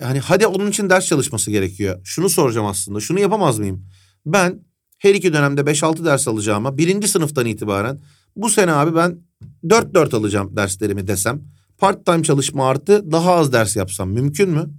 hani 0.00 0.20
hadi 0.20 0.46
onun 0.46 0.70
için 0.70 0.90
ders 0.90 1.06
çalışması 1.06 1.50
gerekiyor. 1.50 2.00
Şunu 2.04 2.28
soracağım 2.28 2.66
aslında. 2.66 3.00
Şunu 3.00 3.20
yapamaz 3.20 3.58
mıyım? 3.58 3.86
Ben 4.26 4.60
her 4.98 5.14
iki 5.14 5.32
dönemde 5.32 5.60
5-6 5.60 6.04
ders 6.04 6.28
alacağıma 6.28 6.78
birinci 6.78 7.08
sınıftan 7.08 7.46
itibaren 7.46 8.00
bu 8.36 8.50
sene 8.50 8.72
abi 8.72 8.96
ben 8.96 9.18
4-4 9.64 10.16
alacağım 10.16 10.56
derslerimi 10.56 11.06
desem. 11.06 11.42
Part 11.78 12.06
time 12.06 12.22
çalışma 12.22 12.68
artı 12.68 13.12
daha 13.12 13.32
az 13.32 13.52
ders 13.52 13.76
yapsam 13.76 14.10
mümkün 14.10 14.50
mü? 14.50 14.70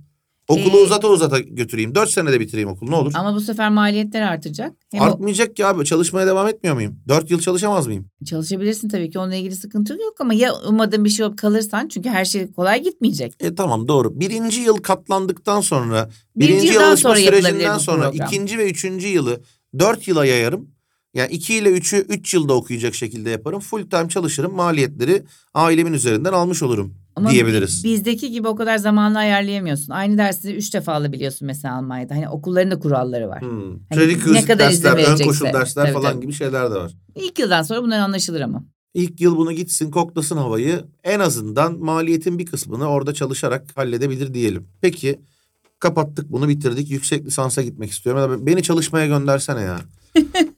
Okulu 0.48 0.78
Ee, 0.78 0.84
uzata 0.84 1.08
uzata 1.08 1.40
götüreyim. 1.40 1.96
4 1.96 2.10
senede 2.10 2.40
bitireyim 2.40 2.70
okulu 2.70 2.92
ne 2.92 2.96
olur? 2.96 3.12
Ama 3.16 3.36
bu 3.36 3.42
sefer 3.42 3.70
maliyetler 3.70 4.22
artacak. 4.22 4.74
Hem 4.92 5.02
o- 5.02 5.06
Artmayacak 5.06 5.56
ki 5.56 5.66
abi 5.66 5.86
çalışmaya 5.86 6.28
devam 6.28 6.48
etmiyor 6.48 6.76
muyum? 6.76 7.00
4 7.08 7.32
yıl 7.32 7.40
çalışamaz 7.40 7.88
mıyım? 7.88 8.06
çalışabilirsin 8.26 8.90
tabii 8.90 9.10
ki 9.10 9.20
onunla 9.20 9.36
ilgili 9.36 9.56
sıkıntı 9.56 9.94
yok 9.94 10.16
ama 10.20 10.34
ya 10.34 10.54
ummadığın 10.70 11.06
bir 11.06 11.10
şey 11.10 11.26
olup 11.26 11.38
kalırsan 11.38 11.88
çünkü 11.88 12.10
her 12.10 12.26
şey 12.26 12.52
kolay 12.52 12.84
gitmeyecek. 12.84 13.34
E 13.40 13.56
tamam 13.56 13.88
doğru. 13.88 14.20
Birinci 14.20 14.62
yıl 14.62 14.78
katlandıktan 14.78 15.62
sonra, 15.62 16.10
Birinci 16.36 16.54
birinci, 16.58 16.74
yıl 16.74 16.82
alışma 16.82 17.10
sonra 17.16 17.20
sürecinden 17.22 17.78
sonra 17.78 18.10
program. 18.12 18.28
ikinci 18.28 18.58
ve 18.58 18.70
üçüncü 18.70 19.08
yılı 19.08 19.42
dört 19.80 20.08
yıla 20.08 20.26
yayarım. 20.26 20.73
Yani 21.14 21.32
iki 21.32 21.56
ile 21.56 21.70
üçü 21.72 21.98
üç 21.98 22.34
yılda 22.34 22.54
okuyacak 22.54 22.96
şekilde 22.96 23.30
yaparım. 23.30 23.60
Full 23.60 23.90
time 23.90 24.10
çalışırım. 24.10 24.56
Maliyetleri 24.56 25.24
ailemin 25.54 25.94
üzerinden 25.94 26.34
almış 26.34 26.64
olurum 26.64 26.94
Ama 27.16 27.32
diyebiliriz. 27.32 27.84
bi- 27.84 27.88
bizdeki 27.90 28.32
gibi 28.32 28.48
o 28.48 28.56
kadar 28.56 28.78
zamanla 28.78 29.20
ayarlayamıyorsun. 29.20 29.94
Aynı 29.94 30.18
dersi 30.18 30.56
üç 30.56 30.74
defa 30.74 30.94
alabiliyorsun 30.94 31.46
mesela 31.46 31.76
Almanya'da. 31.78 32.16
Hani 32.16 32.30
okulların 32.30 32.72
da 32.72 32.80
kuralları 32.80 33.30
var. 33.30 33.42
Hmm. 33.42 33.80
Hani 33.90 34.34
ne 34.34 34.46
kadar 34.46 34.60
dersler, 34.72 34.98
ön 34.98 35.18
koşul 35.26 35.46
dersler 35.46 35.84
Tabii, 35.84 35.94
falan 35.94 36.12
tabii. 36.12 36.22
gibi 36.22 36.34
şeyler 36.34 36.72
de 36.72 36.76
var. 36.76 36.92
İlk 37.16 37.40
yıldan 37.40 37.62
sonra 37.64 37.84
bunlar 37.84 38.00
anlaşılır 38.00 38.42
ama. 38.42 38.64
İlk 38.94 39.22
yıl 39.22 39.38
bunu 39.38 39.52
gitsin 39.52 39.92
koklasın 39.92 40.38
havayı 40.38 40.84
en 41.04 41.20
azından 41.20 41.80
maliyetin 41.80 42.40
bir 42.40 42.46
kısmını 42.46 42.86
orada 42.88 43.14
çalışarak 43.14 43.66
halledebilir 43.76 44.34
diyelim. 44.34 44.68
Peki 44.82 45.20
kapattık 45.80 46.32
bunu 46.32 46.48
bitirdik 46.50 46.92
yüksek 46.92 47.26
lisansa 47.26 47.62
gitmek 47.62 47.92
istiyorum. 47.92 48.46
Beni 48.46 48.64
çalışmaya 48.64 49.08
göndersene 49.08 49.62
ya. 49.62 49.80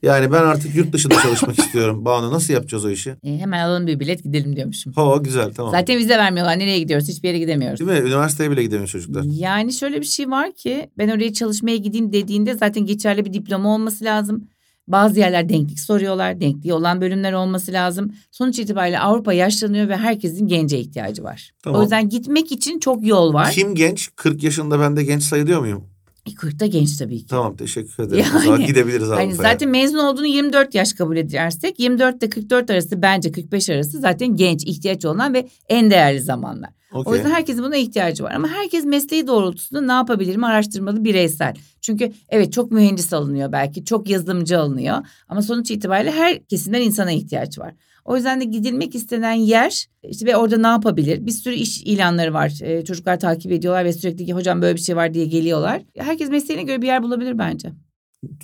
Yani 0.02 0.32
ben 0.32 0.42
artık 0.42 0.74
yurt 0.74 0.92
dışında 0.92 1.14
çalışmak 1.22 1.58
istiyorum. 1.58 2.04
Banu 2.04 2.32
nasıl 2.32 2.54
yapacağız 2.54 2.84
o 2.84 2.90
işi? 2.90 3.10
E, 3.24 3.38
hemen 3.38 3.64
alalım 3.64 3.86
bir 3.86 4.00
bilet 4.00 4.24
gidelim 4.24 4.56
diyormuşum. 4.56 4.92
Ho 4.92 5.22
güzel 5.22 5.54
tamam. 5.54 5.72
Zaten 5.72 5.98
vize 5.98 6.18
vermiyorlar. 6.18 6.58
Nereye 6.58 6.78
gidiyoruz? 6.78 7.08
Hiçbir 7.08 7.28
yere 7.28 7.38
gidemiyoruz. 7.38 7.80
Değil 7.80 8.02
mi? 8.02 8.08
Üniversiteye 8.08 8.50
bile 8.50 8.62
gidemiyor 8.62 8.88
çocuklar. 8.88 9.22
Yani 9.26 9.72
şöyle 9.72 10.00
bir 10.00 10.06
şey 10.06 10.30
var 10.30 10.52
ki 10.52 10.90
ben 10.98 11.08
oraya 11.08 11.32
çalışmaya 11.32 11.76
gideyim 11.76 12.12
dediğinde 12.12 12.54
zaten 12.54 12.86
geçerli 12.86 13.24
bir 13.24 13.32
diploma 13.32 13.74
olması 13.74 14.04
lazım. 14.04 14.48
Bazı 14.88 15.20
yerler 15.20 15.48
denklik 15.48 15.80
soruyorlar. 15.80 16.40
Denkliği 16.40 16.74
olan 16.74 17.00
bölümler 17.00 17.32
olması 17.32 17.72
lazım. 17.72 18.12
Sonuç 18.30 18.58
itibariyle 18.58 18.98
Avrupa 18.98 19.32
yaşlanıyor 19.32 19.88
ve 19.88 19.96
herkesin 19.96 20.46
gence 20.46 20.78
ihtiyacı 20.78 21.24
var. 21.24 21.50
Tamam. 21.62 21.80
O 21.80 21.82
yüzden 21.82 22.08
gitmek 22.08 22.52
için 22.52 22.78
çok 22.78 23.06
yol 23.06 23.34
var. 23.34 23.50
Kim 23.50 23.74
genç? 23.74 24.10
40 24.16 24.42
yaşında 24.42 24.80
ben 24.80 24.96
de 24.96 25.04
genç 25.04 25.22
sayılıyor 25.22 25.60
muyum? 25.60 25.84
E, 26.26 26.30
40'ta 26.34 26.66
genç 26.66 26.96
tabii 26.96 27.18
ki. 27.18 27.26
Tamam 27.26 27.56
teşekkür 27.56 28.02
ederim. 28.04 28.24
Yani- 28.24 28.36
o 28.38 28.40
zaman 28.44 28.66
gidebiliriz 28.66 29.08
Hani 29.08 29.20
Avrupa'ya. 29.28 29.52
zaten 29.52 29.68
mezun 29.68 29.98
olduğunu 29.98 30.26
24 30.26 30.74
yaş 30.74 30.92
kabul 30.92 31.16
edersek 31.16 31.80
24 31.80 32.22
ile 32.22 32.30
44 32.30 32.70
arası 32.70 33.02
bence 33.02 33.32
45 33.32 33.70
arası 33.70 34.00
zaten 34.00 34.36
genç 34.36 34.64
ihtiyaç 34.64 35.04
olan 35.04 35.34
ve 35.34 35.48
en 35.68 35.90
değerli 35.90 36.20
zamanlar. 36.20 36.70
O 36.92 36.98
Okey. 36.98 37.12
yüzden 37.14 37.30
herkesin 37.30 37.64
buna 37.64 37.76
ihtiyacı 37.76 38.24
var 38.24 38.32
ama 38.32 38.48
herkes 38.48 38.84
mesleği 38.84 39.26
doğrultusunda 39.26 39.80
ne 39.80 39.92
yapabilirim 39.92 40.44
araştırmalı 40.44 41.04
bireysel. 41.04 41.54
Çünkü 41.80 42.12
evet 42.28 42.52
çok 42.52 42.70
mühendis 42.72 43.12
alınıyor 43.12 43.52
belki 43.52 43.84
çok 43.84 44.08
yazılımcı 44.08 44.58
alınıyor 44.58 44.96
ama 45.28 45.42
sonuç 45.42 45.70
itibariyle 45.70 46.10
her 46.10 46.44
kesimden 46.46 46.80
insana 46.82 47.12
ihtiyaç 47.12 47.58
var. 47.58 47.74
O 48.06 48.16
yüzden 48.16 48.40
de 48.40 48.44
gidilmek 48.44 48.94
istenen 48.94 49.32
yer 49.32 49.86
işte 50.02 50.26
ve 50.26 50.36
orada 50.36 50.58
ne 50.58 50.66
yapabilir? 50.66 51.26
Bir 51.26 51.32
sürü 51.32 51.54
iş 51.54 51.82
ilanları 51.82 52.34
var. 52.34 52.58
Ee, 52.62 52.84
çocuklar 52.84 53.20
takip 53.20 53.52
ediyorlar 53.52 53.84
ve 53.84 53.92
sürekli 53.92 54.26
ki 54.26 54.32
hocam 54.32 54.62
böyle 54.62 54.76
bir 54.76 54.80
şey 54.80 54.96
var 54.96 55.14
diye 55.14 55.26
geliyorlar. 55.26 55.82
Herkes 55.98 56.30
mesleğine 56.30 56.62
göre 56.62 56.82
bir 56.82 56.86
yer 56.86 57.02
bulabilir 57.02 57.38
bence. 57.38 57.72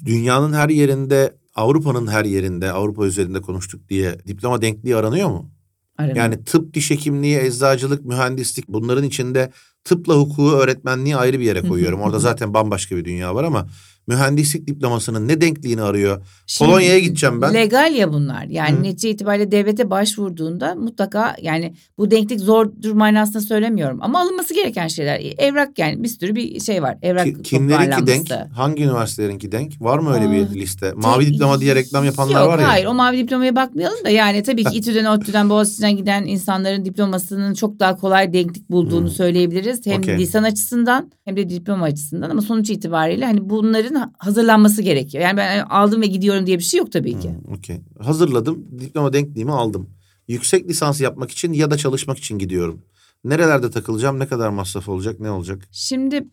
Dünyanın 0.04 0.52
her 0.52 0.68
yerinde, 0.68 1.32
Avrupa'nın 1.54 2.06
her 2.06 2.24
yerinde, 2.24 2.72
Avrupa 2.72 3.06
üzerinde 3.06 3.40
konuştuk 3.40 3.88
diye 3.88 4.18
diploma 4.26 4.62
denkliği 4.62 4.96
aranıyor 4.96 5.28
mu? 5.28 5.50
Aranın. 5.98 6.14
Yani 6.14 6.44
tıp, 6.44 6.74
diş 6.74 6.90
hekimliği, 6.90 7.38
eczacılık, 7.38 8.04
mühendislik 8.04 8.68
bunların 8.68 9.04
içinde 9.04 9.50
tıpla 9.84 10.14
hukuku, 10.14 10.50
öğretmenliği 10.50 11.16
ayrı 11.16 11.40
bir 11.40 11.44
yere 11.44 11.62
koyuyorum. 11.62 12.00
Orada 12.02 12.18
zaten 12.18 12.54
bambaşka 12.54 12.96
bir 12.96 13.04
dünya 13.04 13.34
var 13.34 13.44
ama 13.44 13.66
mühendislik 14.06 14.66
diplomasının 14.66 15.28
ne 15.28 15.40
denkliğini 15.40 15.82
arıyor? 15.82 16.26
Şimdi 16.46 16.70
Polonya'ya 16.70 16.98
gideceğim 16.98 17.42
ben. 17.42 17.54
Legal 17.54 17.94
ya 17.94 18.12
bunlar. 18.12 18.44
Yani 18.44 18.78
Hı. 18.78 18.82
netice 18.82 19.10
itibariyle 19.10 19.50
devlete 19.50 19.90
başvurduğunda 19.90 20.74
mutlaka 20.74 21.36
yani 21.42 21.74
bu 21.98 22.10
denklik 22.10 22.40
zordur 22.40 22.92
manasında 22.92 23.40
söylemiyorum. 23.40 23.98
Ama 24.02 24.20
alınması 24.20 24.54
gereken 24.54 24.88
şeyler. 24.88 25.20
Evrak 25.38 25.78
yani 25.78 26.02
bir 26.02 26.08
sürü 26.08 26.34
bir 26.34 26.60
şey 26.60 26.82
var. 26.82 26.98
Evrak 27.02 27.24
Ki- 27.26 27.42
kimlerinki 27.42 28.06
denk? 28.06 28.30
Hangi 28.54 28.82
üniversitelerinki 28.84 29.52
denk? 29.52 29.82
Var 29.82 29.98
mı 29.98 30.14
öyle 30.14 30.24
Aa, 30.26 30.32
bir 30.32 30.60
liste? 30.60 30.92
Mavi 30.96 31.26
diploma 31.34 31.60
diye 31.60 31.74
reklam 31.74 32.04
yapanlar 32.04 32.40
Yok, 32.40 32.48
var 32.48 32.58
ya. 32.58 32.68
hayır 32.68 32.86
o 32.86 32.94
mavi 32.94 33.18
diplomaya 33.18 33.56
bakmayalım 33.56 34.04
da 34.04 34.10
yani 34.10 34.42
tabii 34.42 34.64
ki 34.64 34.76
İTÜ'den, 34.78 35.04
ODTÜ'den, 35.04 35.50
Boğaziçi'den 35.50 35.96
giden 35.96 36.24
insanların 36.26 36.84
diplomasının 36.84 37.54
çok 37.54 37.80
daha 37.80 37.96
kolay 37.96 38.32
denklik 38.32 38.70
bulduğunu 38.70 39.00
Hmm. 39.02 39.08
söyleyebiliriz. 39.08 39.86
Hem 39.86 39.98
Okey. 39.98 40.18
lisan 40.18 40.42
açısından 40.42 41.10
hem 41.24 41.36
de 41.36 41.48
diploma 41.48 41.84
açısından 41.84 42.30
ama 42.30 42.42
sonuç 42.42 42.70
itibariyle 42.70 43.24
hani 43.24 43.50
bunların 43.50 43.91
hazırlanması 44.18 44.82
gerekiyor. 44.82 45.24
Yani 45.24 45.36
ben 45.36 45.64
aldım 45.64 46.02
ve 46.02 46.06
gidiyorum 46.06 46.46
diye 46.46 46.58
bir 46.58 46.62
şey 46.62 46.78
yok 46.78 46.92
tabii 46.92 47.20
ki. 47.20 47.30
Hmm, 47.30 47.54
Okey. 47.54 47.80
Hazırladım. 48.00 48.66
Diploma 48.78 49.12
denkliğimi 49.12 49.52
aldım. 49.52 49.90
Yüksek 50.28 50.68
lisans 50.68 51.00
yapmak 51.00 51.30
için 51.30 51.52
ya 51.52 51.70
da 51.70 51.76
çalışmak 51.76 52.18
için 52.18 52.38
gidiyorum. 52.38 52.82
Nerelerde 53.24 53.70
takılacağım? 53.70 54.18
Ne 54.18 54.26
kadar 54.26 54.48
masraf 54.48 54.88
olacak? 54.88 55.20
Ne 55.20 55.30
olacak? 55.30 55.62
Şimdi 55.72 56.26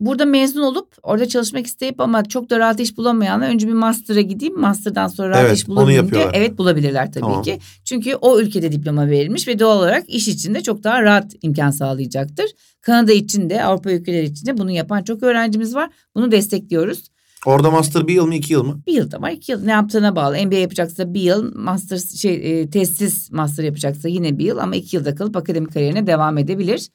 burada 0.00 0.24
mezun 0.24 0.62
olup 0.62 0.94
orada 1.02 1.28
çalışmak 1.28 1.66
isteyip 1.66 2.00
ama 2.00 2.24
çok 2.24 2.50
da 2.50 2.58
rahat 2.58 2.80
iş 2.80 2.96
bulamayanlar 2.96 3.48
önce 3.48 3.68
bir 3.68 3.72
master'a 3.72 4.20
gideyim. 4.20 4.60
Master'dan 4.60 5.08
sonra 5.08 5.28
rahat 5.28 5.44
Evet, 5.44 5.56
iş 5.56 5.68
bulamayınca 5.68 6.30
evet 6.32 6.58
bulabilirler 6.58 7.12
tabii 7.12 7.20
Tamam. 7.20 7.42
ki. 7.42 7.58
Çünkü 7.84 8.14
o 8.14 8.40
ülkede 8.40 8.72
diploma 8.72 9.10
verilmiş 9.10 9.48
ve 9.48 9.58
doğal 9.58 9.78
olarak 9.78 10.10
iş 10.10 10.28
içinde 10.28 10.62
çok 10.62 10.84
daha 10.84 11.02
rahat 11.02 11.32
imkan 11.42 11.70
sağlayacaktır. 11.70 12.46
Kanada 12.80 13.12
için 13.12 13.50
de 13.50 13.64
Avrupa 13.64 13.92
ülkeleri 13.92 14.26
için 14.26 14.46
de 14.46 14.58
bunu 14.58 14.70
yapan 14.70 15.02
çok 15.02 15.22
öğrencimiz 15.22 15.74
var. 15.74 15.90
Bunu 16.14 16.32
destekliyoruz. 16.32 17.11
Orada 17.46 17.70
master 17.70 18.06
bir 18.06 18.14
yıl 18.14 18.26
mı 18.26 18.34
iki 18.34 18.52
yıl 18.52 18.64
mı? 18.64 18.82
Bir 18.86 18.92
yıl 18.92 19.10
da 19.10 19.22
var 19.22 19.30
iki 19.30 19.52
yıl 19.52 19.64
ne 19.64 19.70
yaptığına 19.70 20.16
bağlı. 20.16 20.46
MBA 20.46 20.54
yapacaksa 20.56 21.14
bir 21.14 21.20
yıl 21.20 21.56
master 21.56 21.98
şey 21.98 22.60
e, 22.60 22.70
tesis 22.70 23.30
master 23.30 23.64
yapacaksa 23.64 24.08
yine 24.08 24.38
bir 24.38 24.44
yıl 24.44 24.58
ama 24.58 24.76
iki 24.76 24.96
yılda 24.96 25.14
kalıp 25.14 25.36
akademik 25.36 25.72
kariyerine 25.72 26.06
devam 26.06 26.38
edebilir. 26.38 26.88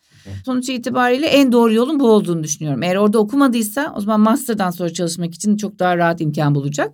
Sonuç 0.45 0.69
itibariyle 0.69 1.27
en 1.27 1.51
doğru 1.51 1.73
yolun 1.73 1.99
bu 1.99 2.09
olduğunu 2.09 2.43
düşünüyorum. 2.43 2.83
Eğer 2.83 2.95
orada 2.95 3.19
okumadıysa 3.19 3.93
o 3.97 4.01
zaman 4.01 4.19
master'dan 4.19 4.71
sonra 4.71 4.93
çalışmak 4.93 5.33
için 5.33 5.57
çok 5.57 5.79
daha 5.79 5.97
rahat 5.97 6.21
imkan 6.21 6.55
bulacak. 6.55 6.93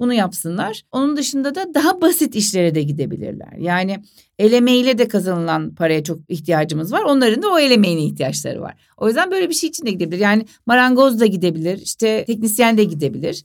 Bunu 0.00 0.14
yapsınlar. 0.14 0.82
Onun 0.92 1.16
dışında 1.16 1.54
da 1.54 1.74
daha 1.74 2.00
basit 2.00 2.34
işlere 2.36 2.74
de 2.74 2.82
gidebilirler. 2.82 3.52
Yani 3.58 4.02
el 4.38 4.52
emeğiyle 4.52 4.98
de 4.98 5.08
kazanılan 5.08 5.74
paraya 5.74 6.04
çok 6.04 6.18
ihtiyacımız 6.28 6.92
var. 6.92 7.02
Onların 7.02 7.42
da 7.42 7.48
o 7.48 7.58
el 7.58 7.70
emeğine 7.70 8.04
ihtiyaçları 8.04 8.60
var. 8.60 8.74
O 8.96 9.06
yüzden 9.06 9.30
böyle 9.30 9.48
bir 9.48 9.54
şey 9.54 9.68
için 9.68 9.86
de 9.86 9.90
gidebilir. 9.90 10.18
Yani 10.18 10.46
marangoz 10.66 11.20
da 11.20 11.26
gidebilir, 11.26 11.78
işte 11.78 12.24
teknisyen 12.26 12.78
de 12.78 12.84
gidebilir. 12.84 13.44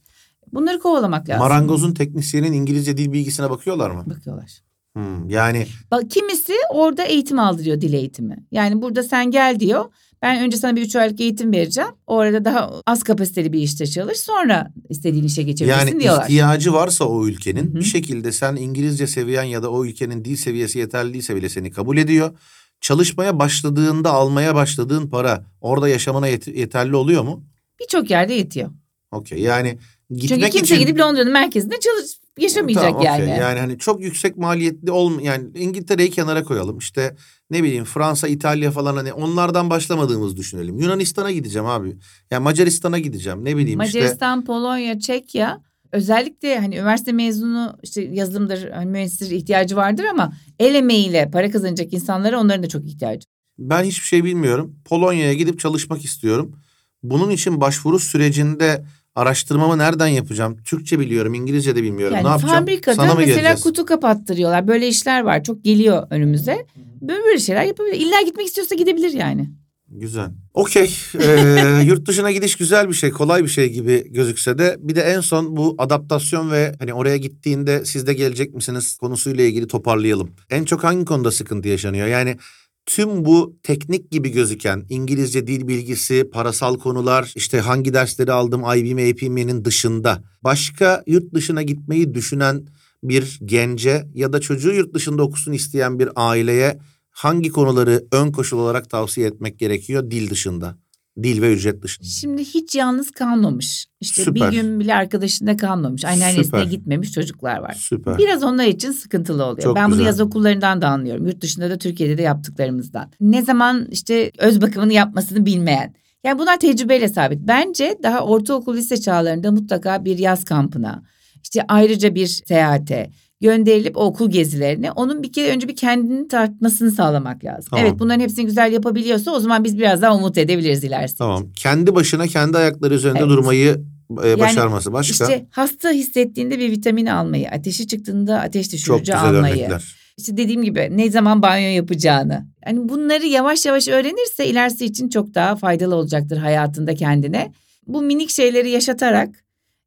Bunları 0.53 0.79
kovalamak 0.79 1.29
lazım. 1.29 1.43
Marangozun 1.43 1.93
teknisyenin 1.93 2.53
İngilizce 2.53 2.97
dil 2.97 3.13
bilgisine 3.13 3.49
bakıyorlar 3.49 3.91
mı? 3.91 4.03
Bakıyorlar. 4.07 4.61
Hmm, 4.93 5.29
yani 5.29 5.67
Bak 5.91 6.11
kimisi 6.11 6.53
orada 6.73 7.03
eğitim 7.03 7.39
aldırıyor 7.39 7.81
dil 7.81 7.93
eğitimi. 7.93 8.37
Yani 8.51 8.81
burada 8.81 9.03
sen 9.03 9.31
gel 9.31 9.59
diyor. 9.59 9.85
Ben 10.21 10.43
önce 10.43 10.57
sana 10.57 10.75
bir 10.75 10.81
üç 10.81 10.95
aylık 10.95 11.19
eğitim 11.21 11.51
vereceğim. 11.51 11.89
Orada 12.07 12.45
daha 12.45 12.71
az 12.87 13.03
kapasiteli 13.03 13.53
bir 13.53 13.59
işte 13.59 13.87
çalış. 13.87 14.19
Sonra 14.19 14.71
istediğin 14.89 15.23
işe 15.23 15.43
geçebilirsin 15.43 15.87
yani 15.87 15.99
diyorlar. 15.99 16.23
ihtiyacı 16.23 16.73
varsa 16.73 17.05
o 17.05 17.27
ülkenin 17.27 17.65
Hı 17.65 17.69
hı. 17.71 17.75
bir 17.75 17.83
şekilde 17.83 18.31
sen 18.31 18.55
İngilizce 18.55 19.07
seviyen 19.07 19.43
ya 19.43 19.63
da 19.63 19.71
o 19.71 19.85
ülkenin 19.85 20.25
dil 20.25 20.35
seviyesi 20.35 20.79
yeterli 20.79 21.13
değilse 21.13 21.35
bile 21.35 21.49
seni 21.49 21.71
kabul 21.71 21.97
ediyor. 21.97 22.37
Çalışmaya 22.81 23.39
başladığında 23.39 24.11
almaya 24.11 24.55
başladığın 24.55 25.09
para 25.09 25.45
orada 25.61 25.89
yaşamana 25.89 26.29
yet- 26.29 26.57
yeterli 26.57 26.95
oluyor 26.95 27.23
mu? 27.23 27.43
Birçok 27.81 28.09
yerde 28.09 28.33
yetiyor. 28.33 28.69
Okey 29.11 29.39
yani 29.39 29.77
gitmek 30.09 30.29
Çünkü 30.29 30.49
kimse 30.49 30.75
için... 30.75 30.85
gidip 30.85 30.99
Londra'nın 30.99 31.31
merkezinde 31.31 31.75
çalış 31.79 32.19
yaşamayacak 32.37 32.83
Tamam, 32.83 32.99
okey. 32.99 33.11
yani. 33.11 33.29
Yani 33.29 33.59
hani 33.59 33.77
çok 33.77 34.01
yüksek 34.01 34.37
maliyetli 34.37 34.91
olm 34.91 35.19
yani 35.19 35.47
İngiltere'yi 35.55 36.11
kenara 36.11 36.43
koyalım. 36.43 36.77
İşte 36.77 37.15
ne 37.51 37.63
bileyim 37.63 37.85
Fransa, 37.85 38.27
İtalya 38.27 38.71
falan 38.71 38.95
hani 38.95 39.13
onlardan 39.13 39.69
başlamadığımızı 39.69 40.37
düşünelim. 40.37 40.79
Yunanistan'a 40.79 41.31
gideceğim 41.31 41.67
abi. 41.67 41.97
Yani 42.31 42.43
Macaristan'a 42.43 42.99
gideceğim. 42.99 43.45
Ne 43.45 43.57
bileyim 43.57 43.81
işte 43.81 43.99
Macaristan, 43.99 44.45
Polonya, 44.45 44.99
Çekya 44.99 45.61
özellikle 45.91 46.59
hani 46.59 46.75
üniversite 46.75 47.11
mezunu 47.11 47.77
işte 47.83 48.01
yazılımdır, 48.01 48.69
hani 48.69 48.85
mühendislik 48.85 49.31
ihtiyacı 49.31 49.75
vardır 49.75 50.03
ama 50.03 50.33
el 50.59 50.75
emeğiyle 50.75 51.29
para 51.31 51.51
kazanacak 51.51 51.93
insanlara 51.93 52.39
onların 52.39 52.63
da 52.63 52.67
çok 52.67 52.85
ihtiyacı. 52.85 53.27
ben 53.59 53.83
hiçbir 53.83 54.05
şey 54.05 54.23
bilmiyorum. 54.23 54.75
Polonya'ya 54.85 55.33
gidip 55.33 55.59
çalışmak 55.59 56.05
istiyorum. 56.05 56.55
Bunun 57.03 57.29
için 57.29 57.61
başvuru 57.61 57.99
sürecinde 57.99 58.85
araştırmamı 59.19 59.77
nereden 59.77 60.07
yapacağım? 60.07 60.57
Türkçe 60.65 60.99
biliyorum, 60.99 61.33
İngilizce 61.33 61.75
de 61.75 61.83
bilmiyorum. 61.83 62.15
Yani 62.15 62.25
ne 62.25 62.29
yapacağım? 62.29 62.65
fabrikada 62.65 62.95
Sana 62.95 63.13
mı 63.13 63.19
mesela 63.19 63.35
geleceğiz? 63.35 63.61
kutu 63.61 63.85
kapattırıyorlar. 63.85 64.67
Böyle 64.67 64.87
işler 64.87 65.21
var. 65.21 65.43
Çok 65.43 65.63
geliyor 65.63 66.07
önümüze. 66.09 66.65
Böyle, 67.01 67.23
böyle 67.23 67.39
şeyler 67.39 67.63
yapabilir. 67.63 67.95
İlla 67.95 68.21
gitmek 68.21 68.47
istiyorsa 68.47 68.75
gidebilir 68.75 69.11
yani. 69.11 69.49
Güzel. 69.91 70.29
Okey. 70.53 70.95
Ee, 71.21 71.81
yurt 71.85 72.07
dışına 72.07 72.31
gidiş 72.31 72.55
güzel 72.55 72.89
bir 72.89 72.93
şey, 72.93 73.11
kolay 73.11 73.43
bir 73.43 73.49
şey 73.49 73.69
gibi 73.69 74.11
gözükse 74.11 74.57
de 74.57 74.77
bir 74.79 74.95
de 74.95 75.01
en 75.01 75.21
son 75.21 75.57
bu 75.57 75.75
adaptasyon 75.77 76.51
ve 76.51 76.75
hani 76.79 76.93
oraya 76.93 77.17
gittiğinde 77.17 77.85
siz 77.85 78.07
de 78.07 78.13
gelecek 78.13 78.53
misiniz 78.53 78.97
konusuyla 78.97 79.43
ilgili 79.43 79.67
toparlayalım. 79.67 80.31
En 80.49 80.63
çok 80.63 80.83
hangi 80.83 81.05
konuda 81.05 81.31
sıkıntı 81.31 81.67
yaşanıyor? 81.67 82.07
Yani 82.07 82.37
tüm 82.85 83.25
bu 83.25 83.57
teknik 83.63 84.11
gibi 84.11 84.31
gözüken 84.31 84.85
İngilizce 84.89 85.47
dil 85.47 85.67
bilgisi, 85.67 86.29
parasal 86.33 86.77
konular, 86.77 87.33
işte 87.35 87.59
hangi 87.59 87.93
dersleri 87.93 88.31
aldım 88.31 88.61
IBM, 88.61 89.11
APM'nin 89.11 89.65
dışında 89.65 90.23
başka 90.43 91.03
yurt 91.07 91.33
dışına 91.33 91.61
gitmeyi 91.61 92.13
düşünen 92.13 92.67
bir 93.03 93.39
gence 93.45 94.07
ya 94.13 94.33
da 94.33 94.41
çocuğu 94.41 94.73
yurt 94.73 94.93
dışında 94.93 95.23
okusun 95.23 95.51
isteyen 95.51 95.99
bir 95.99 96.09
aileye 96.15 96.79
hangi 97.09 97.49
konuları 97.49 98.05
ön 98.11 98.31
koşul 98.31 98.59
olarak 98.59 98.89
tavsiye 98.89 99.27
etmek 99.27 99.59
gerekiyor 99.59 100.11
dil 100.11 100.29
dışında? 100.29 100.77
Dil 101.23 101.41
ve 101.41 101.53
ücret 101.53 101.81
dışında. 101.81 102.07
Şimdi 102.07 102.43
hiç 102.43 102.75
yalnız 102.75 103.11
kalmamış. 103.11 103.87
İşte 104.01 104.23
Süper. 104.23 104.51
bir 104.51 104.57
gün 104.57 104.79
bile 104.79 104.95
arkadaşında 104.95 105.57
kalmamış. 105.57 106.05
Anneannesine 106.05 106.43
Süper. 106.43 106.63
gitmemiş 106.63 107.11
çocuklar 107.11 107.57
var. 107.57 107.73
Süper. 107.73 108.17
Biraz 108.17 108.43
onlar 108.43 108.65
için 108.65 108.91
sıkıntılı 108.91 109.43
oluyor. 109.43 109.63
Çok 109.63 109.75
ben 109.75 109.85
bunu 109.85 109.93
güzel. 109.93 110.05
yaz 110.05 110.21
okullarından 110.21 110.81
da 110.81 110.87
anlıyorum. 110.87 111.27
Yurt 111.27 111.41
dışında 111.41 111.69
da 111.69 111.77
Türkiye'de 111.77 112.17
de 112.17 112.21
yaptıklarımızdan. 112.21 113.11
Ne 113.21 113.41
zaman 113.41 113.87
işte 113.91 114.31
öz 114.37 114.61
bakımını 114.61 114.93
yapmasını 114.93 115.45
bilmeyen. 115.45 115.93
Yani 116.23 116.39
bunlar 116.39 116.59
tecrübeyle 116.59 117.09
sabit. 117.09 117.39
Bence 117.41 117.97
daha 118.03 118.19
ortaokul 118.21 118.77
lise 118.77 119.01
çağlarında 119.01 119.51
mutlaka 119.51 120.05
bir 120.05 120.17
yaz 120.17 120.45
kampına, 120.45 121.03
işte 121.43 121.65
ayrıca 121.67 122.15
bir 122.15 122.27
seyahate 122.27 123.09
gönderilip 123.41 123.97
okul 123.97 124.29
gezilerine 124.31 124.91
onun 124.91 125.23
bir 125.23 125.31
kere 125.33 125.51
önce 125.51 125.67
bir 125.67 125.75
kendini 125.75 126.27
tartmasını 126.27 126.91
sağlamak 126.91 127.45
lazım. 127.45 127.67
Tamam. 127.69 127.85
Evet 127.85 127.99
bunların 127.99 128.19
hepsini 128.19 128.45
güzel 128.45 128.71
yapabiliyorsa 128.73 129.31
o 129.31 129.39
zaman 129.39 129.63
biz 129.63 129.77
biraz 129.79 130.01
daha 130.01 130.15
umut 130.15 130.37
edebiliriz 130.37 130.83
ilerisi. 130.83 131.17
Tamam. 131.17 131.47
Kendi 131.55 131.95
başına 131.95 132.27
kendi 132.27 132.57
ayakları 132.57 132.93
üzerinde 132.93 133.19
Evet. 133.19 133.29
durmayı 133.29 133.83
e, 134.25 134.39
başarması. 134.39 134.93
Başka? 134.93 135.11
İşte 135.25 135.45
hasta 135.51 135.89
hissettiğinde 135.91 136.59
bir 136.59 136.71
vitamin 136.71 137.05
almayı, 137.05 137.49
ateşi 137.49 137.87
çıktığında 137.87 138.39
ateş 138.39 138.65
Çok 138.69 138.73
düşürücü 138.73 138.99
güzel 138.99 139.23
almayı. 139.25 139.53
örnekler. 139.55 139.95
İşte 140.17 140.37
dediğim 140.37 140.63
gibi 140.63 140.87
ne 140.91 141.09
zaman 141.09 141.41
banyo 141.41 141.69
yapacağını. 141.69 142.45
Hani 142.65 142.89
bunları 142.89 143.25
yavaş 143.25 143.65
yavaş 143.65 143.87
öğrenirse 143.87 144.45
ilerisi 144.45 144.85
için 144.85 145.09
çok 145.09 145.35
daha 145.35 145.55
faydalı 145.55 145.95
olacaktır 145.95 146.37
hayatında 146.37 146.95
kendine. 146.95 147.51
Bu 147.87 148.01
minik 148.01 148.29
şeyleri 148.29 148.69
yaşatarak 148.69 149.29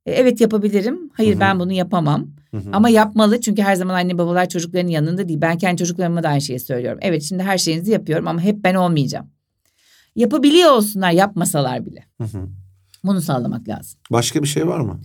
e, 0.07 0.13
evet 0.13 0.41
yapabilirim. 0.41 1.11
Hayır 1.13 1.33
Hı 1.33 1.37
hı. 1.37 1.41
ben 1.41 1.61
bunu 1.61 1.73
yapamam. 1.73 2.27
Hı 2.55 2.57
hı. 2.57 2.71
Ama 2.73 2.89
yapmalı 2.89 3.41
çünkü 3.41 3.63
her 3.63 3.75
zaman 3.75 3.95
anne 3.95 4.19
babalar 4.19 4.49
çocukların 4.49 4.89
yanında 4.89 5.29
değil. 5.29 5.41
Ben 5.41 5.59
kendi 5.59 5.79
çocuklarıma 5.79 6.23
da 6.23 6.29
aynı 6.29 6.41
şeyi 6.41 6.61
söylüyorum. 6.61 6.99
Evet 7.03 7.23
şimdi 7.23 7.43
her 7.43 7.59
şeyinizi 7.59 7.93
yapıyorum 7.93 8.29
ama 8.29 8.41
hep 8.41 8.65
ben 8.65 8.75
olmayacağım. 8.75 9.31
Yapabiliyor 10.17 10.71
olsunlar 10.71 11.11
yapmasalar 11.11 11.87
bile. 11.87 12.05
Hı 12.19 12.25
hı. 12.25 12.49
Bunu 13.05 13.21
sağlamak 13.21 13.69
lazım. 13.69 14.01
Başka 14.11 14.43
bir 14.43 14.49
şey 14.49 14.67
var 14.67 14.81
mı? 14.81 15.01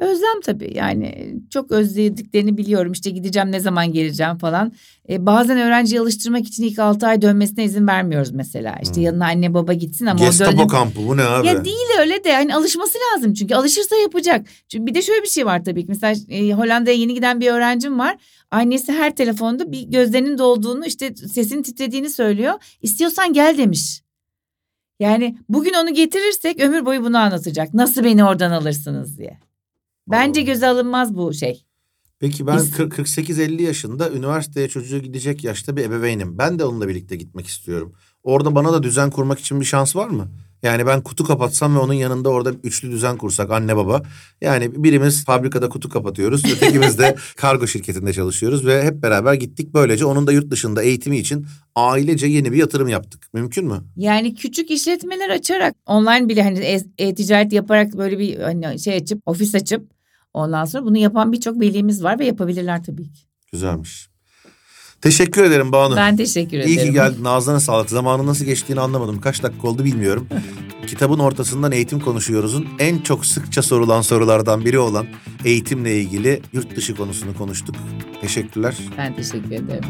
Özlem 0.00 0.40
tabii 0.44 0.72
yani 0.74 1.34
çok 1.50 1.70
özlediklerini 1.70 2.56
biliyorum 2.58 2.92
işte 2.92 3.10
gideceğim 3.10 3.52
ne 3.52 3.60
zaman 3.60 3.92
geleceğim 3.92 4.38
falan. 4.38 4.72
E, 5.08 5.26
bazen 5.26 5.58
öğrenciyi 5.58 6.00
alıştırmak 6.00 6.46
için 6.46 6.62
ilk 6.62 6.78
6 6.78 7.06
ay 7.06 7.22
dönmesine 7.22 7.64
izin 7.64 7.86
vermiyoruz 7.86 8.30
mesela. 8.30 8.78
İşte 8.82 8.94
Hmm. 8.96 9.02
yanına 9.02 9.26
anne 9.26 9.54
baba 9.54 9.72
gitsin 9.72 10.06
ama 10.06 10.20
o 10.20 10.26
Gestapo 10.26 10.52
dönem... 10.52 10.68
kampı 10.68 11.06
bu 11.08 11.16
ne 11.16 11.22
abi? 11.22 11.46
Ya 11.46 11.64
değil 11.64 11.86
öyle 12.00 12.24
de 12.24 12.32
hani 12.34 12.54
alışması 12.54 12.98
lazım 13.14 13.34
çünkü 13.34 13.54
alışırsa 13.54 13.96
yapacak. 13.96 14.46
Çünkü 14.68 14.86
bir 14.86 14.94
de 14.94 15.02
şöyle 15.02 15.22
bir 15.22 15.28
şey 15.28 15.46
var 15.46 15.64
tabii 15.64 15.80
ki 15.82 15.86
mesela 15.88 16.14
e, 16.28 16.52
Hollanda'ya 16.52 16.96
yeni 16.96 17.14
giden 17.14 17.40
bir 17.40 17.50
öğrencim 17.50 17.98
var. 17.98 18.16
Annesi 18.50 18.92
her 18.92 19.16
telefonda 19.16 19.72
bir 19.72 19.82
gözlerinin 19.82 20.38
dolduğunu 20.38 20.86
işte 20.86 21.14
sesinin 21.16 21.62
titrediğini 21.62 22.10
söylüyor. 22.10 22.52
İstiyorsan 22.82 23.32
gel 23.32 23.58
demiş. 23.58 24.02
Yani 25.00 25.36
bugün 25.48 25.72
onu 25.74 25.94
getirirsek 25.94 26.60
ömür 26.60 26.86
boyu 26.86 27.04
bunu 27.04 27.18
anlatacak. 27.18 27.74
Nasıl 27.74 28.04
beni 28.04 28.24
oradan 28.24 28.50
alırsınız 28.50 29.18
diye. 29.18 29.38
Bence 30.10 30.42
göze 30.42 30.66
alınmaz 30.66 31.14
bu 31.16 31.34
şey. 31.34 31.64
Peki 32.20 32.46
ben 32.46 32.56
Biz- 32.56 32.70
40 32.70 32.98
48-50 32.98 33.62
yaşında 33.62 34.10
üniversiteye 34.10 34.68
çocuğu 34.68 34.98
gidecek 34.98 35.44
yaşta 35.44 35.76
bir 35.76 35.84
ebeveynim. 35.84 36.38
Ben 36.38 36.58
de 36.58 36.64
onunla 36.64 36.88
birlikte 36.88 37.16
gitmek 37.16 37.46
istiyorum. 37.46 37.92
Orada 38.22 38.54
bana 38.54 38.72
da 38.72 38.82
düzen 38.82 39.10
kurmak 39.10 39.38
için 39.38 39.60
bir 39.60 39.64
şans 39.64 39.96
var 39.96 40.08
mı? 40.08 40.28
Yani 40.62 40.86
ben 40.86 41.02
kutu 41.02 41.24
kapatsam 41.24 41.74
ve 41.74 41.78
onun 41.78 41.92
yanında 41.92 42.28
orada 42.28 42.52
üçlü 42.64 42.90
düzen 42.90 43.16
kursak 43.16 43.50
anne 43.50 43.76
baba. 43.76 44.02
Yani 44.40 44.84
birimiz 44.84 45.24
fabrikada 45.24 45.68
kutu 45.68 45.88
kapatıyoruz. 45.88 46.44
Ötekimiz 46.56 46.98
de 46.98 47.16
kargo 47.36 47.66
şirketinde 47.66 48.12
çalışıyoruz 48.12 48.66
ve 48.66 48.82
hep 48.82 49.02
beraber 49.02 49.34
gittik. 49.34 49.74
Böylece 49.74 50.04
onun 50.04 50.26
da 50.26 50.32
yurt 50.32 50.50
dışında 50.50 50.82
eğitimi 50.82 51.18
için 51.18 51.46
ailece 51.74 52.26
yeni 52.26 52.52
bir 52.52 52.56
yatırım 52.58 52.88
yaptık. 52.88 53.26
Mümkün 53.32 53.66
mü? 53.66 53.80
Yani 53.96 54.34
küçük 54.34 54.70
işletmeler 54.70 55.30
açarak 55.30 55.74
online 55.86 56.28
bile 56.28 56.42
hani 56.42 56.58
e- 56.58 56.84
e-ticaret 56.98 57.52
yaparak 57.52 57.96
böyle 57.96 58.18
bir 58.18 58.38
hani 58.38 58.78
şey 58.80 58.96
açıp 58.96 59.22
ofis 59.26 59.54
açıp 59.54 59.99
ondan 60.34 60.64
sonra 60.64 60.84
bunu 60.84 60.96
yapan 60.96 61.32
birçok 61.32 61.60
velimiz 61.60 62.02
var 62.04 62.18
ve 62.18 62.26
yapabilirler 62.26 62.84
tabii 62.84 63.12
ki. 63.12 63.20
Güzelmiş. 63.52 64.10
Teşekkür 65.00 65.44
ederim 65.44 65.72
Banu. 65.72 65.96
Ben 65.96 66.16
teşekkür 66.16 66.58
ederim. 66.58 66.68
İyi 66.68 66.78
ki 66.78 66.92
geldin. 66.92 67.24
Ağzına 67.24 67.60
sağlık. 67.60 67.90
Zamanın 67.90 68.26
nasıl 68.26 68.44
geçtiğini 68.44 68.80
anlamadım. 68.80 69.20
Kaç 69.20 69.42
dakika 69.42 69.68
oldu 69.68 69.84
bilmiyorum. 69.84 70.26
Kitabın 70.86 71.18
ortasından 71.18 71.72
eğitim 71.72 72.00
konuşuyoruz'un 72.00 72.68
en 72.78 72.98
çok 72.98 73.26
sıkça 73.26 73.62
sorulan 73.62 74.00
sorulardan 74.02 74.64
biri 74.64 74.78
olan 74.78 75.06
eğitimle 75.44 76.00
ilgili 76.00 76.42
yurt 76.52 76.76
dışı 76.76 76.96
konusunu 76.96 77.36
konuştuk. 77.36 77.76
Teşekkürler. 78.20 78.76
Ben 78.98 79.16
teşekkür 79.16 79.50
ederim. 79.50 79.84